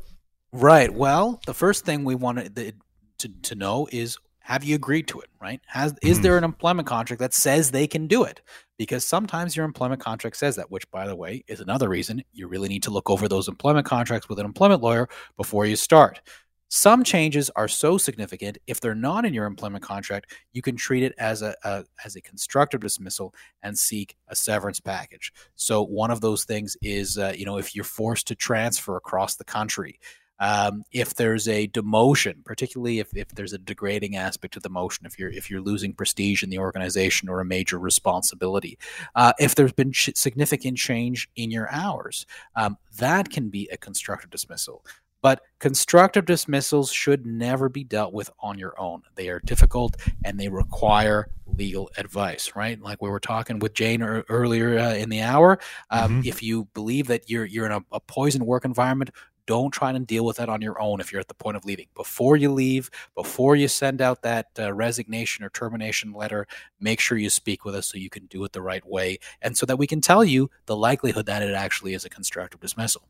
Right. 0.50 0.92
Well, 0.92 1.40
the 1.46 1.54
first 1.54 1.84
thing 1.84 2.02
we 2.02 2.16
want 2.16 2.56
to, 2.56 2.72
to 3.18 3.28
to 3.42 3.54
know 3.54 3.86
is 3.92 4.18
have 4.46 4.62
you 4.62 4.76
agreed 4.76 5.08
to 5.08 5.18
it, 5.18 5.28
right? 5.42 5.60
Has 5.66 5.92
is 6.02 6.20
Mhm. 6.20 6.22
there 6.22 6.38
an 6.38 6.44
employment 6.44 6.86
contract 6.86 7.18
that 7.18 7.34
says 7.34 7.72
they 7.72 7.88
can 7.88 8.06
do 8.06 8.22
it? 8.22 8.40
Because 8.78 9.04
sometimes 9.04 9.56
your 9.56 9.64
employment 9.64 10.00
contract 10.00 10.36
says 10.36 10.54
that, 10.54 10.70
which 10.70 10.88
by 10.92 11.08
the 11.08 11.16
way 11.16 11.42
is 11.48 11.58
another 11.60 11.88
reason 11.88 12.22
you 12.32 12.46
really 12.46 12.68
need 12.68 12.84
to 12.84 12.92
look 12.92 13.10
over 13.10 13.26
those 13.26 13.48
employment 13.48 13.86
contracts 13.86 14.28
with 14.28 14.38
an 14.38 14.46
employment 14.46 14.82
lawyer 14.82 15.08
before 15.36 15.66
you 15.66 15.74
start. 15.74 16.20
Some 16.68 17.02
changes 17.02 17.50
are 17.56 17.66
so 17.66 17.98
significant 17.98 18.58
if 18.68 18.80
they're 18.80 18.94
not 18.94 19.24
in 19.24 19.34
your 19.34 19.46
employment 19.46 19.82
contract, 19.82 20.32
you 20.52 20.62
can 20.62 20.76
treat 20.76 21.02
it 21.02 21.14
as 21.18 21.42
a, 21.42 21.56
a 21.64 21.84
as 22.04 22.14
a 22.14 22.20
constructive 22.20 22.80
dismissal 22.80 23.34
and 23.64 23.76
seek 23.76 24.16
a 24.28 24.36
severance 24.36 24.78
package. 24.78 25.32
So 25.56 25.82
one 25.82 26.12
of 26.12 26.20
those 26.20 26.44
things 26.44 26.76
is, 26.82 27.18
uh, 27.18 27.32
you 27.36 27.46
know, 27.46 27.58
if 27.58 27.74
you're 27.74 27.84
forced 27.84 28.28
to 28.28 28.36
transfer 28.36 28.96
across 28.96 29.34
the 29.34 29.44
country, 29.44 29.98
um, 30.38 30.82
if 30.92 31.14
there's 31.14 31.48
a 31.48 31.68
demotion, 31.68 32.44
particularly 32.44 32.98
if, 32.98 33.16
if 33.16 33.28
there's 33.28 33.52
a 33.52 33.58
degrading 33.58 34.16
aspect 34.16 34.54
to 34.54 34.60
the 34.60 34.68
motion, 34.68 35.06
if 35.06 35.18
you're 35.18 35.30
if 35.30 35.50
you're 35.50 35.60
losing 35.60 35.92
prestige 35.92 36.42
in 36.42 36.50
the 36.50 36.58
organization 36.58 37.28
or 37.28 37.40
a 37.40 37.44
major 37.44 37.78
responsibility, 37.78 38.78
uh, 39.14 39.32
if 39.38 39.54
there's 39.54 39.72
been 39.72 39.92
significant 39.94 40.78
change 40.78 41.28
in 41.36 41.50
your 41.50 41.70
hours, 41.72 42.26
um, 42.54 42.76
that 42.98 43.30
can 43.30 43.48
be 43.48 43.68
a 43.72 43.76
constructive 43.76 44.30
dismissal. 44.30 44.84
But 45.22 45.40
constructive 45.58 46.24
dismissals 46.26 46.92
should 46.92 47.26
never 47.26 47.68
be 47.68 47.82
dealt 47.82 48.12
with 48.12 48.30
on 48.38 48.58
your 48.58 48.78
own. 48.78 49.02
They 49.16 49.28
are 49.28 49.40
difficult 49.40 49.96
and 50.24 50.38
they 50.38 50.48
require 50.48 51.28
legal 51.46 51.90
advice, 51.96 52.52
right? 52.54 52.80
Like 52.80 53.02
we 53.02 53.08
were 53.10 53.18
talking 53.18 53.58
with 53.58 53.72
Jane 53.72 54.02
ear- 54.02 54.24
earlier 54.28 54.78
uh, 54.78 54.94
in 54.94 55.08
the 55.08 55.22
hour. 55.22 55.58
Um, 55.90 56.22
Mhm. 56.22 56.26
If 56.26 56.42
you 56.42 56.66
believe 56.74 57.08
that 57.08 57.28
you're 57.28 57.46
you're 57.46 57.66
in 57.66 57.72
a, 57.72 57.80
a 57.90 57.98
poison 58.00 58.44
work 58.44 58.64
environment, 58.64 59.10
don't 59.46 59.70
try 59.70 59.90
and 59.90 60.06
deal 60.06 60.24
with 60.24 60.36
that 60.36 60.48
on 60.48 60.62
your 60.62 60.80
own 60.80 61.00
if 61.00 61.12
you're 61.12 61.20
at 61.20 61.28
the 61.28 61.34
point 61.34 61.56
of 61.56 61.64
leaving. 61.64 61.86
Before 61.94 62.36
you 62.36 62.52
leave, 62.52 62.90
before 63.14 63.56
you 63.56 63.68
send 63.68 64.00
out 64.00 64.22
that 64.22 64.48
uh, 64.58 64.72
resignation 64.72 65.44
or 65.44 65.50
termination 65.50 66.12
letter, 66.12 66.46
make 66.80 67.00
sure 67.00 67.18
you 67.18 67.30
speak 67.30 67.64
with 67.64 67.74
us 67.74 67.86
so 67.86 67.98
you 67.98 68.10
can 68.10 68.26
do 68.26 68.44
it 68.44 68.52
the 68.52 68.62
right 68.62 68.86
way 68.86 69.18
and 69.42 69.56
so 69.56 69.66
that 69.66 69.78
we 69.78 69.86
can 69.86 70.00
tell 70.00 70.24
you 70.24 70.50
the 70.66 70.76
likelihood 70.76 71.26
that 71.26 71.42
it 71.42 71.54
actually 71.54 71.94
is 71.94 72.04
a 72.04 72.10
constructive 72.10 72.60
dismissal. 72.60 73.02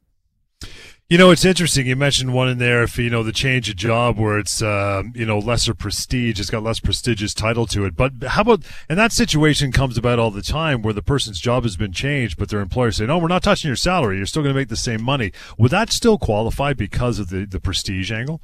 You 1.09 1.19
know, 1.19 1.31
it's 1.31 1.45
interesting. 1.45 1.87
You 1.87 1.95
mentioned 1.95 2.35
one 2.35 2.49
in 2.49 2.59
there. 2.59 2.83
If 2.83 2.99
you 2.99 3.11
know 3.11 3.23
the 3.23 3.31
change 3.31 3.71
of 3.71 3.77
job 3.77 4.19
where 4.19 4.41
it's 4.41 4.61
um, 4.61 5.13
you 5.15 5.25
know 5.25 5.39
lesser 5.39 5.73
prestige, 5.73 6.41
it's 6.41 6.51
got 6.51 6.65
less 6.65 6.81
prestigious 6.81 7.33
title 7.33 7.65
to 7.69 7.85
it. 7.85 7.95
But 7.95 8.13
how 8.27 8.43
about 8.43 8.65
and 8.89 8.99
that 8.99 9.13
situation 9.13 9.71
comes 9.71 9.97
about 9.97 10.19
all 10.19 10.33
the 10.33 10.43
time 10.43 10.83
where 10.83 10.93
the 10.93 11.03
person's 11.03 11.39
job 11.39 11.63
has 11.63 11.77
been 11.77 11.93
changed, 11.93 12.37
but 12.37 12.49
their 12.49 12.59
employer 12.59 12.91
say, 12.91 13.07
"No, 13.07 13.19
we're 13.19 13.29
not 13.29 13.45
touching 13.45 13.69
your 13.69 13.77
salary. 13.77 14.17
You're 14.17 14.27
still 14.27 14.43
going 14.43 14.53
to 14.53 14.59
make 14.61 14.67
the 14.67 14.77
same 14.77 15.01
money." 15.01 15.31
Would 15.59 15.71
that 15.71 15.93
still 15.93 16.19
qualify 16.19 16.73
because 16.73 17.21
of 17.21 17.29
the 17.29 17.47
the 17.47 17.61
prestige 17.61 18.11
angle? 18.11 18.41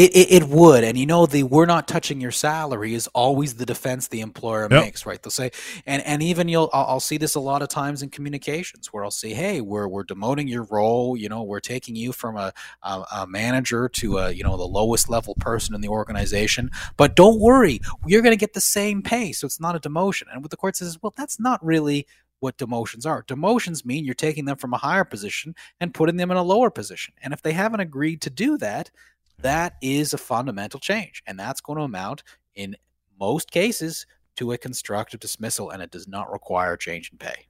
It, 0.00 0.16
it, 0.16 0.32
it 0.42 0.48
would, 0.48 0.82
and 0.82 0.96
you 0.96 1.04
know 1.04 1.26
the 1.26 1.42
"we're 1.42 1.66
not 1.66 1.86
touching 1.86 2.22
your 2.22 2.30
salary" 2.30 2.94
is 2.94 3.06
always 3.08 3.56
the 3.56 3.66
defense 3.66 4.08
the 4.08 4.22
employer 4.22 4.62
Yep. 4.70 4.70
makes, 4.70 5.04
right? 5.04 5.22
They'll 5.22 5.30
say, 5.30 5.50
and 5.84 6.02
and 6.06 6.22
even 6.22 6.48
you'll 6.48 6.70
I'll, 6.72 6.86
I'll 6.92 7.00
see 7.00 7.18
this 7.18 7.34
a 7.34 7.40
lot 7.40 7.60
of 7.60 7.68
times 7.68 8.02
in 8.02 8.08
communications 8.08 8.94
where 8.94 9.04
I'll 9.04 9.10
say, 9.10 9.34
"Hey, 9.34 9.60
we're 9.60 9.86
we're 9.88 10.04
demoting 10.04 10.48
your 10.48 10.62
role. 10.70 11.18
You 11.18 11.28
know, 11.28 11.42
we're 11.42 11.60
taking 11.60 11.96
you 11.96 12.12
from 12.12 12.38
a, 12.38 12.54
a 12.82 13.04
a 13.14 13.26
manager 13.26 13.90
to 13.90 14.16
a 14.16 14.30
you 14.30 14.42
know 14.42 14.56
the 14.56 14.64
lowest 14.64 15.10
level 15.10 15.34
person 15.34 15.74
in 15.74 15.82
the 15.82 15.88
organization, 15.88 16.70
but 16.96 17.14
don't 17.14 17.38
worry, 17.38 17.80
you're 18.06 18.22
going 18.22 18.32
to 18.32 18.40
get 18.46 18.54
the 18.54 18.60
same 18.62 19.02
pay, 19.02 19.32
so 19.32 19.44
it's 19.44 19.60
not 19.60 19.76
a 19.76 19.80
demotion." 19.80 20.32
And 20.32 20.40
what 20.40 20.50
the 20.50 20.56
court 20.56 20.76
says 20.76 20.88
is, 20.88 21.02
"Well, 21.02 21.12
that's 21.14 21.38
not 21.38 21.62
really." 21.62 22.06
What 22.40 22.56
demotions 22.56 23.04
are. 23.04 23.22
Demotions 23.22 23.84
mean 23.84 24.06
you're 24.06 24.14
taking 24.14 24.46
them 24.46 24.56
from 24.56 24.72
a 24.72 24.78
higher 24.78 25.04
position 25.04 25.54
and 25.78 25.92
putting 25.92 26.16
them 26.16 26.30
in 26.30 26.38
a 26.38 26.42
lower 26.42 26.70
position. 26.70 27.12
And 27.22 27.34
if 27.34 27.42
they 27.42 27.52
haven't 27.52 27.80
agreed 27.80 28.22
to 28.22 28.30
do 28.30 28.56
that, 28.56 28.90
that 29.42 29.74
is 29.82 30.12
a 30.12 30.18
fundamental 30.18 30.80
change. 30.80 31.22
And 31.26 31.38
that's 31.38 31.60
going 31.60 31.78
to 31.78 31.84
amount, 31.84 32.22
in 32.54 32.76
most 33.18 33.50
cases, 33.50 34.06
to 34.36 34.52
a 34.52 34.58
constructive 34.58 35.20
dismissal, 35.20 35.70
and 35.70 35.82
it 35.82 35.90
does 35.90 36.08
not 36.08 36.30
require 36.32 36.76
change 36.76 37.10
in 37.12 37.18
pay. 37.18 37.46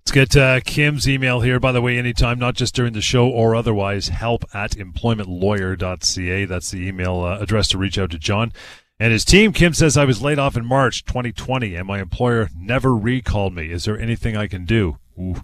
Let's 0.00 0.12
get 0.12 0.36
uh, 0.36 0.60
Kim's 0.60 1.08
email 1.08 1.40
here, 1.40 1.58
by 1.58 1.72
the 1.72 1.80
way, 1.80 1.96
anytime, 1.96 2.38
not 2.38 2.54
just 2.54 2.74
during 2.74 2.92
the 2.92 3.00
show 3.00 3.26
or 3.26 3.54
otherwise. 3.54 4.08
Help 4.08 4.44
at 4.52 4.72
employmentlawyer.ca. 4.72 6.44
That's 6.44 6.70
the 6.70 6.86
email 6.86 7.20
uh, 7.20 7.38
address 7.38 7.68
to 7.68 7.78
reach 7.78 7.98
out 7.98 8.10
to 8.10 8.18
John 8.18 8.52
and 8.98 9.12
his 9.12 9.24
team. 9.24 9.52
Kim 9.52 9.74
says, 9.74 9.96
I 9.96 10.04
was 10.04 10.22
laid 10.22 10.38
off 10.38 10.56
in 10.56 10.64
March 10.64 11.04
2020 11.04 11.74
and 11.74 11.86
my 11.86 12.00
employer 12.00 12.48
never 12.56 12.94
recalled 12.94 13.54
me. 13.54 13.70
Is 13.70 13.84
there 13.84 13.98
anything 13.98 14.36
I 14.36 14.46
can 14.46 14.64
do? 14.64 14.98
Ooh. 15.18 15.42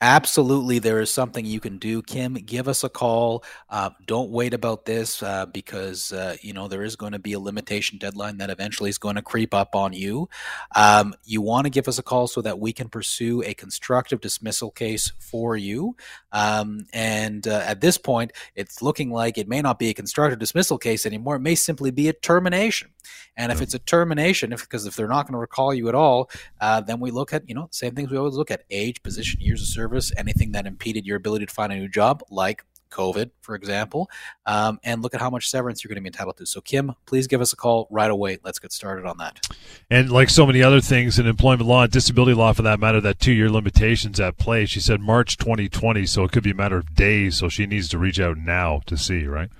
Absolutely 0.00 0.78
there 0.78 1.00
is 1.00 1.10
something 1.10 1.44
you 1.44 1.60
can 1.60 1.78
do. 1.78 2.02
Kim 2.02 2.34
give 2.34 2.68
us 2.68 2.84
a 2.84 2.88
call. 2.88 3.44
Uh, 3.68 3.90
don't 4.06 4.30
wait 4.30 4.54
about 4.54 4.84
this 4.84 5.22
uh, 5.22 5.46
because 5.46 6.12
uh, 6.12 6.36
you 6.40 6.52
know 6.52 6.68
there 6.68 6.82
is 6.82 6.96
going 6.96 7.12
to 7.12 7.18
be 7.18 7.32
a 7.32 7.40
limitation 7.40 7.98
deadline 7.98 8.38
that 8.38 8.50
eventually 8.50 8.90
is 8.90 8.98
going 8.98 9.16
to 9.16 9.22
creep 9.22 9.54
up 9.54 9.74
on 9.74 9.92
you. 9.92 10.28
Um, 10.74 11.14
you 11.24 11.42
want 11.42 11.66
to 11.66 11.70
give 11.70 11.88
us 11.88 11.98
a 11.98 12.02
call 12.02 12.26
so 12.26 12.40
that 12.42 12.58
we 12.58 12.72
can 12.72 12.88
pursue 12.88 13.42
a 13.42 13.54
constructive 13.54 14.20
dismissal 14.20 14.70
case 14.70 15.12
for 15.18 15.56
you 15.56 15.96
um, 16.32 16.86
and 16.92 17.46
uh, 17.46 17.62
at 17.64 17.80
this 17.80 17.98
point 17.98 18.32
it's 18.54 18.82
looking 18.82 19.10
like 19.10 19.38
it 19.38 19.48
may 19.48 19.60
not 19.60 19.78
be 19.78 19.90
a 19.90 19.94
constructive 19.94 20.38
dismissal 20.38 20.78
case 20.78 21.06
anymore. 21.06 21.36
It 21.36 21.40
may 21.40 21.54
simply 21.54 21.90
be 21.90 22.08
a 22.08 22.12
termination. 22.12 22.90
And 23.36 23.50
if 23.50 23.62
it's 23.62 23.74
a 23.74 23.78
termination 23.78 24.52
if 24.52 24.60
because 24.60 24.86
if 24.86 24.96
they're 24.96 25.08
not 25.08 25.26
going 25.26 25.32
to 25.32 25.38
recall 25.38 25.72
you 25.72 25.88
at 25.88 25.94
all 25.94 26.30
uh, 26.60 26.80
then 26.82 27.00
we 27.00 27.10
look 27.10 27.32
at 27.32 27.48
you 27.48 27.54
know 27.54 27.68
same 27.70 27.94
things 27.94 28.10
we 28.10 28.18
always 28.18 28.34
look 28.34 28.50
at 28.50 28.64
age 28.70 29.02
position 29.02 29.40
years 29.40 29.62
of 29.62 29.68
service 29.68 29.90
service, 29.90 30.12
anything 30.16 30.52
that 30.52 30.66
impeded 30.66 31.06
your 31.06 31.16
ability 31.16 31.46
to 31.46 31.52
find 31.52 31.72
a 31.72 31.76
new 31.76 31.88
job, 31.88 32.22
like 32.30 32.64
COVID, 32.90 33.30
for 33.40 33.54
example, 33.54 34.10
um, 34.46 34.78
and 34.84 35.02
look 35.02 35.14
at 35.14 35.20
how 35.20 35.30
much 35.30 35.48
severance 35.48 35.82
you're 35.82 35.88
going 35.88 35.96
to 35.96 36.02
be 36.02 36.08
entitled 36.08 36.36
to. 36.38 36.46
So, 36.46 36.60
Kim, 36.60 36.94
please 37.06 37.26
give 37.26 37.40
us 37.40 37.52
a 37.52 37.56
call 37.56 37.86
right 37.90 38.10
away. 38.10 38.38
Let's 38.44 38.58
get 38.58 38.72
started 38.72 39.06
on 39.06 39.18
that. 39.18 39.46
And 39.90 40.10
like 40.10 40.30
so 40.30 40.46
many 40.46 40.62
other 40.62 40.80
things 40.80 41.18
in 41.18 41.26
employment 41.26 41.68
law 41.68 41.84
and 41.84 41.92
disability 41.92 42.34
law, 42.34 42.52
for 42.52 42.62
that 42.62 42.80
matter, 42.80 43.00
that 43.00 43.20
two 43.20 43.32
year 43.32 43.50
limitations 43.50 44.20
at 44.20 44.36
play. 44.36 44.66
She 44.66 44.80
said 44.80 45.00
March 45.00 45.36
2020, 45.36 46.06
so 46.06 46.24
it 46.24 46.32
could 46.32 46.42
be 46.42 46.50
a 46.50 46.54
matter 46.54 46.78
of 46.78 46.94
days. 46.94 47.36
So 47.38 47.48
she 47.48 47.66
needs 47.66 47.88
to 47.90 47.98
reach 47.98 48.20
out 48.20 48.36
now 48.36 48.80
to 48.86 48.96
see, 48.96 49.26
right? 49.26 49.50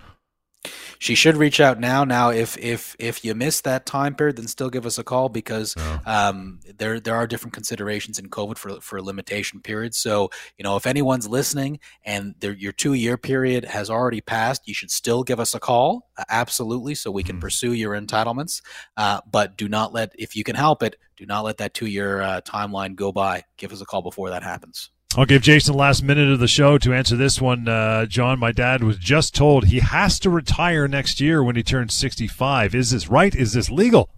She 0.99 1.15
should 1.15 1.37
reach 1.37 1.61
out 1.61 1.81
now. 1.81 2.05
Now, 2.05 2.31
if 2.31 2.59
if 2.59 2.95
if 2.99 3.25
you 3.25 3.35
miss 3.35 3.63
that 3.63 3.87
time 3.87 4.15
period, 4.15 4.37
then 4.37 4.47
still 4.47 4.69
give 4.69 4.85
us 4.85 4.99
a 4.99 5.05
call 5.05 5.29
because 5.29 5.75
oh. 5.79 6.01
um, 6.05 6.61
there 6.77 7.01
there 7.01 7.17
are 7.17 7.27
different 7.27 7.55
considerations 7.55 8.19
in 8.19 8.29
COVID 8.29 8.59
for 8.59 8.81
for 8.81 9.01
limitation 9.01 9.61
periods. 9.61 9.97
So 9.97 10.31
you 10.59 10.63
know, 10.63 10.77
if 10.77 10.87
anyone's 10.87 11.29
listening 11.29 11.81
and 12.05 12.35
your 12.43 12.73
two 12.73 12.93
year 12.93 13.17
period 13.17 13.65
has 13.65 13.89
already 13.89 14.21
passed, 14.21 14.69
you 14.69 14.75
should 14.75 14.91
still 14.91 15.23
give 15.23 15.41
us 15.41 15.55
a 15.55 15.61
call, 15.61 16.09
uh, 16.19 16.25
absolutely, 16.29 16.95
so 16.95 17.11
we 17.11 17.23
can 17.23 17.39
mm. 17.39 17.41
pursue 17.41 17.73
your 17.73 17.99
entitlements. 17.99 18.61
Uh, 18.97 19.21
but 19.31 19.57
do 19.57 19.69
not 19.69 19.93
let, 19.93 20.13
if 20.19 20.37
you 20.37 20.45
can 20.45 20.57
help 20.57 20.83
it, 20.83 20.97
do 21.17 21.25
not 21.27 21.45
let 21.45 21.59
that 21.59 21.75
two 21.75 21.87
year 21.87 22.21
uh, 22.21 22.41
timeline 22.43 22.95
go 22.95 23.13
by. 23.13 23.45
Give 23.57 23.73
us 23.73 23.81
a 23.81 23.87
call 23.87 24.03
before 24.03 24.31
that 24.31 24.43
happens. 24.43 24.91
I'll 25.17 25.27
give 25.27 25.43
Jason 25.43 25.73
the 25.73 25.79
last 25.79 26.05
minute 26.05 26.31
of 26.31 26.39
the 26.39 26.47
show 26.47 26.79
to 26.79 26.95
answer 26.95 27.17
this 27.17 27.41
one. 27.41 27.67
Uh, 27.67 28.07
John, 28.07 28.39
my 28.39 28.53
dad 28.53 28.85
was 28.85 28.97
just 28.97 29.35
told 29.35 29.65
he 29.65 29.81
has 29.81 30.21
to 30.21 30.31
retire 30.31 30.87
next 30.87 31.21
year 31.21 31.43
when 31.43 31.57
he 31.57 31.65
turns 31.65 31.95
65. 31.95 32.77
Is 32.77 32.93
this 32.93 33.09
right? 33.09 33.35
Is 33.35 33.53
this 33.53 33.71
legal? 33.71 34.09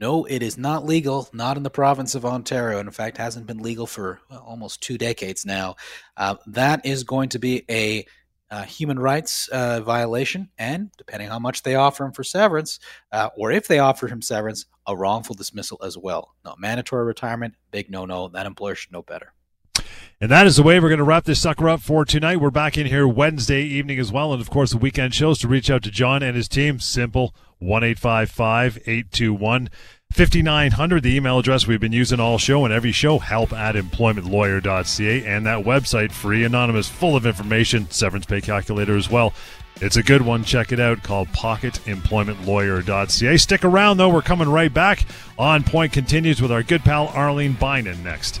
No, 0.00 0.24
it 0.24 0.42
is 0.42 0.56
not 0.56 0.86
legal, 0.86 1.28
not 1.34 1.58
in 1.58 1.64
the 1.64 1.70
province 1.70 2.14
of 2.14 2.24
Ontario. 2.24 2.78
In 2.78 2.90
fact, 2.92 3.18
hasn't 3.18 3.46
been 3.46 3.58
legal 3.58 3.86
for 3.86 4.20
well, 4.30 4.42
almost 4.46 4.82
two 4.82 4.96
decades 4.96 5.44
now. 5.44 5.76
Uh, 6.16 6.36
that 6.46 6.86
is 6.86 7.04
going 7.04 7.28
to 7.28 7.38
be 7.38 7.64
a 7.70 8.06
uh, 8.50 8.62
human 8.62 8.98
rights 8.98 9.48
uh, 9.48 9.82
violation, 9.82 10.48
and 10.56 10.92
depending 10.96 11.28
how 11.28 11.38
much 11.38 11.62
they 11.62 11.74
offer 11.74 12.06
him 12.06 12.12
for 12.12 12.24
severance, 12.24 12.80
uh, 13.12 13.28
or 13.36 13.52
if 13.52 13.68
they 13.68 13.78
offer 13.78 14.08
him 14.08 14.22
severance, 14.22 14.64
a 14.86 14.96
wrongful 14.96 15.34
dismissal 15.34 15.78
as 15.84 15.98
well. 15.98 16.34
No, 16.42 16.54
mandatory 16.58 17.04
retirement, 17.04 17.54
big 17.70 17.90
no 17.90 18.06
no. 18.06 18.28
That 18.28 18.46
employer 18.46 18.74
should 18.74 18.92
know 18.92 19.02
better. 19.02 19.34
And 20.24 20.30
that 20.30 20.46
is 20.46 20.56
the 20.56 20.62
way 20.62 20.80
we're 20.80 20.88
going 20.88 20.96
to 20.96 21.04
wrap 21.04 21.24
this 21.24 21.42
sucker 21.42 21.68
up 21.68 21.82
for 21.82 22.06
tonight. 22.06 22.40
We're 22.40 22.48
back 22.48 22.78
in 22.78 22.86
here 22.86 23.06
Wednesday 23.06 23.60
evening 23.60 23.98
as 23.98 24.10
well. 24.10 24.32
And 24.32 24.40
of 24.40 24.48
course, 24.48 24.70
the 24.70 24.78
weekend 24.78 25.14
shows 25.14 25.38
to 25.40 25.48
reach 25.48 25.68
out 25.68 25.82
to 25.82 25.90
John 25.90 26.22
and 26.22 26.34
his 26.34 26.48
team. 26.48 26.80
Simple 26.80 27.34
1 27.58 27.84
821 27.84 29.68
5900, 30.10 31.02
the 31.02 31.14
email 31.14 31.38
address 31.38 31.66
we've 31.66 31.78
been 31.78 31.92
using 31.92 32.20
all 32.20 32.38
show 32.38 32.64
and 32.64 32.72
every 32.72 32.90
show, 32.90 33.18
help 33.18 33.52
at 33.52 33.74
employmentlawyer.ca. 33.74 35.26
And 35.26 35.44
that 35.44 35.62
website, 35.62 36.10
free, 36.10 36.42
anonymous, 36.42 36.88
full 36.88 37.16
of 37.16 37.26
information, 37.26 37.90
severance 37.90 38.24
pay 38.24 38.40
calculator 38.40 38.96
as 38.96 39.10
well. 39.10 39.34
It's 39.82 39.98
a 39.98 40.02
good 40.02 40.22
one. 40.22 40.42
Check 40.42 40.72
it 40.72 40.80
out 40.80 41.02
called 41.02 41.28
pocketemploymentlawyer.ca. 41.32 43.36
Stick 43.36 43.62
around, 43.62 43.98
though. 43.98 44.08
We're 44.08 44.22
coming 44.22 44.48
right 44.48 44.72
back. 44.72 45.04
On 45.38 45.62
Point 45.62 45.92
continues 45.92 46.40
with 46.40 46.50
our 46.50 46.62
good 46.62 46.80
pal 46.80 47.08
Arlene 47.08 47.52
Bynon 47.52 48.02
next. 48.02 48.40